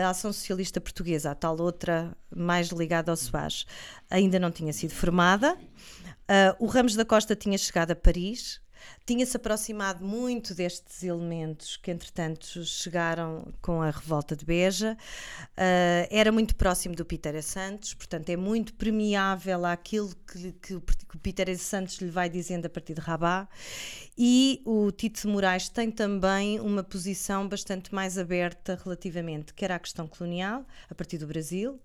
a 0.04 0.10
Ação 0.10 0.32
Socialista 0.32 0.80
Portuguesa, 0.80 1.30
a 1.30 1.34
tal 1.34 1.60
outra 1.60 2.16
mais 2.34 2.68
ligada 2.68 3.10
ao 3.10 3.16
SOAS, 3.16 3.66
ainda 4.10 4.38
não 4.38 4.50
tinha 4.50 4.72
sido 4.72 4.92
formada. 4.92 5.54
Uh, 5.54 6.64
o 6.64 6.66
Ramos 6.66 6.94
da 6.94 7.04
Costa 7.04 7.34
tinha 7.34 7.56
chegado 7.56 7.92
a 7.92 7.96
Paris 7.96 8.60
tinha-se 9.06 9.36
aproximado 9.36 10.04
muito 10.04 10.54
destes 10.54 11.02
elementos 11.02 11.76
que, 11.76 11.90
entretanto, 11.90 12.64
chegaram 12.64 13.52
com 13.60 13.80
a 13.82 13.90
revolta 13.90 14.36
de 14.36 14.44
Beja. 14.44 14.96
Uh, 15.52 16.06
era 16.10 16.30
muito 16.30 16.54
próximo 16.56 16.94
do 16.94 17.04
Peter 17.04 17.42
Santos, 17.42 17.94
portanto, 17.94 18.28
é 18.30 18.36
muito 18.36 18.74
permeável 18.74 19.64
àquilo 19.64 20.14
que, 20.26 20.52
que, 20.52 20.80
que 20.80 21.16
o 21.16 21.18
Peter 21.22 21.56
Santos 21.58 21.98
lhe 21.98 22.10
vai 22.10 22.28
dizendo 22.28 22.66
a 22.66 22.70
partir 22.70 22.94
de 22.94 23.00
Rabat. 23.00 23.48
E 24.16 24.60
o 24.64 24.90
Tito 24.90 25.28
Moraes 25.28 25.68
tem 25.68 25.90
também 25.90 26.58
uma 26.60 26.82
posição 26.82 27.48
bastante 27.48 27.94
mais 27.94 28.18
aberta 28.18 28.78
relativamente, 28.82 29.54
quer 29.54 29.70
à 29.70 29.78
questão 29.78 30.06
colonial, 30.06 30.66
a 30.90 30.94
partir 30.94 31.18
do 31.18 31.26
Brasil. 31.26 31.80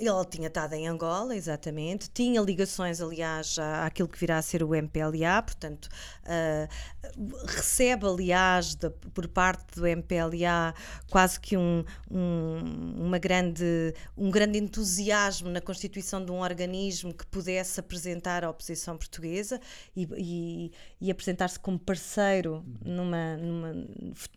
Ele 0.00 0.24
tinha 0.30 0.48
estado 0.48 0.72
em 0.72 0.88
Angola, 0.88 1.36
exatamente. 1.36 2.08
Tinha 2.10 2.40
ligações, 2.40 3.02
aliás, 3.02 3.58
àquilo 3.84 4.08
que 4.08 4.18
virá 4.18 4.38
a 4.38 4.42
ser 4.42 4.62
o 4.62 4.74
MPLA, 4.74 5.42
portanto, 5.42 5.90
uh, 6.24 7.46
recebe, 7.46 8.06
aliás, 8.06 8.74
de, 8.74 8.88
por 8.88 9.28
parte 9.28 9.78
do 9.78 9.86
MPLA 9.86 10.74
quase 11.10 11.38
que 11.38 11.54
um, 11.54 11.84
um, 12.10 12.94
uma 12.96 13.18
grande, 13.18 13.94
um 14.16 14.30
grande 14.30 14.58
entusiasmo 14.58 15.50
na 15.50 15.60
constituição 15.60 16.24
de 16.24 16.32
um 16.32 16.40
organismo 16.40 17.12
que 17.12 17.26
pudesse 17.26 17.78
apresentar 17.78 18.42
a 18.42 18.48
oposição 18.48 18.96
portuguesa 18.96 19.60
e, 19.94 20.08
e, 20.16 20.72
e 20.98 21.10
apresentar-se 21.10 21.60
como 21.60 21.78
parceiro 21.78 22.64
numa, 22.82 23.36
numa, 23.36 23.86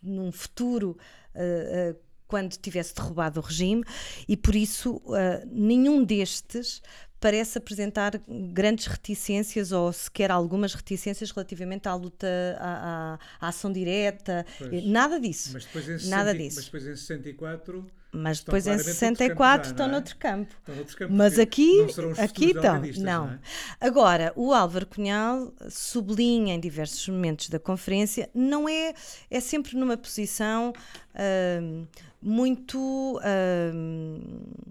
num 0.02 0.30
futuro. 0.30 0.98
Uh, 1.34 1.92
uh, 1.92 2.13
quando 2.34 2.56
tivesse 2.56 2.92
derrubado 2.92 3.38
o 3.38 3.42
regime, 3.44 3.84
e 4.28 4.36
por 4.36 4.56
isso 4.56 4.96
uh, 4.96 5.48
nenhum 5.52 6.02
destes 6.02 6.82
parece 7.20 7.58
apresentar 7.58 8.20
grandes 8.52 8.86
reticências 8.86 9.70
ou 9.70 9.92
sequer 9.92 10.32
algumas 10.32 10.74
reticências 10.74 11.30
relativamente 11.30 11.86
à 11.88 11.94
luta, 11.94 12.26
à, 12.58 13.18
à, 13.40 13.46
à 13.46 13.48
ação 13.48 13.72
direta, 13.72 14.44
pois. 14.58 14.84
nada 14.84 15.20
disso. 15.20 15.50
Mas 15.52 15.64
depois 15.64 15.88
em, 15.88 15.98
60, 15.98 16.10
nada 16.10 16.34
disso. 16.34 16.56
Mas 16.56 16.64
depois 16.64 16.82
em 16.88 16.96
64 16.96 17.86
mas 18.14 18.40
depois 18.40 18.66
em 18.66 18.78
64 18.78 19.70
estão, 19.70 19.88
noutro 19.88 20.16
campo. 20.16 20.54
Estão 20.60 20.74
noutro 20.76 20.96
campo. 20.96 21.12
Mas 21.12 21.38
aqui, 21.38 21.86
aqui 22.18 22.46
estão. 22.46 22.80
Não. 22.98 23.26
não 23.26 23.32
é? 23.32 23.38
Agora, 23.80 24.32
o 24.36 24.52
Álvaro 24.52 24.86
Cunhal 24.86 25.52
sublinha 25.68 26.54
em 26.54 26.60
diversos 26.60 27.08
momentos 27.08 27.48
da 27.48 27.58
conferência, 27.58 28.30
não 28.32 28.68
é, 28.68 28.94
é 29.30 29.40
sempre 29.40 29.76
numa 29.76 29.96
posição 29.96 30.72
uh, 31.14 31.86
muito. 32.22 33.18
Uh, 33.18 34.64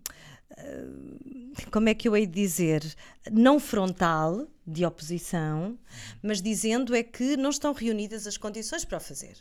como 1.69 1.89
é 1.89 1.93
que 1.93 2.07
eu 2.07 2.15
hei 2.15 2.25
de 2.25 2.33
dizer? 2.33 2.95
Não 3.31 3.59
frontal, 3.59 4.47
de 4.65 4.85
oposição, 4.85 5.77
mas 6.21 6.41
dizendo 6.41 6.95
é 6.95 7.03
que 7.03 7.35
não 7.35 7.49
estão 7.49 7.73
reunidas 7.73 8.25
as 8.25 8.37
condições 8.37 8.85
para 8.85 8.97
o 8.97 9.01
fazer. 9.01 9.35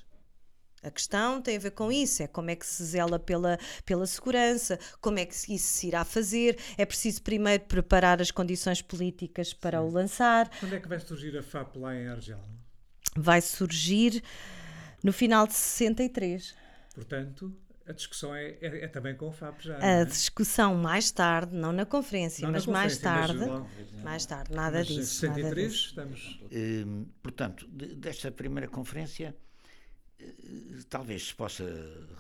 A 0.83 0.91
questão 0.91 1.41
tem 1.41 1.57
a 1.57 1.61
ver 1.61 1.71
com 1.71 1.93
isso, 1.93 2.25
é 2.25 2.27
como 2.27 2.51
é 2.51 2.57
que 2.57 2.67
se 2.67 2.85
zela 2.85 3.17
pela, 3.17 3.57
pela 3.87 4.05
segurança, 4.05 4.79
como 5.01 5.19
é 5.19 5.25
que 5.25 5.35
isso 5.35 5.67
se 5.67 5.87
irá 5.87 6.05
fazer. 6.05 6.59
É 6.77 6.85
preciso 6.85 7.23
primeiro 7.23 7.63
preparar 7.65 8.21
as 8.21 8.33
condições 8.33 8.83
políticas 8.83 9.55
para 9.55 9.79
Sim. 9.79 9.85
o 9.85 9.91
lançar. 9.91 10.51
Quando 10.59 10.75
é 10.75 10.81
que 10.81 10.89
vai 10.89 10.99
surgir 10.99 11.39
a 11.39 11.43
FAP 11.43 11.77
lá 11.77 11.95
em 11.95 12.09
Argel? 12.09 12.41
Vai 13.17 13.41
surgir 13.41 14.23
no 15.05 15.13
final 15.13 15.47
de 15.47 15.55
63. 15.55 16.55
Portanto, 16.95 17.57
a 17.87 17.93
discussão 17.93 18.35
é, 18.35 18.57
é, 18.61 18.85
é, 18.85 18.89
também 18.89 19.15
com 19.15 19.29
o 19.29 19.33
FAP 19.33 19.61
já. 19.61 19.79
A 19.79 20.01
é? 20.01 20.05
discussão 20.05 20.75
mais 20.75 21.13
tarde, 21.13 21.55
não 21.55 21.73
na 21.73 21.87
conferência, 21.87 22.45
não 22.45 22.53
mas 22.53 22.67
na 22.67 22.73
conferência, 22.73 23.11
mais 23.11 23.29
tarde. 23.29 23.69
Mas, 23.93 24.03
mais 24.03 24.27
tarde, 24.27 24.55
nada 24.55 24.79
mas 24.79 24.87
disso. 24.89 25.27
Em 25.27 25.35
63 25.35 25.45
nada 25.45 25.55
disso. 25.55 25.87
estamos. 25.87 26.41
Hum, 26.53 27.07
portanto, 27.23 27.69
desta 27.69 28.33
primeira 28.33 28.69
conferência 28.69 29.37
talvez 30.89 31.29
se 31.29 31.35
possa 31.35 31.65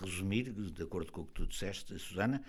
resumir, 0.02 0.52
de 0.52 0.82
acordo 0.82 1.10
com 1.12 1.22
o 1.22 1.26
que 1.26 1.32
tu 1.32 1.46
disseste, 1.46 1.98
Susana. 1.98 2.42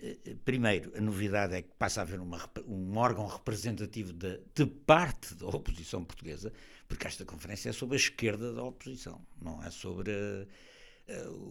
Eh, 0.00 0.36
primeiro, 0.44 0.92
a 0.96 1.00
novidade 1.00 1.54
é 1.54 1.62
que 1.62 1.70
passa 1.78 2.00
a 2.00 2.02
haver 2.02 2.20
uma, 2.20 2.38
um 2.66 2.96
órgão 2.96 3.26
representativo 3.26 4.12
de, 4.12 4.40
de, 4.54 4.66
parte 4.66 5.34
da 5.34 5.46
oposição 5.46 6.04
portuguesa, 6.04 6.52
porque 6.86 7.06
esta 7.06 7.24
conferência 7.24 7.70
é 7.70 7.72
sobre 7.72 7.96
a 7.96 8.00
esquerda 8.00 8.52
da 8.52 8.62
oposição, 8.62 9.20
não 9.40 9.62
é 9.62 9.70
sobre 9.70 10.12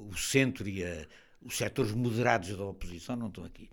o 0.09 0.15
centro 0.15 0.67
e 0.67 0.83
a, 0.83 1.07
os 1.41 1.57
setores 1.57 1.91
moderados 1.91 2.55
da 2.55 2.63
oposição, 2.63 3.15
não 3.15 3.27
estão 3.27 3.43
aqui. 3.43 3.69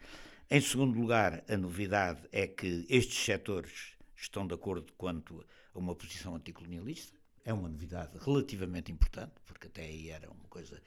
Em 0.50 0.60
segundo 0.60 0.98
lugar, 0.98 1.44
a 1.48 1.56
novidade 1.56 2.20
é 2.32 2.46
que 2.46 2.86
estes 2.88 3.24
setores 3.24 3.94
estão 4.16 4.46
de 4.46 4.54
acordo 4.54 4.92
quanto 4.96 5.44
a 5.74 5.78
uma 5.78 5.94
posição 5.94 6.36
anticolonialista, 6.36 7.13
é 7.44 7.52
uma 7.52 7.68
novidade 7.68 8.18
relativamente 8.18 8.90
importante, 8.90 9.32
porque 9.44 9.66
até 9.66 9.82
aí 9.82 10.10
era 10.10 10.30
uma 10.30 10.48
coisa 10.48 10.80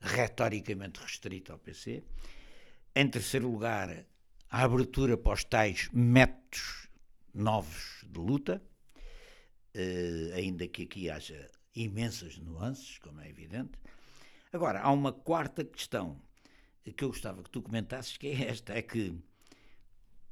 retoricamente 0.00 1.00
restrita 1.00 1.52
ao 1.52 1.58
PC. 1.58 2.02
Em 2.94 3.08
terceiro 3.08 3.50
lugar, 3.50 4.04
a 4.50 4.62
abertura 4.62 5.16
para 5.16 5.32
os 5.32 5.44
tais 5.44 5.88
métodos 5.92 6.88
novos 7.32 8.04
de 8.06 8.18
luta, 8.18 8.62
eh, 9.74 10.32
ainda 10.34 10.68
que 10.68 10.82
aqui 10.82 11.08
haja 11.08 11.50
imensas 11.74 12.36
nuances, 12.36 12.98
como 12.98 13.20
é 13.20 13.28
evidente. 13.28 13.78
Agora, 14.52 14.82
há 14.82 14.90
uma 14.90 15.12
quarta 15.12 15.64
questão 15.64 16.20
que 16.84 17.02
eu 17.02 17.08
gostava 17.08 17.42
que 17.42 17.50
tu 17.50 17.62
comentasses, 17.62 18.18
que 18.18 18.26
é 18.26 18.50
esta: 18.50 18.74
é 18.74 18.82
que 18.82 19.18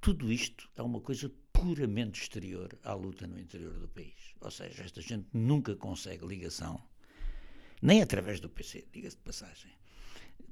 tudo 0.00 0.30
isto 0.30 0.68
é 0.76 0.82
uma 0.82 1.00
coisa 1.00 1.32
puramente 1.60 2.22
exterior 2.22 2.68
à 2.82 2.94
luta 2.94 3.26
no 3.26 3.38
interior 3.38 3.74
do 3.78 3.88
país. 3.88 4.34
Ou 4.40 4.50
seja, 4.50 4.82
esta 4.82 5.00
gente 5.00 5.26
nunca 5.32 5.76
consegue 5.76 6.26
ligação, 6.26 6.80
nem 7.82 8.02
através 8.02 8.40
do 8.40 8.48
PC, 8.48 8.86
diga-se 8.92 9.16
de 9.16 9.22
passagem. 9.22 9.70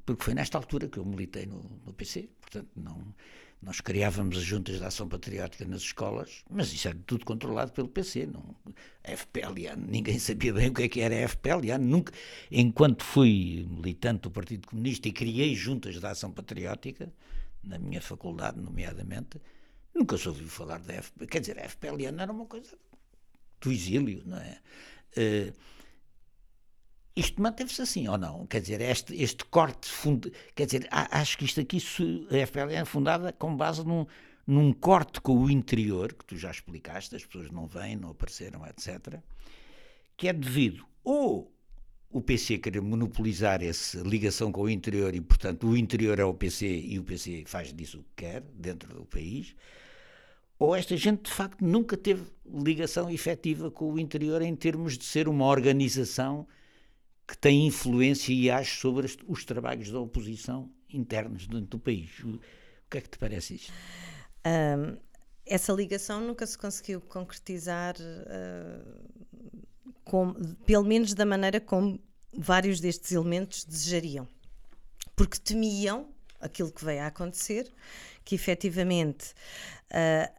Porque 0.04 0.24
foi 0.24 0.34
nesta 0.34 0.58
altura 0.58 0.88
que 0.88 0.98
eu 0.98 1.04
militei 1.04 1.46
no, 1.46 1.62
no 1.84 1.92
PC, 1.92 2.28
portanto, 2.40 2.68
não, 2.76 3.14
nós 3.60 3.80
criávamos 3.80 4.38
as 4.38 4.44
juntas 4.44 4.78
de 4.78 4.84
ação 4.84 5.08
patriótica 5.08 5.64
nas 5.64 5.82
escolas, 5.82 6.44
mas 6.48 6.72
isso 6.72 6.88
era 6.88 6.98
tudo 7.06 7.24
controlado 7.24 7.72
pelo 7.72 7.88
PC, 7.88 8.26
não, 8.26 8.54
FPLA, 9.02 9.76
ninguém 9.76 10.16
sabia 10.20 10.52
bem 10.52 10.68
o 10.68 10.74
que, 10.74 10.82
é 10.82 10.88
que 10.88 11.00
era 11.00 11.28
FPLA, 11.28 11.76
nunca, 11.78 12.12
enquanto 12.50 13.02
fui 13.02 13.66
militante 13.68 14.22
do 14.22 14.30
Partido 14.30 14.68
Comunista 14.68 15.08
e 15.08 15.12
criei 15.12 15.54
juntas 15.54 15.98
de 15.98 16.06
ação 16.06 16.30
patriótica, 16.30 17.12
na 17.62 17.78
minha 17.78 18.00
faculdade, 18.00 18.60
nomeadamente, 18.60 19.40
Nunca 19.98 20.16
se 20.16 20.28
ouviu 20.28 20.48
falar 20.48 20.78
da 20.78 21.02
FP. 21.02 21.26
Quer 21.26 21.40
dizer, 21.40 21.58
a 21.58 21.68
FPLN 21.68 22.22
era 22.22 22.30
uma 22.30 22.46
coisa 22.46 22.78
do 23.60 23.72
exílio, 23.72 24.22
não 24.24 24.38
é? 24.38 24.60
Uh, 25.16 25.52
isto 27.16 27.42
manteve-se 27.42 27.82
assim 27.82 28.06
ou 28.06 28.16
não? 28.16 28.46
Quer 28.46 28.60
dizer, 28.60 28.80
este, 28.80 29.20
este 29.20 29.44
corte. 29.46 29.88
Fund... 29.88 30.26
Quer 30.54 30.66
dizer, 30.66 30.88
acho 30.90 31.36
que 31.36 31.44
isto 31.44 31.60
aqui, 31.60 31.78
a 31.78 32.46
FPLN 32.46 32.76
é 32.76 32.84
fundada 32.84 33.32
com 33.32 33.56
base 33.56 33.84
num, 33.84 34.06
num 34.46 34.72
corte 34.72 35.20
com 35.20 35.36
o 35.36 35.50
interior, 35.50 36.12
que 36.12 36.24
tu 36.24 36.36
já 36.36 36.52
explicaste, 36.52 37.16
as 37.16 37.24
pessoas 37.24 37.50
não 37.50 37.66
vêm, 37.66 37.96
não 37.96 38.10
apareceram, 38.10 38.64
etc., 38.66 39.20
que 40.16 40.28
é 40.28 40.32
devido 40.32 40.86
ou 41.02 41.52
o 42.10 42.20
PC 42.22 42.58
querer 42.58 42.80
monopolizar 42.80 43.62
essa 43.62 43.98
ligação 44.00 44.50
com 44.50 44.62
o 44.62 44.70
interior 44.70 45.14
e, 45.14 45.20
portanto, 45.20 45.66
o 45.66 45.76
interior 45.76 46.18
é 46.18 46.24
o 46.24 46.32
PC 46.32 46.66
e 46.66 46.98
o 46.98 47.04
PC 47.04 47.44
faz 47.46 47.72
disso 47.72 47.98
o 47.98 48.02
que 48.02 48.24
quer 48.24 48.42
dentro 48.54 48.94
do 48.94 49.04
país, 49.04 49.54
ou 50.58 50.74
esta 50.74 50.96
gente 50.96 51.24
de 51.24 51.30
facto 51.30 51.64
nunca 51.64 51.96
teve 51.96 52.24
ligação 52.46 53.10
efetiva 53.10 53.70
com 53.70 53.92
o 53.92 53.98
interior 53.98 54.42
em 54.42 54.54
termos 54.56 54.98
de 54.98 55.04
ser 55.04 55.28
uma 55.28 55.46
organização 55.46 56.46
que 57.26 57.36
tem 57.36 57.66
influência 57.66 58.32
e 58.32 58.50
age 58.50 58.70
sobre 58.70 59.06
os 59.26 59.44
trabalhos 59.44 59.90
da 59.90 60.00
oposição 60.00 60.70
internos 60.88 61.46
dentro 61.46 61.66
do 61.66 61.78
país. 61.78 62.10
O 62.20 62.40
que 62.90 62.98
é 62.98 63.00
que 63.02 63.10
te 63.10 63.18
parece 63.18 63.56
isto? 63.56 63.72
Um, 64.46 64.96
essa 65.44 65.72
ligação 65.72 66.22
nunca 66.22 66.46
se 66.46 66.56
conseguiu 66.56 67.02
concretizar, 67.02 67.94
uh, 68.00 69.92
com, 70.04 70.32
pelo 70.64 70.84
menos 70.84 71.12
da 71.12 71.26
maneira 71.26 71.60
como 71.60 72.00
vários 72.32 72.80
destes 72.80 73.12
elementos 73.12 73.64
desejariam. 73.64 74.26
Porque 75.14 75.38
temiam 75.38 76.08
aquilo 76.40 76.72
que 76.72 76.84
veio 76.84 77.02
a 77.02 77.06
acontecer, 77.08 77.70
que 78.24 78.34
efetivamente 78.34 79.34
uh, 79.90 80.37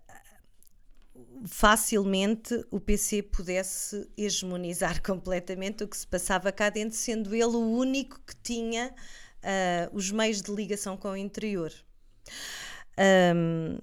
facilmente 1.46 2.66
o 2.72 2.80
PC 2.80 3.24
pudesse 3.24 4.10
hegemonizar 4.18 5.02
completamente 5.04 5.84
o 5.84 5.88
que 5.88 5.98
se 5.98 6.08
passava 6.08 6.52
cá 6.52 6.70
dentro, 6.70 6.98
sendo 6.98 7.34
ele 7.34 7.56
o 7.56 7.78
único 7.78 8.20
que 8.26 8.36
tinha 8.36 8.94
uh, 9.44 9.96
os 9.96 10.12
meios 10.12 10.42
de 10.42 10.52
ligação 10.52 10.98
com 10.98 11.10
o 11.10 11.18
interior. 11.18 11.72
Um, 13.36 13.80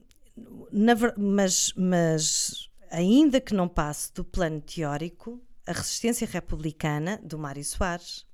na, 0.70 0.95
mas, 1.16 1.72
mas, 1.76 2.70
ainda 2.91 3.41
que 3.41 3.55
não 3.55 3.68
passe 3.68 4.12
do 4.12 4.24
plano 4.24 4.61
teórico, 4.61 5.41
a 5.66 5.72
resistência 5.72 6.26
republicana 6.26 7.18
do 7.22 7.39
Mário 7.39 7.64
Soares 7.64 8.26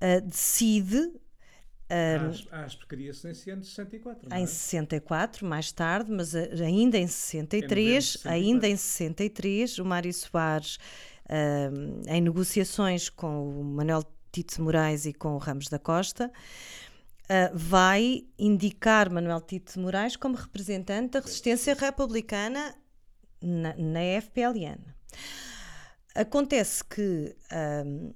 uh, 0.00 0.20
decide 0.24 1.12
Um, 1.90 2.54
a 2.54 2.64
ASP 2.64 2.86
cria-se 2.86 3.26
nesse 3.26 3.50
ano 3.50 3.62
de 3.62 3.66
64, 3.66 4.28
Em 4.32 4.46
64, 4.46 5.44
mais 5.44 5.72
tarde, 5.72 6.12
mas 6.12 6.34
ainda 6.34 6.96
em 6.96 7.08
63, 7.08 8.18
em 8.24 8.28
ainda 8.28 8.68
em 8.68 8.76
63, 8.76 9.78
o 9.78 9.84
Mário 9.84 10.14
Soares, 10.14 10.78
um, 11.28 12.02
em 12.08 12.20
negociações 12.20 13.08
com 13.08 13.60
o 13.60 13.64
Manuel 13.64 14.04
Tito 14.30 14.62
Moraes 14.62 15.04
e 15.04 15.12
com 15.12 15.34
o 15.34 15.38
Ramos 15.38 15.66
da 15.66 15.80
Costa, 15.80 16.30
uh, 17.24 17.50
vai 17.52 18.24
indicar 18.38 19.10
Manuel 19.10 19.40
Tito 19.40 19.80
Moraes 19.80 20.14
como 20.14 20.36
representante 20.36 21.10
da 21.10 21.20
resistência 21.20 21.74
republicana 21.74 22.72
na, 23.42 23.74
na 23.76 24.00
FPLN. 24.20 24.78
Acontece 26.14 26.84
que 26.84 27.34
um, 27.84 28.12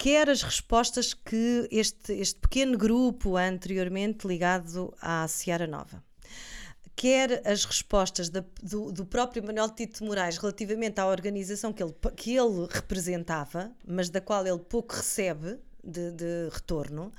quer 0.00 0.30
as 0.30 0.40
respostas 0.40 1.12
que 1.12 1.68
este, 1.70 2.14
este 2.14 2.40
pequeno 2.40 2.78
grupo 2.78 3.36
anteriormente 3.36 4.26
ligado 4.26 4.94
à 4.98 5.28
Seara 5.28 5.66
Nova, 5.66 6.02
quer 6.96 7.46
as 7.46 7.66
respostas 7.66 8.30
da, 8.30 8.42
do, 8.62 8.90
do, 8.90 9.04
próprio 9.04 9.44
Manuel 9.44 9.68
Tito 9.68 10.02
Moraes 10.02 10.38
relativamente 10.38 10.98
à 10.98 11.06
organização 11.06 11.70
que 11.70 11.82
ele, 11.82 11.94
que 12.16 12.34
ele 12.34 12.66
representava, 12.70 13.70
mas 13.86 14.08
da 14.08 14.22
qual 14.22 14.46
ele 14.46 14.60
pouco 14.60 14.94
recebe 14.94 15.58
de, 15.84 16.12
de 16.12 16.48
retorno, 16.50 17.12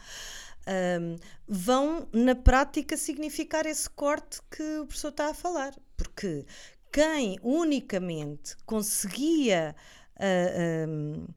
um, 0.67 1.17
vão 1.47 2.07
na 2.11 2.33
prática 2.33 2.97
significar 2.97 3.67
esse 3.67 3.87
corte 3.91 4.39
que 4.49 4.79
o 4.79 4.87
professor 4.87 5.09
está 5.09 5.29
a 5.29 5.35
falar. 5.35 5.75
Porque 5.95 6.47
quem 6.91 7.37
unicamente 7.43 8.57
conseguia 8.65 9.75
uh, 10.15 11.27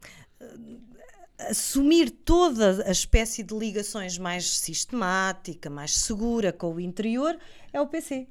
assumir 1.38 2.10
toda 2.10 2.86
a 2.86 2.90
espécie 2.90 3.42
de 3.42 3.54
ligações 3.56 4.18
mais 4.18 4.58
sistemática, 4.58 5.68
mais 5.68 5.94
segura 5.94 6.52
com 6.52 6.74
o 6.74 6.80
interior, 6.80 7.36
é 7.72 7.80
o 7.80 7.86
PC. 7.86 8.26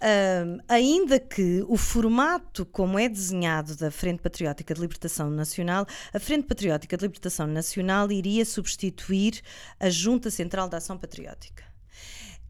Um, 0.00 0.60
ainda 0.68 1.18
que 1.18 1.64
o 1.66 1.76
formato 1.76 2.64
como 2.64 2.98
é 2.98 3.08
desenhado 3.08 3.74
da 3.74 3.90
Frente 3.90 4.22
Patriótica 4.22 4.72
de 4.72 4.80
Libertação 4.80 5.28
Nacional, 5.28 5.86
a 6.12 6.20
Frente 6.20 6.46
Patriótica 6.46 6.96
de 6.96 7.02
Libertação 7.02 7.48
Nacional 7.48 8.10
iria 8.12 8.44
substituir 8.44 9.40
a 9.80 9.90
Junta 9.90 10.30
Central 10.30 10.68
da 10.68 10.76
Ação 10.76 10.96
Patriótica. 10.96 11.64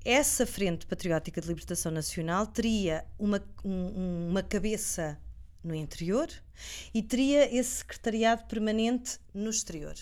Essa 0.05 0.47
Frente 0.47 0.87
Patriótica 0.87 1.41
de 1.41 1.49
Libertação 1.49 1.91
Nacional 1.91 2.47
teria 2.47 3.05
uma, 3.19 3.43
um, 3.65 4.29
uma 4.29 4.43
cabeça 4.43 5.19
no 5.63 5.75
interior 5.75 6.29
e 6.93 7.03
teria 7.03 7.55
esse 7.55 7.77
secretariado 7.77 8.45
permanente 8.45 9.19
no 9.33 9.51
exterior. 9.51 9.95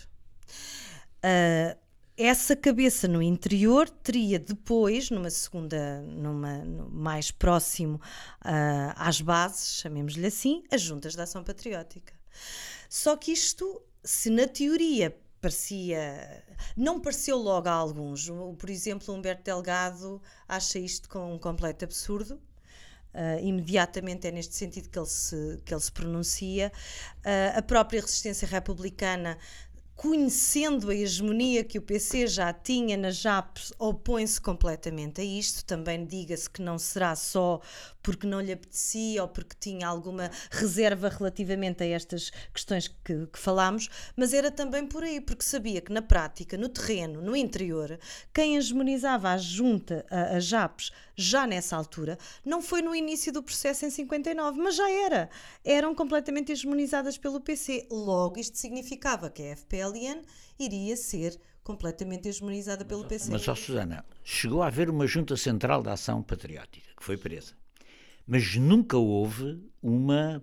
Uh, 1.18 1.76
essa 2.16 2.56
cabeça 2.56 3.06
no 3.06 3.20
interior 3.20 3.90
teria 3.90 4.38
depois, 4.38 5.10
numa 5.10 5.28
segunda, 5.28 6.00
numa 6.00 6.64
mais 6.90 7.30
próximo 7.30 7.96
uh, 7.96 8.94
às 8.96 9.20
bases, 9.20 9.80
chamemos-lhe 9.80 10.26
assim, 10.26 10.62
as 10.70 10.80
juntas 10.80 11.14
de 11.14 11.20
ação 11.20 11.44
patriótica. 11.44 12.14
Só 12.88 13.16
que 13.16 13.32
isto, 13.32 13.82
se 14.02 14.30
na 14.30 14.46
teoria 14.46 15.14
parecia. 15.40 16.42
Não 16.76 17.00
pareceu 17.00 17.36
logo 17.36 17.68
a 17.68 17.72
alguns. 17.72 18.28
Por 18.58 18.70
exemplo, 18.70 19.14
Humberto 19.14 19.44
Delgado 19.44 20.20
acha 20.48 20.78
isto 20.78 21.08
com 21.08 21.34
um 21.34 21.38
completo 21.38 21.84
absurdo. 21.84 22.40
Uh, 23.16 23.42
imediatamente 23.42 24.28
é 24.28 24.30
neste 24.30 24.54
sentido 24.54 24.90
que 24.90 24.98
ele 24.98 25.06
se, 25.06 25.58
que 25.64 25.72
ele 25.72 25.80
se 25.80 25.90
pronuncia. 25.90 26.70
Uh, 27.24 27.56
a 27.58 27.62
própria 27.62 28.02
resistência 28.02 28.46
republicana 28.46 29.38
conhecendo 29.96 30.90
a 30.90 30.94
hegemonia 30.94 31.64
que 31.64 31.78
o 31.78 31.82
PC 31.82 32.26
já 32.26 32.52
tinha 32.52 32.98
na 32.98 33.10
JAPs, 33.10 33.72
opõe-se 33.78 34.38
completamente 34.38 35.22
a 35.22 35.24
isto. 35.24 35.64
Também 35.64 36.04
diga-se 36.04 36.50
que 36.50 36.60
não 36.60 36.78
será 36.78 37.16
só 37.16 37.60
porque 38.06 38.26
não 38.26 38.40
lhe 38.40 38.52
apetecia 38.52 39.22
ou 39.22 39.28
porque 39.28 39.56
tinha 39.58 39.88
alguma 39.88 40.30
reserva 40.50 41.08
relativamente 41.08 41.82
a 41.82 41.86
estas 41.86 42.30
questões 42.54 42.86
que, 42.86 43.26
que 43.26 43.38
falámos, 43.38 43.88
mas 44.14 44.32
era 44.32 44.48
também 44.48 44.86
por 44.86 45.02
aí, 45.02 45.20
porque 45.20 45.42
sabia 45.42 45.80
que 45.80 45.92
na 45.92 46.00
prática, 46.00 46.56
no 46.56 46.68
terreno, 46.68 47.20
no 47.20 47.34
interior, 47.34 47.98
quem 48.32 48.56
hegemonizava 48.56 49.30
a 49.30 49.38
junta, 49.38 50.06
a, 50.08 50.36
a 50.36 50.40
JAPs, 50.40 50.92
já 51.16 51.46
nessa 51.46 51.74
altura, 51.74 52.18
não 52.44 52.60
foi 52.60 52.82
no 52.82 52.94
início 52.94 53.32
do 53.32 53.42
processo 53.42 53.86
em 53.86 53.90
59, 53.90 54.60
mas 54.60 54.76
já 54.76 54.88
era. 54.88 55.30
Eram 55.64 55.94
completamente 55.94 56.52
hegemonizadas 56.52 57.16
pelo 57.16 57.40
PC. 57.40 57.88
Logo, 57.90 58.38
isto 58.38 58.58
significava 58.58 59.30
que 59.30 59.42
a 59.42 59.56
Iria 60.58 60.96
ser 60.96 61.38
completamente 61.62 62.28
hegemonizada 62.28 62.84
pelo 62.84 63.04
PC. 63.04 63.30
Mas, 63.30 63.46
ó 63.48 63.54
Susana, 63.54 64.04
chegou 64.22 64.62
a 64.62 64.68
haver 64.68 64.88
uma 64.88 65.06
junta 65.06 65.36
central 65.36 65.82
da 65.82 65.92
ação 65.92 66.22
patriótica, 66.22 66.88
que 66.96 67.04
foi 67.04 67.16
presa 67.16 67.54
mas 68.26 68.56
nunca 68.56 68.96
houve 68.96 69.62
uma 69.80 70.42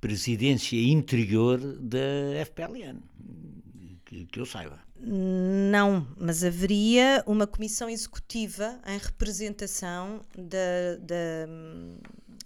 presidência 0.00 0.76
interior 0.76 1.58
da 1.58 1.98
FPLN, 2.46 3.00
que, 4.04 4.26
que 4.26 4.38
eu 4.38 4.46
saiba. 4.46 4.78
Não, 5.00 6.06
mas 6.16 6.44
haveria 6.44 7.22
uma 7.26 7.46
comissão 7.46 7.88
executiva 7.88 8.80
em 8.86 8.98
representação 8.98 10.20
da, 10.36 10.96
da, 11.00 11.48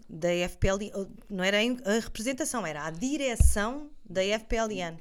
da 0.08 0.28
FPLN. 0.48 0.90
Não 1.28 1.44
era 1.44 1.58
a 1.58 2.00
representação, 2.00 2.66
era 2.66 2.86
a 2.86 2.90
direção 2.90 3.90
da 4.08 4.22
FPLN. 4.22 4.96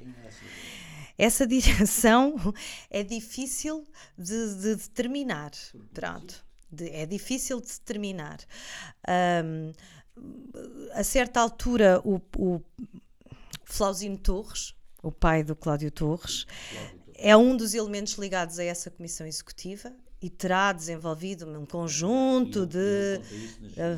Essa 1.16 1.46
direção 1.46 2.34
é 2.90 3.02
difícil 3.02 3.86
de, 4.16 4.54
de 4.54 4.76
determinar. 4.76 5.50
Pronto 5.92 6.44
de, 6.72 6.88
é 6.88 7.04
difícil 7.04 7.60
de 7.60 7.68
determinar. 7.68 8.40
Um, 9.44 9.72
a 10.94 11.04
certa 11.04 11.40
altura, 11.40 12.00
o, 12.04 12.20
o 12.36 12.60
Flauzino 13.64 14.16
Torres, 14.16 14.74
o 15.02 15.12
pai 15.12 15.44
do 15.44 15.54
Cláudio 15.54 15.90
Torres, 15.90 16.46
é 17.14 17.36
um 17.36 17.56
dos 17.56 17.74
elementos 17.74 18.14
ligados 18.14 18.58
a 18.58 18.64
essa 18.64 18.90
comissão 18.90 19.26
executiva 19.26 19.92
e 20.20 20.30
terá 20.30 20.72
desenvolvido 20.72 21.46
um 21.46 21.66
conjunto 21.66 22.66
de. 22.66 23.20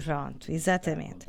Pronto, 0.02 0.50
exatamente. 0.50 1.26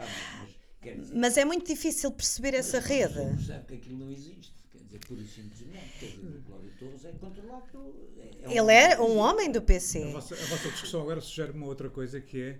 Mas 1.14 1.36
é 1.38 1.44
muito 1.44 1.66
difícil 1.66 2.12
perceber 2.12 2.54
essa 2.54 2.80
rede. 2.80 3.44
Sabe 3.46 3.66
que 3.66 3.74
aquilo 3.76 3.98
não 3.98 4.12
existe, 4.12 4.54
pura 5.00 5.22
e 5.22 5.28
simplesmente. 5.28 6.00
Quer 6.00 6.06
dizer, 6.08 6.38
o 6.38 6.42
Cláudio 6.44 6.72
Torres 6.80 7.06
é 7.06 7.12
controlado 7.14 7.96
é 8.46 8.58
Ele 8.58 8.72
é 8.72 9.00
um 9.00 9.18
homem 9.18 9.52
do 9.52 9.62
PC. 9.62 10.04
A 10.04 10.12
vossa, 10.12 10.36
a 10.36 10.46
vossa 10.46 10.70
discussão 10.70 11.02
agora 11.02 11.22
sugere 11.22 11.52
uma 11.52 11.66
outra 11.66 11.90
coisa 11.90 12.20
que 12.22 12.42
é, 12.42 12.60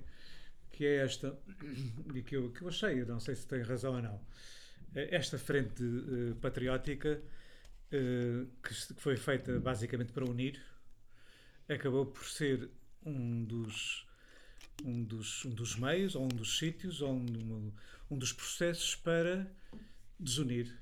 que 0.72 0.86
é 0.86 0.98
esta, 0.98 1.38
e 2.14 2.22
que 2.22 2.36
eu, 2.36 2.52
que 2.52 2.62
eu 2.62 2.68
achei, 2.68 3.04
não 3.06 3.20
sei 3.20 3.36
se 3.36 3.48
tem 3.48 3.62
razão 3.62 3.96
ou 3.96 4.02
não. 4.02 4.22
É 4.94 5.16
esta 5.16 5.38
frente 5.38 5.84
uh, 5.84 6.36
patriótica, 6.36 7.22
uh, 7.92 8.48
que, 8.64 8.94
que 8.94 9.02
foi 9.02 9.18
feita 9.18 9.60
basicamente 9.60 10.12
para 10.12 10.26
unir, 10.26 10.62
acabou 11.68 12.06
por 12.06 12.26
ser 12.26 12.70
um 13.06 13.44
dos, 13.44 14.08
um 14.84 15.04
dos, 15.04 15.46
um 15.46 15.50
dos 15.52 15.76
meios, 15.76 16.16
ou 16.16 16.26
um 16.26 16.30
dos 16.30 16.58
sítios, 16.58 17.02
ou 17.02 17.14
um, 17.14 17.72
um 18.10 18.18
dos 18.18 18.32
processos 18.34 18.96
para 18.96 19.50
desunir. 20.20 20.74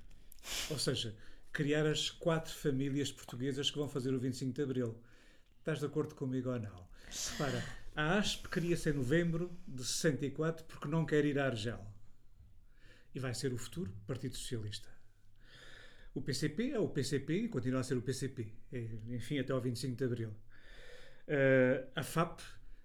Ou 0.70 0.78
seja, 0.78 1.16
criar 1.54 1.86
as 1.86 2.10
quatro 2.10 2.51
famílias 2.51 3.12
portuguesas 3.12 3.70
que 3.70 3.78
vão 3.78 3.88
fazer 3.88 4.12
o 4.12 4.20
25 4.20 4.51
de 4.51 4.62
Abril. 4.64 4.99
Estás 5.60 5.80
de 5.80 5.86
acordo 5.86 6.16
comigo 6.16 6.49
ou 6.49 6.60
não? 6.60 6.88
Repara, 7.32 7.64
a 7.95 8.18
ASP 8.18 8.49
cria-se 8.49 8.89
em 8.89 8.93
novembro 8.93 9.56
de 9.68 9.86
64 9.86 10.66
porque 10.66 10.88
não 10.88 11.06
quer 11.06 11.24
ir 11.24 11.38
à 11.38 11.45
Argel. 11.45 11.80
E 13.14 13.20
vai 13.20 13.36
ser 13.36 13.54
o 13.54 13.58
futuro 13.58 13.93
Partido 14.08 14.36
Socialista. 14.36 14.89
O 16.16 16.22
PCP 16.22 16.72
é 16.72 16.80
o 16.80 16.89
PCP 16.89 17.34
e 17.34 17.47
continua 17.47 17.82
a 17.82 17.84
ser 17.84 17.97
o 17.97 18.01
PCP. 18.01 18.51
É, 18.72 18.88
enfim, 19.10 19.38
até 19.38 19.54
ao 19.54 19.62
25 19.62 19.95
de 19.95 20.04
Abril. 20.04 20.30
Uh, 20.30 21.88
a 21.95 22.04
FAP 22.04 22.41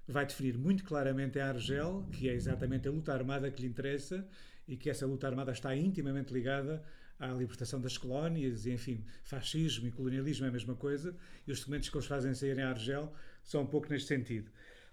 vai 0.07 0.27
definir 0.27 0.59
muito 0.59 0.85
claramente 0.85 1.39
a 1.39 1.49
Argel, 1.49 2.07
que 2.12 2.29
é 2.29 2.35
exatamente 2.35 2.87
a 2.87 2.91
luta 2.91 3.12
armada 3.14 3.51
que 3.51 3.62
lhe 3.62 3.69
interessa 3.69 4.29
e 4.66 4.77
que 4.77 4.91
essa 4.91 5.07
luta 5.07 5.27
armada 5.27 5.53
está 5.53 5.75
intimamente 5.75 6.33
ligada 6.33 6.85
à 7.19 7.27
libertação 7.29 7.81
das 7.81 7.99
colónias, 7.99 8.66
e 8.66 8.73
enfim, 8.73 9.05
fascismo 9.25 9.89
e 9.89 9.91
colonialismo 9.91 10.47
é 10.47 10.49
a 10.49 10.53
mesma 10.53 10.75
coisa, 10.75 11.16
e 11.47 11.53
os 11.53 11.61
documentos 11.61 11.89
que 11.89 11.97
eles 11.97 12.07
fazem 12.07 12.35
sair 12.35 12.59
em 12.59 12.62
Argel 12.62 13.12
são 13.43 13.62
um 13.62 13.66
pouco 13.66 13.89
neste 13.91 14.09
sentido. 14.09 14.51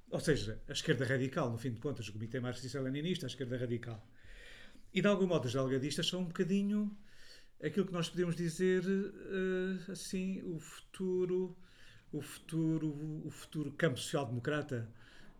Ou 0.09 0.19
seja, 0.19 0.61
a 0.67 0.71
esquerda 0.71 1.05
radical, 1.05 1.51
no 1.51 1.57
fim 1.57 1.71
de 1.71 1.79
contas, 1.79 2.07
o 2.07 2.13
Comitê 2.13 2.39
Marxista-Leninista, 2.39 3.25
a 3.25 3.27
esquerda 3.27 3.57
radical. 3.57 4.07
E 4.93 5.01
de 5.01 5.07
algum 5.07 5.27
modo 5.27 5.45
os 5.45 5.53
delgadistas 5.53 6.07
são 6.07 6.21
um 6.21 6.25
bocadinho 6.25 6.95
aquilo 7.61 7.85
que 7.85 7.93
nós 7.93 8.09
podemos 8.09 8.35
dizer 8.35 8.83
uh, 8.85 9.91
assim, 9.91 10.41
o 10.43 10.59
futuro, 10.59 11.55
o 12.11 12.21
futuro, 12.21 13.21
o 13.25 13.29
futuro 13.29 13.71
campo 13.73 13.99
social-democrata. 13.99 14.89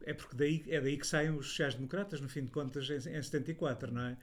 É 0.01 0.13
porque 0.13 0.35
daí, 0.35 0.63
é 0.67 0.79
daí 0.79 0.97
que 0.97 1.07
saem 1.07 1.31
os 1.31 1.47
sociais-democratas, 1.47 2.21
no 2.21 2.29
fim 2.29 2.43
de 2.43 2.51
contas, 2.51 2.89
em, 2.89 3.17
em 3.17 3.21
74, 3.21 3.91
não 3.91 4.01
é? 4.01 4.17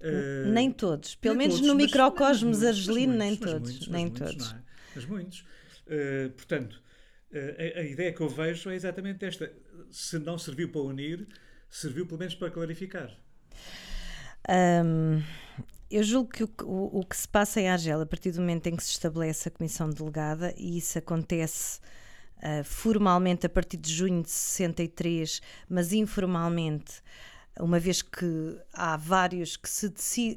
Uh, 0.00 0.48
nem 0.50 0.70
todos, 0.70 1.14
pelo 1.14 1.34
nem 1.34 1.48
menos 1.48 1.60
todos, 1.60 1.68
no 1.68 1.74
mas, 1.74 1.86
microcosmos 1.86 2.62
argelino, 2.62 3.14
nem 3.14 3.36
todos. 3.36 3.88
nem 3.88 4.10
todos. 4.10 4.52
É? 4.52 4.56
Mas 4.94 5.06
muitos. 5.06 5.40
Uh, 5.86 6.30
portanto, 6.36 6.82
a, 7.32 7.80
a, 7.80 7.82
ideia 7.84 8.12
que 8.12 8.20
eu 8.20 8.28
vejo 8.28 8.70
é 8.70 8.74
exatamente 8.74 9.24
esta. 9.24 9.50
Se 9.90 10.18
não 10.18 10.38
serviu 10.38 10.70
para 10.70 10.82
unir, 10.82 11.26
serviu 11.70 12.06
pelo 12.06 12.18
menos 12.18 12.34
para 12.34 12.50
clarificar. 12.50 13.16
Um, 14.48 15.22
eu 15.90 16.02
julgo 16.02 16.30
que 16.30 16.44
o, 16.44 16.50
o, 16.62 17.00
o, 17.00 17.04
que 17.04 17.16
se 17.16 17.28
passa 17.28 17.60
em 17.60 17.68
Argel, 17.68 18.00
a 18.00 18.06
partir 18.06 18.32
do 18.32 18.40
momento 18.40 18.66
em 18.66 18.76
que 18.76 18.82
se 18.82 18.90
estabelece 18.90 19.48
a 19.48 19.50
comissão 19.50 19.88
delegada, 19.88 20.54
e 20.56 20.78
isso 20.78 20.98
acontece 20.98 21.80
uh, 22.38 22.64
formalmente 22.64 23.46
a 23.46 23.48
partir 23.48 23.76
de 23.76 23.92
junho 23.92 24.22
de 24.22 24.30
63, 24.30 25.40
mas 25.68 25.92
informalmente 25.92 27.02
uma 27.60 27.78
vez 27.78 28.02
que 28.02 28.58
há 28.72 28.96
vários 28.96 29.56
que 29.56 29.68
se 29.68 29.88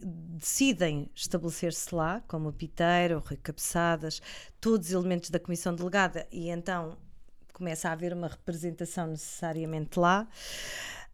decidem 0.03 1.09
estabelecer-se 1.15 1.93
lá, 1.93 2.21
como 2.27 2.49
o 2.49 2.53
Piteiro, 2.53 3.17
o 3.17 3.19
Rui 3.19 3.37
Cabeçadas, 3.37 4.21
todos 4.61 4.87
os 4.87 4.93
elementos 4.93 5.29
da 5.29 5.39
Comissão 5.39 5.73
Delegada, 5.73 6.27
e 6.31 6.49
então 6.49 6.97
começa 7.53 7.89
a 7.89 7.93
haver 7.93 8.13
uma 8.13 8.27
representação 8.27 9.07
necessariamente 9.07 9.99
lá. 9.99 10.27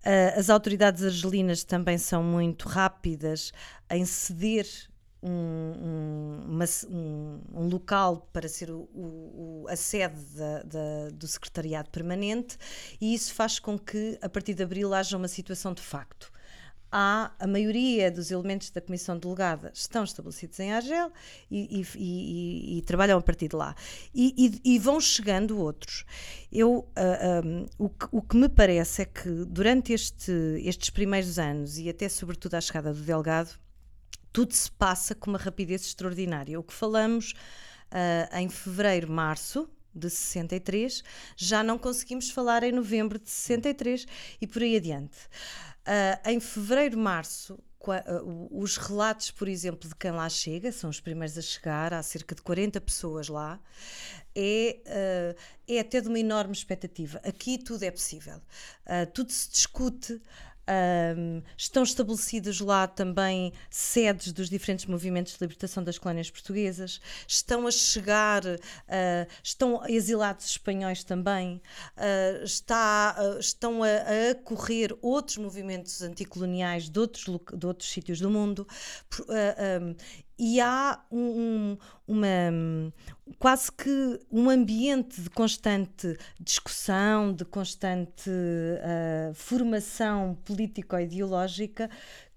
Uh, 0.06 0.38
as 0.38 0.50
autoridades 0.50 1.02
argelinas 1.02 1.64
também 1.64 1.98
são 1.98 2.22
muito 2.22 2.68
rápidas 2.68 3.54
em 3.90 4.06
ceder 4.06 4.68
um, 5.24 5.30
um, 5.30 6.42
uma, 6.46 6.66
um, 6.90 7.40
um, 7.54 7.68
local 7.70 8.28
para 8.34 8.50
ser 8.50 8.70
o, 8.70 8.90
o, 8.94 9.66
a 9.70 9.76
sede 9.76 10.20
da, 10.36 10.64
da, 10.64 11.10
do 11.14 11.28
secretariado 11.28 11.90
permanente 11.90 12.58
e 13.00 13.14
isso 13.14 13.34
faz 13.34 13.58
com 13.58 13.80
que 13.80 14.18
a 14.22 14.28
partir 14.28 14.54
de 14.54 14.64
abril 14.64 14.94
haja 14.94 15.16
uma 15.16 15.30
situação 15.30 15.74
de 15.74 15.82
facto. 15.82 16.32
Há 16.96 17.32
a 17.40 17.48
maioria 17.48 18.12
dos 18.12 18.30
elementos 18.30 18.70
da 18.70 18.80
comissão 18.80 19.18
delegada 19.18 19.72
estão 19.74 20.04
estabelecidos 20.04 20.60
em 20.60 20.72
Argel 20.72 21.12
e, 21.50 21.82
e, 21.82 21.88
e, 21.98 22.78
e 22.78 22.82
trabalham 22.84 23.18
a 23.18 23.22
partir 23.22 23.48
de 23.48 23.56
lá. 23.56 23.76
E, 24.14 24.78
vão 24.78 25.02
chegando 25.02 25.58
outros. 25.58 26.06
Eu 26.52 26.72
uh, 26.72 26.88
ah, 26.96 27.42
um, 27.44 27.66
o, 27.80 27.90
que, 27.90 28.08
o 28.12 28.22
que 28.22 28.38
me 28.38 28.48
parece 28.48 29.02
é 29.02 29.06
que 29.06 29.28
durante 29.46 29.92
este, 29.92 30.32
estes 30.64 30.92
primeiros 30.92 31.40
anos 31.40 31.80
e 31.80 31.90
até 31.90 32.08
sobretudo 32.08 32.54
à 32.54 32.62
chegada 32.62 32.94
do 32.94 33.02
Delgado 33.02 33.63
tudo 34.34 34.52
se 34.54 34.70
passa 34.72 35.14
com 35.14 35.30
uma 35.30 35.38
rapidez 35.38 35.86
extraordinária. 35.86 36.60
O 36.60 36.64
que 36.64 36.74
falamos 36.74 37.34
uh, 37.92 38.36
em 38.36 38.50
fevereiro, 38.50 39.10
março 39.10 39.70
de 39.96 40.10
63, 40.10 41.04
já 41.38 41.62
não 41.62 41.78
conseguimos 41.78 42.32
falar 42.32 42.64
em 42.64 42.72
novembro 42.72 43.20
de 43.20 43.30
63 43.30 44.08
e 44.42 44.48
por 44.48 44.64
aí 44.64 44.76
adiante. 44.76 45.18
Uh, 45.86 46.30
em 46.30 46.40
fevereiro, 46.40 46.98
março, 46.98 47.60
os 48.50 48.78
relatos, 48.78 49.30
por 49.30 49.48
exemplo, 49.48 49.88
de 49.88 49.96
quem 49.96 50.12
lá 50.12 50.28
chega, 50.30 50.72
são 50.72 50.90
os 50.90 51.02
primeiros 51.02 51.38
a 51.38 51.42
chegar, 51.42 51.94
há 51.94 52.02
cerca 52.02 52.34
de 52.34 52.42
40 52.42 52.80
pessoas 52.80 53.28
lá, 53.28 53.60
é, 54.34 55.36
é 55.68 55.80
até 55.82 56.00
de 56.00 56.08
uma 56.08 56.18
enorme 56.18 56.54
expectativa. 56.54 57.20
Aqui 57.26 57.58
tudo 57.58 57.84
é 57.84 57.92
possível, 57.92 58.42
tudo 59.14 59.34
se 59.34 59.52
discute. 59.52 60.22
Um, 60.66 61.42
estão 61.58 61.84
estabelecidas 61.84 62.60
lá 62.62 62.88
também 62.88 63.52
sedes 63.70 64.32
dos 64.32 64.50
diferentes 64.50 64.86
movimentos 64.86 65.34
de 65.34 65.40
libertação 65.42 65.84
das 65.84 65.98
colónias 65.98 66.32
portuguesas. 66.32 67.02
Estão 67.28 67.68
a 67.68 67.72
chegar, 67.72 68.46
uh, 68.46 68.58
estão 69.44 69.86
exilados 69.88 70.46
espanhóis 70.46 71.04
também. 71.04 71.62
Uh, 71.98 72.44
está, 72.44 73.16
uh, 73.20 73.40
estão 73.40 73.84
a, 73.84 73.88
a 74.32 74.36
correr 74.36 74.96
outros 75.02 75.38
movimentos 75.38 76.02
anticoloniais 76.02 76.90
de 76.90 77.00
outros, 77.00 77.26
de 77.26 77.66
outros 77.66 77.90
sítios 77.90 78.20
do 78.20 78.30
mundo. 78.30 78.68
Um, 79.28 79.96
e 80.38 80.60
há 80.60 81.00
um, 81.12 81.78
uma 82.08 82.28
quase 83.40 83.72
que 83.72 84.20
um 84.32 84.50
ambiente 84.50 85.22
de 85.22 85.30
constante 85.30 86.18
discussão, 86.40 87.34
de 87.34 87.46
constante 87.46 88.30
uh, 88.30 89.34
formação 89.34 90.38
político-ideológica 90.44 91.90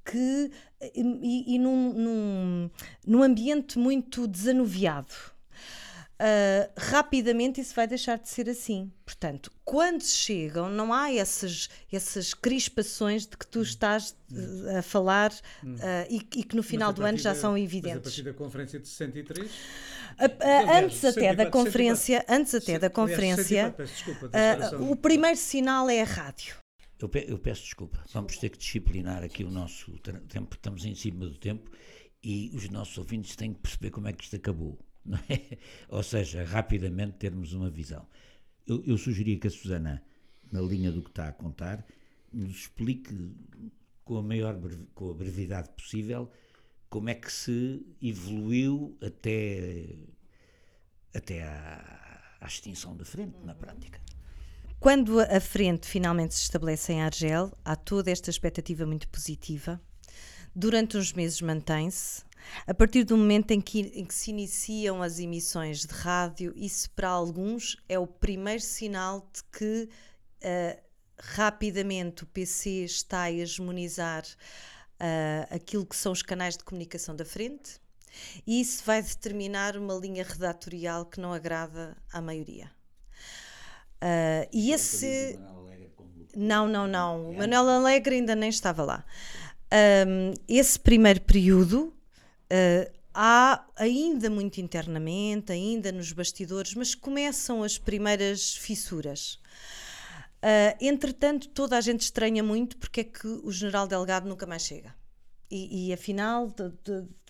que 0.04 0.50
e, 0.94 1.54
e 1.54 1.58
num, 1.58 1.92
num, 1.92 2.70
num 3.06 3.22
ambiente 3.22 3.78
muito 3.78 4.26
desanuviado 4.26 5.35
Uh, 6.18 6.72
rapidamente 6.78 7.60
isso 7.60 7.74
vai 7.74 7.86
deixar 7.86 8.18
de 8.18 8.28
ser 8.30 8.48
assim. 8.48 8.90
Portanto, 9.04 9.52
quando 9.62 10.02
chegam, 10.02 10.70
não 10.70 10.90
há 10.90 11.12
essas, 11.12 11.68
essas 11.92 12.32
crispações 12.32 13.26
de 13.26 13.36
que 13.36 13.46
tu 13.46 13.60
estás 13.60 14.16
uh, 14.32 14.78
a 14.78 14.82
falar 14.82 15.30
uh, 15.30 15.76
e, 16.08 16.16
e, 16.36 16.42
que 16.42 16.56
no 16.56 16.62
final 16.62 16.90
do 16.90 17.04
ano 17.04 17.18
já 17.18 17.34
são 17.34 17.56
evidentes. 17.56 17.96
Mas 17.96 18.00
a 18.00 18.02
partir 18.02 18.22
da 18.22 18.32
conferência 18.32 18.80
de 18.80 18.88
63? 18.88 19.50
antes 20.72 21.04
até 21.04 21.34
da 21.34 21.50
conferência, 21.50 22.24
antes 22.26 22.54
até 22.54 22.78
da 22.78 22.88
conferência, 22.88 23.74
o 24.88 24.96
primeiro 24.96 25.36
sinal 25.36 25.90
é 25.90 26.00
a 26.00 26.04
rádio. 26.04 26.56
Eu, 26.98 27.10
pe 27.10 27.26
eu 27.28 27.38
peço 27.38 27.62
desculpa, 27.62 28.02
vamos 28.10 28.38
ter 28.38 28.48
que 28.48 28.56
disciplinar 28.56 29.22
aqui 29.22 29.44
o 29.44 29.50
nosso 29.50 29.92
tempo, 30.28 30.54
estamos 30.54 30.86
em 30.86 30.94
cima 30.94 31.26
do 31.26 31.36
tempo 31.36 31.70
e 32.22 32.50
os 32.54 32.70
nossos 32.70 32.96
ouvintes 32.96 33.36
têm 33.36 33.52
que 33.52 33.60
perceber 33.60 33.90
como 33.90 34.08
é 34.08 34.14
que 34.14 34.24
isto 34.24 34.36
acabou 34.36 34.78
é? 35.28 35.58
Ou 35.88 36.02
seja, 36.02 36.44
rapidamente 36.44 37.18
termos 37.18 37.52
uma 37.52 37.70
visão. 37.70 38.06
Eu, 38.66 38.82
eu 38.84 38.98
sugeria 38.98 39.38
que 39.38 39.46
a 39.46 39.50
Susana, 39.50 40.02
na 40.50 40.60
linha 40.60 40.90
do 40.90 41.02
que 41.02 41.10
está 41.10 41.28
a 41.28 41.32
contar, 41.32 41.86
nos 42.32 42.56
explique 42.56 43.14
com 44.04 44.18
a 44.18 44.22
maior 44.22 44.58
com 44.94 45.10
a 45.10 45.14
brevidade 45.14 45.68
possível 45.70 46.30
como 46.88 47.08
é 47.08 47.14
que 47.14 47.30
se 47.30 47.84
evoluiu 48.00 48.96
até, 49.02 49.96
até 51.14 51.42
à, 51.42 52.38
à 52.40 52.46
extinção 52.46 52.96
da 52.96 53.04
frente, 53.04 53.36
na 53.44 53.54
prática. 53.54 54.00
Quando 54.78 55.18
a 55.18 55.40
frente 55.40 55.86
finalmente 55.86 56.34
se 56.34 56.42
estabelece 56.42 56.92
em 56.92 57.02
Argel, 57.02 57.52
há 57.64 57.74
toda 57.74 58.10
esta 58.10 58.30
expectativa 58.30 58.86
muito 58.86 59.08
positiva. 59.08 59.80
Durante 60.54 60.96
uns 60.96 61.12
meses 61.12 61.40
mantém-se, 61.40 62.22
a 62.66 62.74
partir 62.74 63.04
do 63.04 63.16
momento 63.16 63.50
em 63.50 63.60
que, 63.60 63.80
em 63.94 64.04
que 64.04 64.14
se 64.14 64.30
iniciam 64.30 65.02
as 65.02 65.18
emissões 65.18 65.84
de 65.84 65.92
rádio, 65.92 66.52
isso 66.56 66.90
para 66.90 67.08
alguns 67.08 67.76
é 67.88 67.98
o 67.98 68.06
primeiro 68.06 68.62
sinal 68.62 69.28
de 69.32 69.42
que 69.52 69.88
uh, 70.42 70.80
rapidamente 71.18 72.24
o 72.24 72.26
PC 72.26 72.84
está 72.84 73.22
a 73.22 73.32
hegemonizar 73.32 74.24
uh, 74.24 75.54
aquilo 75.54 75.86
que 75.86 75.96
são 75.96 76.12
os 76.12 76.22
canais 76.22 76.56
de 76.56 76.64
comunicação 76.64 77.14
da 77.14 77.24
frente, 77.24 77.80
e 78.46 78.60
isso 78.60 78.82
vai 78.84 79.02
determinar 79.02 79.76
uma 79.76 79.94
linha 79.94 80.24
redatorial 80.24 81.04
que 81.04 81.20
não 81.20 81.32
agrada 81.32 81.96
à 82.12 82.20
maioria. 82.20 82.70
Uh, 83.96 84.48
e 84.52 84.72
esse. 84.72 85.38
Não, 86.34 86.68
não, 86.68 86.86
não. 86.86 87.30
O 87.30 87.36
Manuel 87.36 87.68
Alegre 87.68 88.16
ainda 88.16 88.34
nem 88.34 88.50
estava 88.50 88.84
lá. 88.84 89.04
Um, 90.06 90.34
esse 90.46 90.78
primeiro 90.78 91.20
período 91.22 91.95
Uh, 92.52 92.90
há 93.12 93.64
ainda 93.76 94.28
muito 94.30 94.60
internamente, 94.60 95.52
ainda 95.52 95.90
nos 95.90 96.12
bastidores, 96.12 96.74
mas 96.74 96.94
começam 96.94 97.62
as 97.62 97.78
primeiras 97.78 98.54
fissuras. 98.54 99.40
Uh, 100.36 100.76
entretanto, 100.80 101.48
toda 101.48 101.76
a 101.76 101.80
gente 101.80 102.02
estranha 102.02 102.42
muito 102.42 102.76
porque 102.76 103.00
é 103.00 103.04
que 103.04 103.26
o 103.26 103.50
general 103.50 103.86
Delgado 103.86 104.28
nunca 104.28 104.46
mais 104.46 104.62
chega. 104.62 104.94
E, 105.50 105.88
e 105.88 105.92
afinal, 105.92 106.52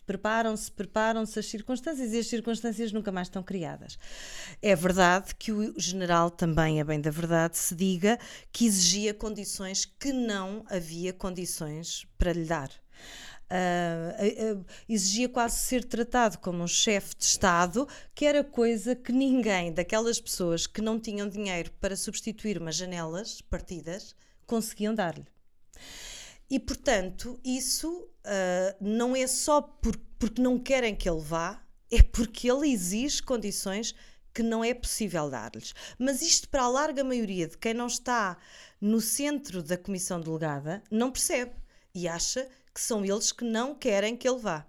preparam-se, 0.07 0.71
preparam-se 0.71 1.39
as 1.39 1.47
circunstâncias 1.47 2.13
e 2.13 2.19
as 2.19 2.27
circunstâncias 2.27 2.93
nunca 2.93 3.11
mais 3.11 3.29
estão 3.29 3.43
criadas. 3.43 3.99
É 4.63 4.75
verdade 4.75 5.35
que 5.35 5.53
o 5.53 5.79
general, 5.79 6.31
também 6.31 6.81
é 6.81 6.85
bem 6.85 7.01
da 7.01 7.11
verdade, 7.11 7.59
se 7.59 7.75
diga 7.75 8.19
que 8.53 8.67
exigia 8.67 9.13
condições 9.13 9.85
que 9.85 10.13
não 10.13 10.65
havia 10.69 11.13
condições 11.13 12.07
para 12.17 12.33
lhe 12.33 12.45
dar. 12.45 12.71
Uh, 13.49 14.65
exigia 14.89 15.29
quase 15.29 15.59
ser 15.59 15.85
tratado 15.85 16.39
como 16.39 16.65
um 16.65 16.67
chefe 16.67 17.15
de 17.17 17.25
Estado, 17.25 17.87
que 18.15 18.25
era 18.25 18.43
coisa 18.43 18.97
que 18.97 19.13
ninguém 19.13 19.73
daquelas 19.73 20.21
pessoas 20.21 20.67
que 20.67 20.81
não 20.81 20.99
tinham 20.99 21.29
dinheiro 21.29 21.71
para 21.81 21.95
substituir 21.95 22.59
umas 22.61 22.75
janelas 22.75 23.41
partidas 23.41 24.17
conseguiam 24.47 24.95
dar-lhe. 24.95 25.27
E 26.51 26.59
portanto, 26.59 27.39
isso 27.45 27.89
uh, 27.91 28.77
não 28.81 29.15
é 29.15 29.27
só 29.27 29.61
por, 29.61 29.97
porque 30.19 30.43
não 30.43 30.59
querem 30.59 30.95
que 30.95 31.09
ele 31.09 31.21
vá, 31.21 31.63
é 31.91 32.03
porque 32.03 32.51
ele 32.51 32.69
exige 32.69 33.23
condições 33.23 33.95
que 34.33 34.43
não 34.43 34.63
é 34.63 34.75
possível 34.75 35.31
dar-lhes. 35.31 35.75
Mas 35.99 36.21
isto, 36.21 36.49
para 36.49 36.63
a 36.63 36.69
larga 36.69 37.03
maioria 37.03 37.49
de 37.49 37.57
quem 37.57 37.73
não 37.73 37.87
está 37.87 38.37
no 38.81 39.01
centro 39.01 39.63
da 39.63 39.79
comissão 39.79 40.21
delegada, 40.21 40.83
não 40.91 41.11
percebe 41.11 41.53
e 41.95 42.07
acha 42.07 42.47
que 42.77 42.83
são 42.83 43.03
eles 43.03 43.33
que 43.33 43.43
não 43.43 43.75
querem 43.75 44.15
que 44.15 44.29
ele 44.29 44.39
vá. 44.39 44.67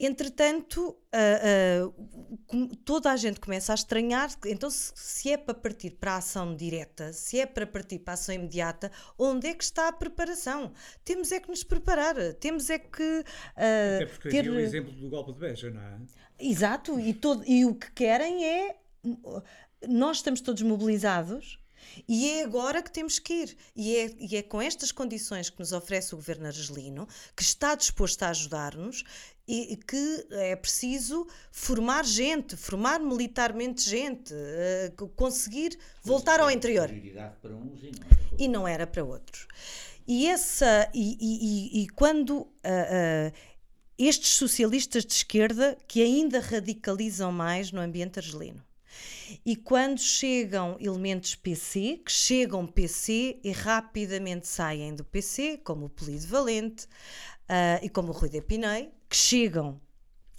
Entretanto, 0.00 0.96
uh, 1.14 2.56
uh, 2.56 2.76
toda 2.86 3.12
a 3.12 3.16
gente 3.16 3.38
começa 3.38 3.70
a 3.72 3.74
estranhar, 3.74 4.30
então 4.46 4.70
se, 4.70 4.92
se, 4.96 5.30
é 5.30 5.36
para 5.36 5.52
partir 5.52 5.90
para 5.90 6.14
a 6.14 6.16
ação 6.16 6.56
direta, 6.56 7.12
se 7.12 7.38
é 7.38 7.44
para 7.44 7.66
partir 7.66 7.98
para 7.98 8.14
a 8.14 8.14
ação 8.14 8.34
imediata, 8.34 8.90
onde 9.18 9.46
é 9.46 9.54
que 9.54 9.62
está 9.62 9.88
a 9.88 9.92
preparação? 9.92 10.72
Temos 11.04 11.30
é 11.30 11.38
que 11.38 11.48
nos 11.50 11.62
preparar, 11.62 12.16
temos 12.40 12.70
é 12.70 12.78
que... 12.78 13.20
Uh, 13.20 13.96
Até 13.96 14.06
porque 14.06 14.30
ter... 14.30 14.48
o 14.48 14.58
exemplo 14.58 14.92
do 14.92 15.10
golpe 15.10 15.34
de 15.34 15.38
Beja, 15.38 15.70
não 15.70 15.82
é? 15.82 15.98
Exato, 16.40 16.98
e, 16.98 17.12
todo, 17.12 17.44
e 17.46 17.66
o 17.66 17.74
que 17.74 17.92
querem 17.92 18.44
é 18.44 18.76
nós 19.86 20.16
estamos 20.16 20.40
todos 20.40 20.62
mobilizados 20.62 21.61
e 22.08 22.28
é 22.30 22.44
agora 22.44 22.82
que 22.82 22.90
temos 22.90 23.18
que 23.18 23.32
ir. 23.32 23.56
E 23.74 23.96
é, 23.96 24.10
e 24.18 24.36
é 24.36 24.42
com 24.42 24.60
estas 24.60 24.92
condições 24.92 25.50
que 25.50 25.58
nos 25.58 25.72
oferece 25.72 26.14
o 26.14 26.16
governo 26.16 26.46
argelino, 26.46 27.08
que 27.36 27.42
está 27.42 27.74
disposto 27.74 28.22
a 28.22 28.30
ajudar-nos 28.30 29.04
e 29.46 29.76
que 29.76 30.26
é 30.30 30.54
preciso 30.54 31.26
formar 31.50 32.04
gente, 32.04 32.56
formar 32.56 33.00
militarmente 33.00 33.82
gente, 33.88 34.32
uh, 34.32 35.08
conseguir 35.08 35.76
voltar 36.02 36.40
ao 36.40 36.50
interior. 36.50 36.88
Para 37.40 37.56
uns 37.56 37.82
e, 37.82 37.90
não 37.90 38.06
e 38.38 38.48
não 38.48 38.68
era 38.68 38.86
para 38.86 39.04
outros. 39.04 39.46
E, 40.06 40.26
essa, 40.26 40.88
e, 40.94 41.16
e, 41.20 41.82
e 41.82 41.88
quando 41.90 42.38
uh, 42.38 42.46
uh, 42.46 43.32
estes 43.98 44.30
socialistas 44.30 45.04
de 45.04 45.12
esquerda 45.12 45.76
que 45.86 46.02
ainda 46.02 46.40
radicalizam 46.40 47.30
mais 47.30 47.70
no 47.70 47.80
ambiente 47.80 48.18
argelino, 48.18 48.62
e 49.44 49.56
quando 49.56 49.98
chegam 50.00 50.76
elementos 50.80 51.34
PC, 51.34 52.02
que 52.04 52.12
chegam 52.12 52.66
PC 52.66 53.40
e 53.42 53.50
rapidamente 53.52 54.46
saem 54.46 54.94
do 54.94 55.04
PC, 55.04 55.58
como 55.58 55.86
o 55.86 55.88
Polido 55.88 56.26
Valente 56.26 56.84
uh, 56.84 57.82
e 57.82 57.88
como 57.88 58.10
o 58.10 58.12
Rui 58.12 58.28
de 58.28 58.40
Pinei, 58.40 58.90
que 59.08 59.16
chegam 59.16 59.80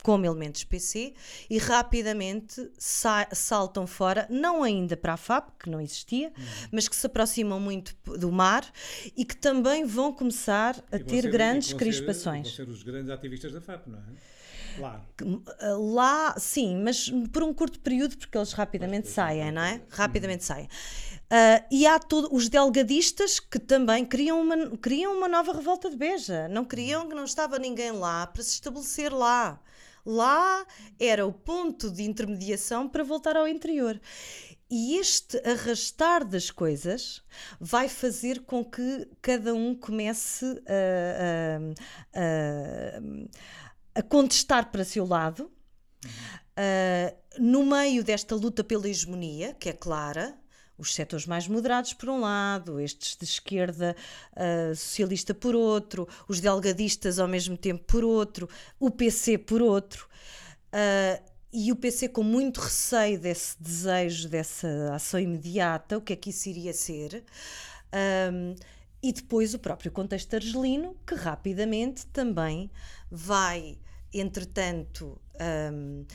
como 0.04 0.26
elementos 0.26 0.66
PC 0.66 1.14
e 1.49 1.58
rapidamente 1.58 2.70
sa 2.78 3.28
saltam 3.32 3.88
fora, 3.88 4.28
não 4.30 4.62
ainda 4.62 4.97
para 4.97 5.14
a 5.14 5.18
FAP, 5.18 5.51
que 5.58 5.70
não 5.70 5.80
existia, 5.80 6.28
uhum. 6.28 6.43
mas 6.74 6.89
que 6.89 6.95
se 6.95 7.08
aproximam 7.08 7.60
muito 7.60 7.95
do 8.20 8.30
mar 8.32 8.70
e 9.16 9.24
que 9.24 9.36
também 9.36 9.86
vão 9.86 10.12
começar 10.12 10.76
a 10.91 10.99
ter 10.99 11.22
ser, 11.22 11.32
grandes 11.32 11.72
crispações. 11.72 12.54
Ser, 12.54 12.66
vão 12.66 12.76
ser 12.76 12.80
os 12.80 12.84
grandes 12.84 13.10
ativistas 13.10 13.54
da 13.54 13.62
FAP, 13.62 13.88
não 13.88 13.99
é? 13.99 14.32
Lá. 14.80 15.01
Lá, 15.78 16.36
sim, 16.38 16.82
mas 16.84 17.09
por 17.32 17.43
um 17.43 17.53
curto 17.53 17.80
período, 17.80 18.17
porque 18.17 18.38
eles 18.38 18.53
rapidamente 18.53 19.07
saem, 19.07 19.51
não 19.51 19.61
é? 19.61 19.82
Rapidamente 19.89 20.43
saem. 20.43 20.65
Uh, 20.65 21.65
e 21.71 21.88
há 21.88 21.97
todo, 21.97 22.30
os 22.32 22.47
delgadistas 22.47 23.39
que 23.39 23.57
também 23.57 24.05
queriam 24.05 24.39
uma, 24.39 24.78
queriam 24.78 25.17
uma 25.17 25.28
nova 25.28 25.53
revolta 25.53 25.89
de 25.89 25.95
Beja. 25.95 26.47
Não 26.47 26.63
queriam 26.63 27.07
que 27.07 27.15
não 27.15 27.24
estava 27.24 27.57
ninguém 27.57 27.91
lá 27.91 28.28
para 28.28 28.43
se 28.43 28.51
estabelecer 28.51 29.11
lá. 29.11 29.59
Lá 30.05 30.65
era 30.99 31.26
o 31.26 31.32
ponto 31.32 31.89
de 31.89 32.03
intermediação 32.03 32.88
para 32.88 33.03
voltar 33.03 33.38
ao 33.38 33.47
interior. 33.47 33.99
E 34.69 34.97
este 34.97 35.38
arrastar 35.47 36.26
das 36.26 36.49
coisas 36.49 37.21
vai 37.59 37.88
fazer 37.88 38.41
com 38.41 38.65
que 38.65 39.07
cada 39.21 39.53
um 39.53 39.76
comece 39.76 40.45
a, 40.45 41.59
a, 42.15 42.19
a, 42.19 43.01
a 43.96 44.02
contestar 44.02 44.72
para 44.72 44.84
seu 44.84 45.06
lado. 45.06 45.52
Uh, 46.06 47.16
no 47.39 47.66
meio 47.66 48.04
desta 48.04 48.36
luta 48.36 48.64
pela 48.64 48.88
hegemonia, 48.88 49.54
que 49.56 49.70
é 49.70 49.74
clara, 49.74 50.38
os 50.78 50.94
setores 50.94 51.26
mais 51.26 51.48
moderados 51.48 51.94
por 51.94 52.10
um 52.10 52.20
lado, 52.20 52.80
estes 52.80 53.16
de 53.16 53.26
esquerda 53.26 53.96
uh, 54.34 54.76
socialista 54.76 55.34
por 55.34 55.56
outro, 55.56 56.08
os 56.28 56.39
delgadistas 56.39 57.20
ao 57.20 57.28
mesmo 57.28 57.58
tempo 57.58 57.84
por 57.86 58.04
outro, 58.04 58.50
o 58.80 58.91
PC 58.91 59.38
por 59.38 59.62
outro. 59.62 60.08
Uh, 60.74 61.34
e 61.54 61.72
o 61.72 61.76
PC 61.76 62.10
com 62.10 62.24
muito 62.24 62.60
receio 62.60 63.20
desse 63.20 63.62
desejo, 63.62 64.28
dessa 64.28 64.68
ação 64.96 65.20
imediata, 65.20 66.00
o 66.00 66.02
que 66.02 66.14
é 66.14 66.16
que 66.16 66.32
isso 66.32 66.50
iria 66.50 66.74
ser. 66.74 67.24
Um, 68.34 68.56
e 69.04 69.14
depois 69.14 69.54
o 69.54 69.60
próprio 69.60 69.91
contexto 69.91 70.34
argelino, 70.34 70.98
que 71.06 71.14
rapidamente 71.14 72.08
também 72.08 72.72
vai, 73.12 73.78
entretanto, 74.14 75.20
um, 75.72 76.05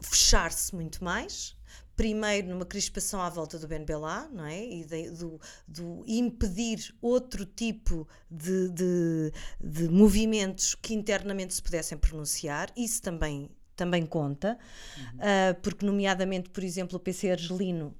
fechar-se 0.00 0.74
muito 0.74 1.02
mais, 1.02 1.56
primeiro 1.96 2.48
numa 2.48 2.66
crispação 2.66 3.20
à 3.22 3.30
volta 3.30 3.58
do 3.58 3.66
Ben 3.66 3.84
Bella, 3.84 4.28
não 4.32 4.44
é? 4.44 4.62
E 4.62 4.84
de, 4.84 5.10
do, 5.10 5.40
do, 5.66 6.04
impedir 6.06 6.94
outro 7.00 7.46
tipo 7.46 8.06
de, 8.30 8.68
de, 8.68 9.32
de, 9.58 9.88
movimentos 9.88 10.74
que 10.74 10.94
internamente 10.94 11.54
se 11.54 11.62
pudessem 11.62 11.96
pronunciar, 11.96 12.70
isso 12.76 13.00
também, 13.00 13.50
também 13.74 14.04
conta, 14.04 14.58
uhum. 14.96 15.04
uh, 15.16 15.60
porque, 15.62 15.86
nomeadamente, 15.86 16.50
por 16.50 16.62
exemplo, 16.62 16.98
o 16.98 17.00
PC 17.00 17.30
argelino 17.30 17.96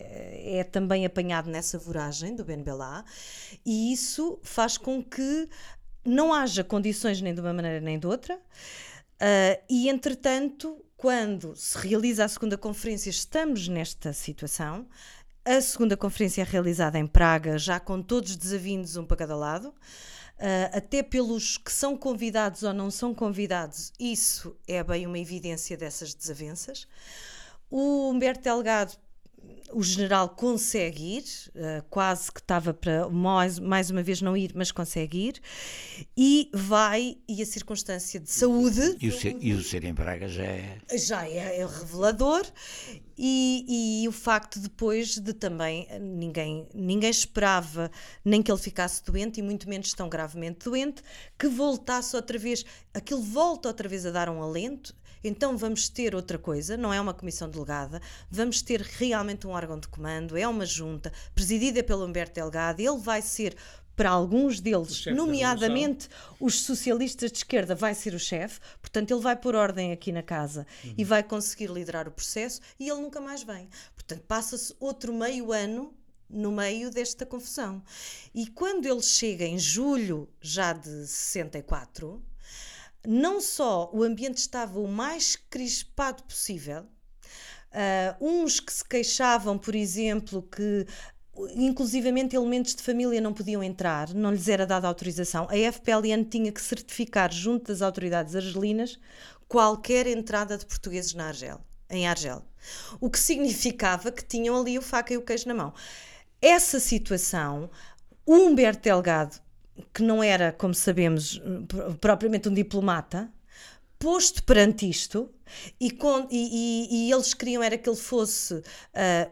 eh, 0.00 0.58
é 0.58 0.64
também 0.64 1.04
apanhado 1.04 1.50
nessa 1.50 1.78
voragem 1.78 2.34
do 2.34 2.44
Ben 2.44 2.62
Bella, 2.62 3.04
e 3.64 3.92
isso 3.92 4.40
faz 4.42 4.76
com 4.76 5.02
que 5.02 5.48
não 6.04 6.32
haja 6.32 6.64
condições 6.64 7.20
nem 7.20 7.34
de 7.34 7.40
uma 7.40 7.52
maneira 7.52 7.80
nem 7.80 7.98
de 7.98 8.06
outra, 8.06 8.36
uh, 8.36 9.62
e 9.68 9.88
entretanto 9.88 10.84
quando 10.96 11.56
se 11.56 11.78
realiza 11.78 12.26
a 12.26 12.28
segunda 12.28 12.58
conferência, 12.58 13.08
estamos 13.08 13.68
nesta 13.68 14.12
situação. 14.12 14.86
A 15.42 15.58
segunda 15.62 15.96
conferência 15.96 16.42
é 16.42 16.44
realizada 16.44 16.98
em 16.98 17.06
Praga, 17.06 17.56
já 17.56 17.80
com 17.80 18.02
todos 18.02 18.36
desavindos 18.36 18.96
um 18.96 19.06
para 19.06 19.16
cada 19.16 19.34
lado. 19.34 19.68
Uh, 19.68 20.76
até 20.76 21.02
pelos 21.02 21.56
que 21.56 21.72
são 21.72 21.96
convidados 21.96 22.62
ou 22.62 22.74
não 22.74 22.90
são 22.90 23.14
convidados, 23.14 23.92
isso 23.98 24.54
é 24.68 24.84
bem 24.84 25.06
uma 25.06 25.18
evidência 25.18 25.74
dessas 25.76 26.12
desavenças. 26.14 26.86
O 27.70 28.10
Humberto 28.10 28.42
Delgado 28.42 28.92
o 29.72 29.82
general 29.82 30.28
consegue 30.30 31.18
ir, 31.18 31.24
uh, 31.54 31.84
quase 31.88 32.30
que 32.32 32.40
estava 32.40 32.72
para 32.74 33.08
mais, 33.08 33.58
mais 33.58 33.90
uma 33.90 34.02
vez 34.02 34.20
não 34.20 34.36
ir, 34.36 34.52
mas 34.54 34.70
consegue 34.70 35.28
ir, 35.28 35.40
e 36.16 36.50
vai, 36.52 37.18
e 37.28 37.42
a 37.42 37.46
circunstância 37.46 38.20
de 38.20 38.30
saúde. 38.30 38.96
E 39.00 39.08
o 39.08 39.12
ser, 39.12 39.36
e 39.40 39.52
o 39.52 39.62
ser 39.62 39.84
em 39.84 39.94
Braga 39.94 40.28
já 40.28 40.44
é. 40.44 40.78
Já 40.96 41.26
é, 41.26 41.60
é 41.60 41.66
revelador, 41.66 42.44
e, 43.16 44.02
e, 44.02 44.08
o 44.08 44.12
facto 44.12 44.58
depois 44.58 45.18
de 45.18 45.34
também 45.34 45.86
ninguém, 46.00 46.66
ninguém 46.74 47.10
esperava 47.10 47.90
nem 48.24 48.42
que 48.42 48.50
ele 48.50 48.60
ficasse 48.60 49.04
doente, 49.04 49.40
e 49.40 49.42
muito 49.42 49.68
menos 49.68 49.92
tão 49.92 50.08
gravemente 50.08 50.64
doente, 50.64 51.02
que 51.38 51.46
voltasse 51.46 52.16
outra 52.16 52.38
vez, 52.38 52.64
aquilo 52.94 53.20
volta 53.20 53.68
outra 53.68 53.88
vez 53.88 54.06
a 54.06 54.10
dar 54.10 54.30
um 54.30 54.42
alento, 54.42 54.94
então 55.22 55.56
vamos 55.56 55.88
ter 55.88 56.14
outra 56.14 56.38
coisa, 56.38 56.76
não 56.76 56.92
é 56.92 57.00
uma 57.00 57.14
comissão 57.14 57.48
delegada, 57.48 58.00
vamos 58.30 58.62
ter 58.62 58.80
realmente 58.80 59.46
um 59.46 59.50
órgão 59.50 59.78
de 59.78 59.88
comando, 59.88 60.36
é 60.36 60.46
uma 60.46 60.66
junta 60.66 61.12
presidida 61.34 61.82
pelo 61.82 62.04
Humberto 62.04 62.34
Delgado, 62.34 62.80
ele 62.80 62.98
vai 62.98 63.22
ser 63.22 63.56
para 64.00 64.08
alguns 64.08 64.60
deles, 64.60 65.04
nomeadamente 65.06 66.08
os 66.40 66.62
socialistas 66.62 67.30
de 67.30 67.38
esquerda, 67.38 67.74
vai 67.74 67.94
ser 67.94 68.14
o 68.14 68.18
chefe, 68.18 68.58
portanto, 68.80 69.10
ele 69.10 69.20
vai 69.20 69.36
pôr 69.36 69.54
ordem 69.54 69.92
aqui 69.92 70.10
na 70.10 70.22
casa 70.22 70.66
uhum. 70.82 70.94
e 70.96 71.04
vai 71.04 71.22
conseguir 71.22 71.70
liderar 71.70 72.08
o 72.08 72.10
processo 72.10 72.62
e 72.78 72.88
ele 72.88 73.00
nunca 73.00 73.20
mais 73.20 73.42
vem. 73.42 73.68
Portanto, 73.94 74.22
passa-se 74.26 74.74
outro 74.80 75.12
meio 75.12 75.52
ano 75.52 75.92
no 76.30 76.50
meio 76.50 76.90
desta 76.90 77.26
confusão. 77.26 77.82
E 78.34 78.46
quando 78.46 78.86
ele 78.86 79.02
chega 79.02 79.44
em 79.44 79.58
julho 79.58 80.28
já 80.40 80.72
de 80.72 81.06
64, 81.06 82.22
não 83.06 83.40
só 83.40 83.90
o 83.92 84.02
ambiente 84.02 84.38
estava 84.38 84.78
o 84.78 84.88
mais 84.88 85.36
crispado 85.36 86.22
possível, 86.24 86.82
uh, 86.82 88.16
uns 88.24 88.60
que 88.60 88.72
se 88.72 88.84
queixavam, 88.84 89.56
por 89.58 89.74
exemplo, 89.74 90.42
que 90.42 90.86
inclusivamente 91.54 92.36
elementos 92.36 92.74
de 92.74 92.82
família 92.82 93.20
não 93.20 93.32
podiam 93.32 93.62
entrar, 93.62 94.12
não 94.12 94.32
lhes 94.32 94.48
era 94.48 94.66
dada 94.66 94.86
autorização. 94.86 95.48
A 95.48 95.72
FPLN 95.72 96.24
tinha 96.24 96.52
que 96.52 96.60
certificar 96.60 97.32
junto 97.32 97.68
das 97.68 97.82
autoridades 97.82 98.36
argelinas 98.36 98.98
qualquer 99.48 100.06
entrada 100.06 100.56
de 100.56 100.66
portugueses 100.66 101.14
na 101.14 101.28
Argel, 101.28 101.60
em 101.88 102.06
Argel. 102.06 102.42
O 103.00 103.08
que 103.08 103.18
significava 103.18 104.12
que 104.12 104.24
tinham 104.24 104.60
ali 104.60 104.78
o 104.78 104.82
faca 104.82 105.14
e 105.14 105.16
o 105.16 105.22
queijo 105.22 105.48
na 105.48 105.54
mão. 105.54 105.72
Essa 106.42 106.78
situação, 106.78 107.70
Humberto 108.26 108.82
Delgado 108.82 109.40
que 109.92 110.02
não 110.02 110.22
era, 110.22 110.52
como 110.52 110.74
sabemos, 110.74 111.40
propriamente 112.00 112.48
um 112.48 112.54
diplomata, 112.54 113.30
posto 113.98 114.42
perante 114.42 114.88
isto, 114.88 115.30
e, 115.78 115.90
com, 115.90 116.26
e, 116.30 116.88
e, 116.90 117.08
e 117.08 117.12
eles 117.12 117.34
queriam 117.34 117.62
era 117.62 117.76
que 117.76 117.88
ele 117.88 117.96
fosse 117.96 118.54
uh, 118.54 118.62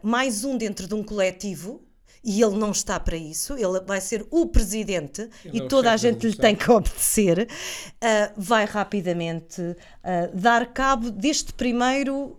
mais 0.03 0.43
um 0.43 0.57
dentro 0.57 0.87
de 0.87 0.93
um 0.93 1.03
coletivo, 1.03 1.81
e 2.23 2.41
ele 2.41 2.57
não 2.57 2.71
está 2.71 2.99
para 2.99 3.15
isso, 3.15 3.53
ele 3.53 3.79
vai 3.85 4.01
ser 4.01 4.25
o 4.29 4.45
presidente 4.45 5.29
ele 5.45 5.59
e 5.59 5.61
é 5.61 5.67
toda 5.67 5.91
a 5.91 5.97
gente 5.97 6.27
lhe 6.27 6.35
tem 6.35 6.53
que 6.55 6.69
obedecer, 6.69 7.47
uh, 7.47 8.33
vai 8.35 8.65
rapidamente 8.65 9.61
uh, 9.61 9.75
dar 10.33 10.73
cabo 10.73 11.09
deste 11.09 11.53
primeiro 11.53 12.37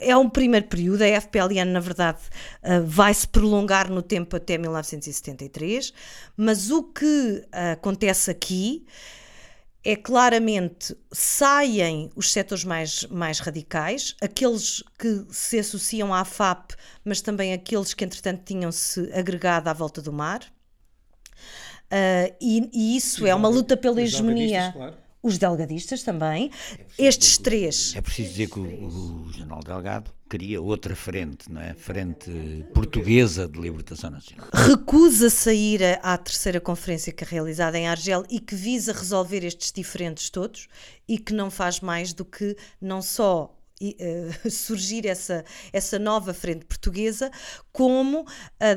é 0.00 0.16
um 0.16 0.28
primeiro 0.28 0.66
período, 0.66 1.02
a 1.02 1.20
FPLN, 1.20 1.70
na 1.70 1.80
verdade, 1.80 2.18
uh, 2.62 2.84
vai 2.84 3.12
se 3.12 3.28
prolongar 3.28 3.90
no 3.90 4.02
tempo 4.02 4.34
até 4.36 4.56
1973, 4.56 5.92
mas 6.36 6.70
o 6.70 6.82
que 6.82 7.44
uh, 7.46 7.72
acontece 7.72 8.30
aqui 8.30 8.86
é 9.84 9.96
claramente 9.96 10.96
saem 11.10 12.10
os 12.14 12.32
setores 12.32 12.64
mais, 12.64 13.04
mais 13.06 13.38
radicais, 13.38 14.14
aqueles 14.20 14.82
que 14.98 15.24
se 15.30 15.58
associam 15.58 16.12
à 16.12 16.24
FAP, 16.24 16.72
mas 17.04 17.20
também 17.20 17.52
aqueles 17.52 17.94
que 17.94 18.04
entretanto 18.04 18.42
tinham-se 18.44 19.10
agregado 19.12 19.68
à 19.68 19.72
volta 19.72 20.02
do 20.02 20.12
mar. 20.12 20.42
Uh, 21.92 22.34
e, 22.40 22.70
e, 22.72 22.96
isso 22.96 23.20
Sim, 23.20 23.28
é 23.28 23.34
uma 23.34 23.48
luta 23.48 23.76
pela 23.76 24.00
hegemonia. 24.00 24.72
Claro 24.72 25.09
os 25.22 25.38
delgadistas 25.38 26.02
também. 26.02 26.50
É 26.98 27.06
Estes 27.06 27.38
três. 27.38 27.94
É 27.96 28.00
preciso 28.00 28.30
dizer 28.30 28.50
que 28.50 28.58
o, 28.58 29.26
o 29.26 29.32
General 29.32 29.60
Delgado 29.60 30.10
queria 30.28 30.62
outra 30.62 30.94
frente, 30.94 31.50
não 31.50 31.60
é? 31.60 31.74
Frente 31.74 32.64
portuguesa 32.72 33.48
de 33.48 33.60
libertação 33.60 34.10
nacional. 34.10 34.48
Recusa 34.52 35.28
sair 35.28 35.98
à 36.02 36.16
terceira 36.16 36.60
conferência 36.60 37.12
que 37.12 37.24
é 37.24 37.26
realizada 37.26 37.76
em 37.76 37.88
Argel 37.88 38.24
e 38.30 38.38
que 38.38 38.54
visa 38.54 38.92
resolver 38.92 39.44
estes 39.44 39.72
diferentes 39.72 40.30
todos 40.30 40.68
e 41.08 41.18
que 41.18 41.32
não 41.32 41.50
faz 41.50 41.80
mais 41.80 42.12
do 42.12 42.24
que 42.24 42.56
não 42.80 43.02
só 43.02 43.54
uh, 43.82 44.50
surgir 44.50 45.06
essa, 45.06 45.44
essa 45.72 45.98
nova 45.98 46.32
frente 46.32 46.64
portuguesa, 46.64 47.30
como 47.72 48.20
uh, 48.20 48.26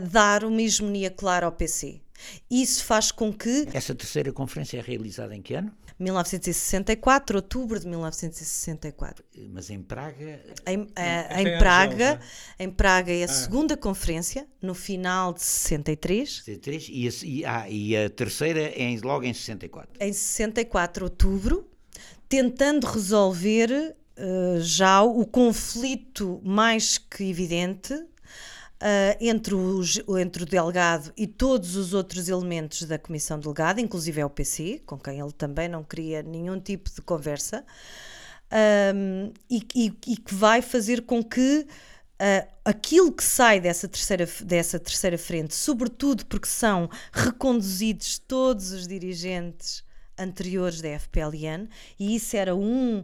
dar 0.10 0.44
uma 0.44 0.62
hegemonia 0.62 1.12
clara 1.12 1.46
ao 1.46 1.52
PC. 1.52 2.02
Isso 2.50 2.84
faz 2.84 3.12
com 3.12 3.34
que. 3.34 3.68
Essa 3.74 3.94
terceira 3.94 4.32
conferência 4.32 4.78
é 4.78 4.82
realizada 4.82 5.36
em 5.36 5.42
que 5.42 5.54
ano? 5.54 5.72
1964, 6.04 7.38
outubro 7.38 7.80
de 7.80 7.88
1964. 7.88 9.24
Mas 9.50 9.70
em 9.70 9.82
Praga? 9.82 10.40
Em, 10.66 10.88
é, 10.96 11.42
em 11.42 11.58
Praga, 11.58 12.20
em 12.60 12.70
Praga 12.70 13.12
é 13.12 13.24
a 13.24 13.26
ah. 13.26 13.28
segunda 13.30 13.78
conferência, 13.78 14.48
no 14.62 14.74
final 14.74 15.34
de 15.34 15.42
63. 15.42 16.44
63 16.44 16.90
e 16.90 17.08
a, 17.08 17.12
e, 17.24 17.46
ah, 17.46 17.70
e 17.70 17.98
a 17.98 18.10
terceira 18.10 18.60
é 18.60 18.84
em, 18.84 19.00
logo 19.00 19.24
em 19.24 19.34
64. 19.34 19.94
Em 20.00 20.14
64, 20.14 21.06
outubro, 21.06 21.68
tentando 22.28 22.86
resolver 22.86 23.96
uh, 24.18 24.62
já 24.62 25.02
o 25.02 25.26
conflito 25.26 26.42
mais 26.44 26.98
que 26.98 27.30
evidente 27.30 27.94
entre, 29.20 29.56
os, 29.56 30.02
entre 30.20 30.44
o 30.44 30.46
delegado 30.46 31.14
e 31.16 31.26
todos 31.26 31.76
os 31.76 31.94
outros 31.94 32.28
elementos 32.28 32.84
da 32.84 33.00
comissão 33.00 33.40
delegada, 33.40 33.80
inclusive 33.80 34.20
é 34.20 34.26
o 34.26 34.30
PC, 34.30 34.82
com 34.86 34.98
quem 34.98 35.20
ele 35.20 35.32
também 35.32 35.70
não 35.70 35.84
queria 35.84 36.22
nenhum 36.22 36.60
tipo 36.60 36.90
de 36.94 37.02
conversa, 37.02 37.64
um, 38.94 39.32
e, 39.50 39.66
e, 39.74 39.94
e, 40.08 40.18
que 40.18 40.34
vai 40.34 40.62
fazer 40.62 41.04
com 41.04 41.24
que 41.24 41.66
uh, 42.22 42.48
aquilo 42.64 43.12
que 43.12 43.24
sai 43.24 43.60
dessa 43.60 43.88
terceira, 43.88 44.28
dessa 44.44 44.80
terceira 44.80 45.18
frente, 45.18 45.56
sobretudo 45.56 46.26
porque 46.26 46.48
são 46.48 46.90
reconduzidos 47.12 48.20
todos 48.20 48.72
os 48.72 48.88
dirigentes 48.88 49.84
anteriores 50.18 50.82
da 50.82 50.90
FPLN, 51.00 51.68
e 52.00 52.16
isso 52.16 52.38
era 52.38 52.56
um 52.56 53.04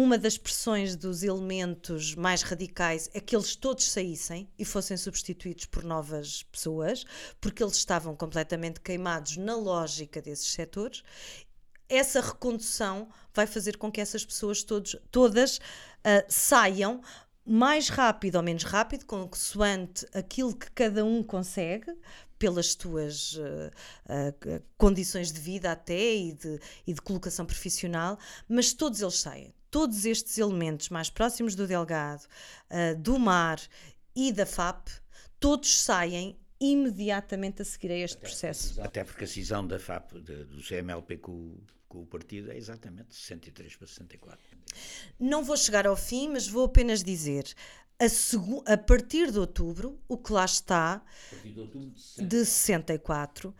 uma 0.00 0.16
das 0.16 0.38
pressões 0.38 0.94
dos 0.94 1.24
elementos 1.24 2.14
mais 2.14 2.42
radicais 2.42 3.10
é 3.12 3.18
que 3.18 3.34
eles 3.34 3.56
todos 3.56 3.90
saíssem 3.90 4.48
e 4.56 4.64
fossem 4.64 4.96
substituídos 4.96 5.64
por 5.64 5.82
novas 5.82 6.44
pessoas, 6.44 7.04
porque 7.40 7.60
eles 7.60 7.74
estavam 7.74 8.14
completamente 8.14 8.80
queimados 8.80 9.36
na 9.38 9.56
lógica 9.56 10.22
desses 10.22 10.52
setores. 10.52 11.02
Essa 11.88 12.20
recondução 12.20 13.08
vai 13.34 13.44
fazer 13.44 13.76
com 13.76 13.90
que 13.90 14.00
essas 14.00 14.24
pessoas 14.24 14.62
todos, 14.62 14.94
todas 15.10 15.56
uh, 15.56 16.24
saiam 16.28 17.02
mais 17.44 17.88
rápido 17.88 18.36
ou 18.36 18.42
menos 18.44 18.62
rápido, 18.62 19.04
consoante 19.04 20.06
aquilo 20.14 20.54
que 20.54 20.70
cada 20.70 21.04
um 21.04 21.24
consegue, 21.24 21.92
pelas 22.38 22.76
tuas 22.76 23.32
uh, 23.32 23.72
uh, 24.08 24.62
condições 24.76 25.32
de 25.32 25.40
vida 25.40 25.72
até 25.72 26.14
e 26.14 26.32
de, 26.34 26.60
e 26.86 26.94
de 26.94 27.00
colocação 27.00 27.44
profissional, 27.44 28.16
mas 28.48 28.72
todos 28.72 29.00
eles 29.00 29.18
saem 29.18 29.52
todos 29.70 30.04
estes 30.04 30.38
elementos 30.38 30.88
mais 30.88 31.10
próximos 31.10 31.54
do 31.54 31.66
Delgado, 31.66 32.24
uh, 32.70 32.96
do 32.98 33.18
mar 33.18 33.60
e 34.14 34.32
da 34.32 34.46
FAP, 34.46 34.88
todos 35.38 35.80
saem 35.80 36.38
imediatamente 36.60 37.62
a 37.62 37.64
seguir 37.64 37.92
a 37.92 37.96
este 37.96 38.16
até 38.16 38.26
processo. 38.26 38.74
Porque, 38.74 38.86
até 38.86 39.04
porque 39.04 39.24
a 39.24 39.26
cisão 39.26 39.66
da 39.66 39.78
FAP, 39.78 40.12
de, 40.14 40.44
do 40.44 40.62
CMLP 40.62 41.18
com, 41.18 41.56
com 41.88 42.02
o 42.02 42.06
partido, 42.06 42.50
é 42.50 42.56
exatamente 42.56 43.14
63 43.14 43.76
para 43.76 43.86
64. 43.86 44.58
Não 45.18 45.44
vou 45.44 45.56
chegar 45.56 45.86
ao 45.86 45.96
fim, 45.96 46.28
mas 46.28 46.48
vou 46.48 46.64
apenas 46.64 47.02
dizer. 47.02 47.54
A, 48.00 48.72
a 48.72 48.76
partir 48.76 49.32
de 49.32 49.38
outubro, 49.38 50.00
o 50.06 50.16
que 50.16 50.32
lá 50.32 50.44
está, 50.44 51.02
de, 51.42 51.60
outubro, 51.60 51.92
de 52.16 52.44
64, 52.44 53.54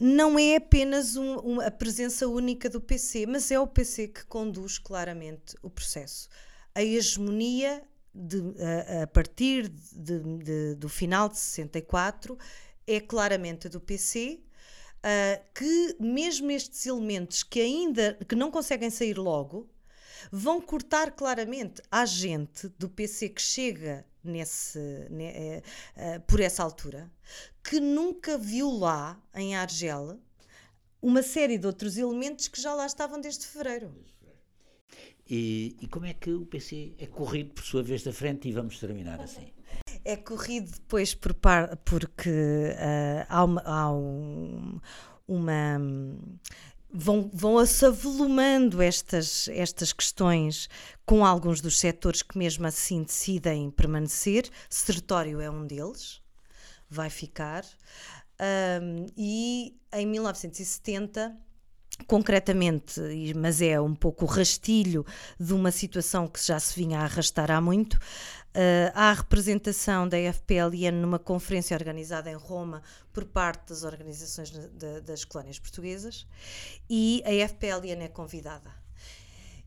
não 0.00 0.38
é 0.38 0.56
apenas 0.56 1.14
um, 1.14 1.38
um, 1.40 1.60
a 1.60 1.70
presença 1.70 2.26
única 2.26 2.70
do 2.70 2.80
PC, 2.80 3.26
mas 3.26 3.50
é 3.50 3.60
o 3.60 3.66
PC 3.66 4.08
que 4.08 4.24
conduz 4.24 4.78
claramente 4.78 5.54
o 5.62 5.68
processo. 5.68 6.26
A 6.74 6.82
hegemonia, 6.82 7.82
de, 8.14 8.38
a, 8.98 9.02
a, 9.02 9.06
partir 9.06 9.68
de, 9.68 10.18
de, 10.38 10.74
do 10.76 10.88
final 10.88 11.28
de 11.28 11.36
64, 11.36 12.38
é 12.86 12.98
claramente 12.98 13.66
a 13.66 13.70
do 13.70 13.78
PC. 13.78 14.40
Uh, 15.00 15.42
que 15.54 15.96
mesmo 15.98 16.50
estes 16.50 16.84
elementos 16.84 17.42
que 17.42 17.58
ainda 17.58 18.18
que 18.28 18.34
não 18.34 18.50
conseguem 18.50 18.90
sair 18.90 19.16
logo 19.16 19.66
vão 20.30 20.60
cortar 20.60 21.12
claramente 21.12 21.82
a 21.90 22.04
gente 22.04 22.68
do 22.78 22.88
PC 22.88 23.30
que 23.30 23.42
chega 23.42 24.04
nesse, 24.22 24.78
ne, 25.10 25.62
uh, 25.96 26.20
por 26.26 26.40
essa 26.40 26.62
altura, 26.62 27.10
que 27.62 27.80
nunca 27.80 28.36
viu 28.36 28.70
lá, 28.70 29.20
em 29.34 29.56
Argel, 29.56 30.18
uma 31.00 31.22
série 31.22 31.56
de 31.58 31.66
outros 31.66 31.96
elementos 31.96 32.48
que 32.48 32.60
já 32.60 32.74
lá 32.74 32.86
estavam 32.86 33.20
desde 33.20 33.46
fevereiro. 33.46 33.94
E, 35.28 35.76
e 35.80 35.86
como 35.86 36.06
é 36.06 36.12
que 36.12 36.30
o 36.32 36.44
PC 36.44 36.94
é 36.98 37.06
corrido 37.06 37.52
por 37.54 37.64
sua 37.64 37.82
vez 37.82 38.02
da 38.02 38.12
frente 38.12 38.48
e 38.48 38.52
vamos 38.52 38.78
terminar 38.80 39.20
assim? 39.20 39.52
É 40.04 40.16
corrido 40.16 40.70
depois 40.72 41.14
por 41.14 41.32
par, 41.34 41.76
porque 41.78 42.30
uh, 42.30 43.26
há, 43.28 43.44
uma, 43.44 43.62
há 43.64 43.92
um, 43.92 44.80
uma 45.28 45.78
vão, 46.92 47.30
vão 47.32 47.64
se 47.64 47.84
avolumando 47.86 48.82
estas, 48.82 49.48
estas 49.48 49.92
questões 49.92 50.68
com 51.06 51.24
alguns 51.24 51.60
dos 51.60 51.78
setores 51.78 52.22
que 52.22 52.36
mesmo 52.36 52.66
assim 52.66 53.02
decidem 53.02 53.70
permanecer. 53.70 54.48
Sertório 54.68 55.40
é 55.40 55.50
um 55.50 55.66
deles, 55.66 56.20
vai 56.88 57.10
ficar. 57.10 57.64
Um, 58.82 59.06
e 59.16 59.76
em 59.92 60.06
1970 60.06 61.36
concretamente, 62.06 63.00
mas 63.36 63.60
é 63.60 63.80
um 63.80 63.94
pouco 63.94 64.24
o 64.24 64.28
rastilho 64.28 65.04
de 65.38 65.52
uma 65.52 65.70
situação 65.70 66.26
que 66.26 66.44
já 66.44 66.58
se 66.58 66.74
vinha 66.74 67.00
a 67.00 67.04
arrastar 67.04 67.50
há 67.50 67.60
muito, 67.60 67.98
Uh, 68.50 68.90
há 68.94 69.10
a 69.10 69.12
representação 69.12 70.08
da 70.08 70.16
FPLN 70.16 71.00
numa 71.00 71.20
conferência 71.20 71.76
organizada 71.76 72.28
em 72.28 72.34
Roma 72.34 72.82
por 73.12 73.24
parte 73.24 73.68
das 73.68 73.84
organizações 73.84 74.50
de, 74.50 75.00
das 75.02 75.24
colónias 75.24 75.60
portuguesas 75.60 76.26
e 76.88 77.22
a 77.24 77.48
FPLN 77.48 78.02
é 78.02 78.08
convidada. 78.08 78.74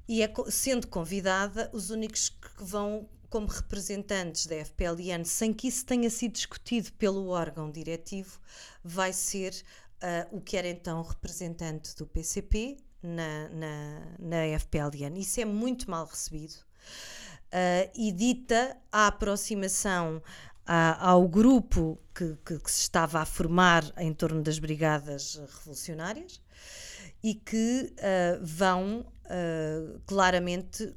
E 0.06 0.22
é, 0.22 0.34
sendo 0.50 0.88
convidada, 0.88 1.70
os 1.72 1.92
únicos 1.92 2.28
que 2.28 2.62
vão 2.62 3.08
como 3.30 3.48
representantes 3.48 4.46
da 4.46 4.58
FPLN, 4.58 5.24
sem 5.26 5.54
que 5.54 5.68
isso 5.68 5.86
tenha 5.86 6.10
sido 6.10 6.34
discutido 6.34 6.92
pelo 6.94 7.30
órgão 7.30 7.72
diretivo, 7.72 8.38
vai 8.84 9.14
ser 9.14 9.54
uh, 10.04 10.38
o 10.38 10.42
que 10.42 10.58
era 10.58 10.68
então 10.68 11.02
representante 11.02 11.96
do 11.96 12.06
PCP 12.06 12.78
na, 13.02 13.50
na, 13.50 14.18
na 14.20 14.60
FPLN. 14.60 15.20
Isso 15.20 15.40
é 15.40 15.46
muito 15.46 15.90
mal 15.90 16.06
recebido 16.06 16.54
uh, 17.54 17.92
e 17.96 18.12
dita 18.12 18.76
a 18.92 19.08
aproximação 19.08 20.22
ao 20.66 21.28
grupo 21.28 22.00
que, 22.16 22.38
que, 22.46 22.58
que, 22.58 22.72
se 22.72 22.84
estava 22.84 23.20
a 23.20 23.26
formar 23.26 23.84
em 23.98 24.14
torno 24.14 24.42
das 24.42 24.60
brigadas 24.60 25.36
revolucionárias 25.58 26.42
e 27.22 27.36
que 27.36 27.94
uh, 27.98 28.40
vão 28.42 29.02
uh, 29.26 30.00
claramente 30.06 30.96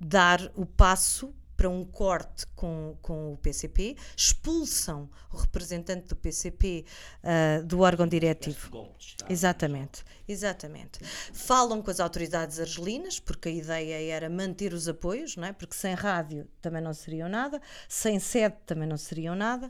dar 0.00 0.50
o 0.56 0.64
passo 0.64 1.34
para 1.60 1.68
um 1.68 1.84
corte 1.84 2.46
com, 2.56 2.96
com 3.02 3.34
o 3.34 3.36
PCP, 3.36 3.94
expulsam 4.16 5.10
o 5.30 5.36
representante 5.36 6.08
do 6.08 6.16
PCP 6.16 6.86
uh, 7.22 7.62
do 7.66 7.80
órgão 7.80 8.06
diretivo. 8.06 8.88
Exatamente, 9.28 10.02
exatamente. 10.26 11.00
Falam 11.34 11.82
com 11.82 11.90
as 11.90 12.00
autoridades 12.00 12.58
argelinas, 12.58 13.20
porque 13.20 13.50
a 13.50 13.52
ideia 13.52 14.10
era 14.10 14.30
manter 14.30 14.72
os 14.72 14.88
apoios, 14.88 15.36
não 15.36 15.48
é? 15.48 15.52
porque 15.52 15.74
sem 15.74 15.92
rádio 15.92 16.48
também 16.62 16.80
não 16.80 16.94
seriam 16.94 17.28
nada, 17.28 17.60
sem 17.86 18.18
sede 18.18 18.56
também 18.64 18.88
não 18.88 18.96
seriam 18.96 19.34
nada, 19.34 19.68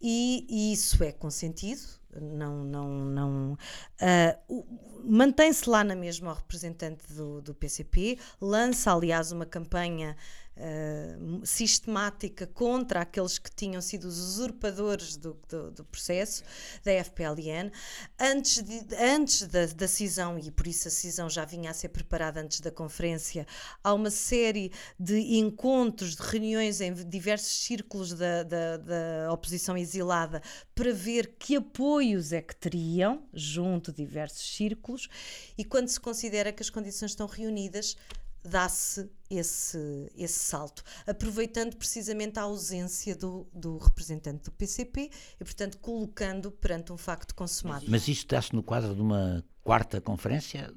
e, 0.00 0.46
e 0.48 0.72
isso 0.72 1.02
é 1.02 1.10
consentido, 1.10 1.82
não, 2.20 2.62
não, 2.62 2.88
não. 3.04 3.58
Uh, 4.00 4.94
Mantém-se 5.06 5.68
lá 5.68 5.84
na 5.84 5.94
mesma 5.94 6.30
o 6.30 6.34
representante 6.34 7.12
do, 7.12 7.42
do 7.42 7.54
PCP, 7.54 8.18
lança, 8.40 8.90
aliás, 8.90 9.32
uma 9.32 9.44
campanha 9.44 10.16
uh, 10.56 11.46
sistemática 11.46 12.46
contra 12.46 13.00
aqueles 13.00 13.38
que 13.38 13.50
tinham 13.50 13.80
sido 13.80 14.04
os 14.04 14.18
usurpadores 14.18 15.16
do, 15.16 15.38
do, 15.48 15.70
do 15.70 15.84
processo 15.84 16.42
da 16.82 16.92
FPLN. 16.92 17.70
Antes, 18.18 18.62
de, 18.62 18.94
antes 18.96 19.46
da, 19.48 19.66
da 19.66 19.88
cisão, 19.88 20.38
e 20.38 20.50
por 20.50 20.66
isso 20.66 20.88
a 20.88 20.90
cisão 20.90 21.28
já 21.28 21.44
vinha 21.44 21.70
a 21.70 21.74
ser 21.74 21.88
preparada 21.88 22.40
antes 22.40 22.60
da 22.60 22.70
conferência, 22.70 23.46
há 23.82 23.92
uma 23.92 24.10
série 24.10 24.72
de 24.98 25.38
encontros, 25.38 26.16
de 26.16 26.22
reuniões 26.22 26.80
em 26.80 26.92
diversos 26.92 27.64
círculos 27.64 28.12
da, 28.12 28.42
da, 28.42 28.76
da 28.76 29.32
oposição 29.32 29.76
exilada 29.76 30.42
para 30.74 30.92
ver 30.92 31.34
que 31.38 31.56
apoios 31.56 32.32
é 32.32 32.40
que 32.40 32.54
teriam 32.54 33.22
junto 33.32 33.92
diversos 33.92 34.54
círculos 34.56 35.08
e 35.56 35.64
quando 35.64 35.88
se 35.88 36.00
considera 36.00 36.52
que 36.52 36.62
as 36.62 36.70
condições 36.70 37.12
estão 37.12 37.26
reunidas, 37.26 37.96
dá-se 38.44 39.10
esse, 39.30 39.78
esse 40.16 40.38
salto, 40.38 40.82
aproveitando 41.06 41.76
precisamente 41.76 42.38
a 42.38 42.42
ausência 42.42 43.16
do, 43.16 43.46
do 43.52 43.78
representante 43.78 44.44
do 44.44 44.50
PCP 44.52 45.10
e, 45.40 45.44
portanto, 45.44 45.78
colocando 45.78 46.50
perante 46.50 46.92
um 46.92 46.96
facto 46.96 47.34
consumado. 47.34 47.86
Mas 47.88 48.06
isto 48.06 48.34
dá-se 48.34 48.54
no 48.54 48.62
quadro 48.62 48.94
de 48.94 49.00
uma 49.00 49.42
quarta 49.62 50.00
conferência? 50.00 50.72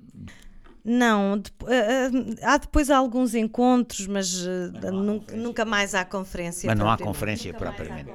Não, 0.83 1.37
de, 1.37 1.51
uh, 1.63 1.65
uh, 1.65 2.35
há 2.41 2.57
depois 2.57 2.89
alguns 2.89 3.35
encontros, 3.35 4.07
mas, 4.07 4.33
uh, 4.45 4.71
mas 4.73 4.93
nunca, 4.93 5.35
nunca, 5.35 5.65
mais 5.65 5.93
há 5.93 6.05
conferência. 6.05 6.65
Mas 6.65 6.79
não 6.79 6.89
há 6.89 6.97
conferência 6.97 7.53
propriamente. 7.53 8.13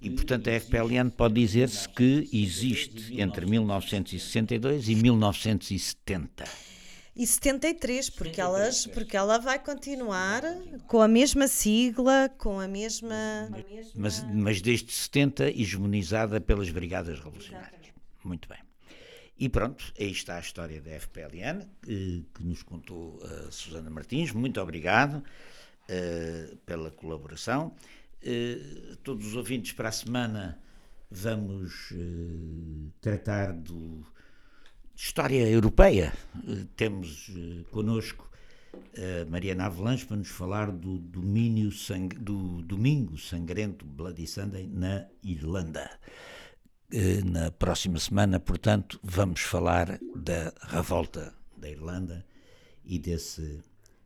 E, 0.00 0.08
portanto, 0.08 0.48
a 0.48 0.52
FPLN 0.54 1.10
pode 1.10 1.34
dizer-se 1.34 1.86
que 1.86 2.26
existe 2.32 3.20
entre 3.20 3.44
1962 3.44 4.88
e 4.88 4.94
1970 4.94 6.69
e 7.14 7.26
73, 7.26 8.10
porque, 8.10 8.36
73, 8.36 8.38
elas, 8.38 8.86
porque 8.86 9.16
ela 9.16 9.38
vai 9.38 9.58
continuar 9.58 10.42
com 10.86 11.02
a 11.02 11.08
mesma 11.08 11.48
sigla, 11.48 12.30
com 12.38 12.60
a 12.60 12.68
mesma. 12.68 13.50
Mas, 13.94 14.24
mas 14.32 14.62
desde 14.62 14.92
70, 14.92 15.50
hegemonizada 15.50 16.40
pelas 16.40 16.70
Brigadas 16.70 17.18
Revolucionárias. 17.18 17.72
Exatamente. 17.72 17.94
Muito 18.24 18.48
bem. 18.48 18.58
E 19.38 19.48
pronto, 19.48 19.92
aí 19.98 20.10
está 20.10 20.36
a 20.36 20.40
história 20.40 20.80
da 20.82 20.90
FPLN, 20.90 21.66
que, 21.82 22.26
que 22.34 22.44
nos 22.44 22.62
contou 22.62 23.18
a 23.24 23.50
Susana 23.50 23.88
Martins. 23.88 24.32
Muito 24.32 24.60
obrigado 24.60 25.16
uh, 25.16 26.56
pela 26.58 26.90
colaboração. 26.90 27.74
Uh, 28.22 28.96
todos 28.96 29.26
os 29.26 29.34
ouvintes, 29.34 29.72
para 29.72 29.88
a 29.88 29.92
semana 29.92 30.60
vamos 31.10 31.90
uh, 31.90 32.92
tratar 33.00 33.54
do 33.54 34.06
história 35.02 35.48
europeia. 35.48 36.12
temos 36.76 37.30
connosco 37.70 38.30
a 38.96 39.24
Mariana 39.30 39.66
Avalanche 39.66 40.04
para 40.04 40.18
nos 40.18 40.28
falar 40.28 40.70
do, 40.70 40.98
domínio 40.98 41.72
sang 41.72 42.08
do 42.08 42.62
domingo 42.62 43.16
sangrento 43.16 43.84
Bloody 43.84 44.26
Sunday 44.26 44.66
na 44.66 45.06
Irlanda. 45.22 45.98
Eh, 46.92 47.22
na 47.24 47.50
próxima 47.50 47.98
semana, 47.98 48.38
portanto, 48.38 49.00
vamos 49.02 49.40
falar 49.40 49.98
da 50.14 50.52
revolta 50.68 51.34
da 51.56 51.68
Irlanda 51.68 52.26
e 52.84 52.98
desse, 52.98 53.62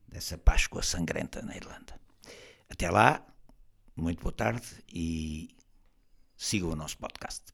dessa 0.07 0.38
Páscoa 0.38 0.82
sangrenta 0.82 1.42
na 1.42 1.57
Irlanda. 1.57 1.99
Até 2.68 2.88
lá, 2.88 3.26
muito 3.97 4.22
boa 4.22 4.32
tarde 4.32 4.66
e 4.92 5.51
sigam 6.36 6.70
o 6.70 6.76
nosso 6.76 6.99
podcast. 6.99 7.53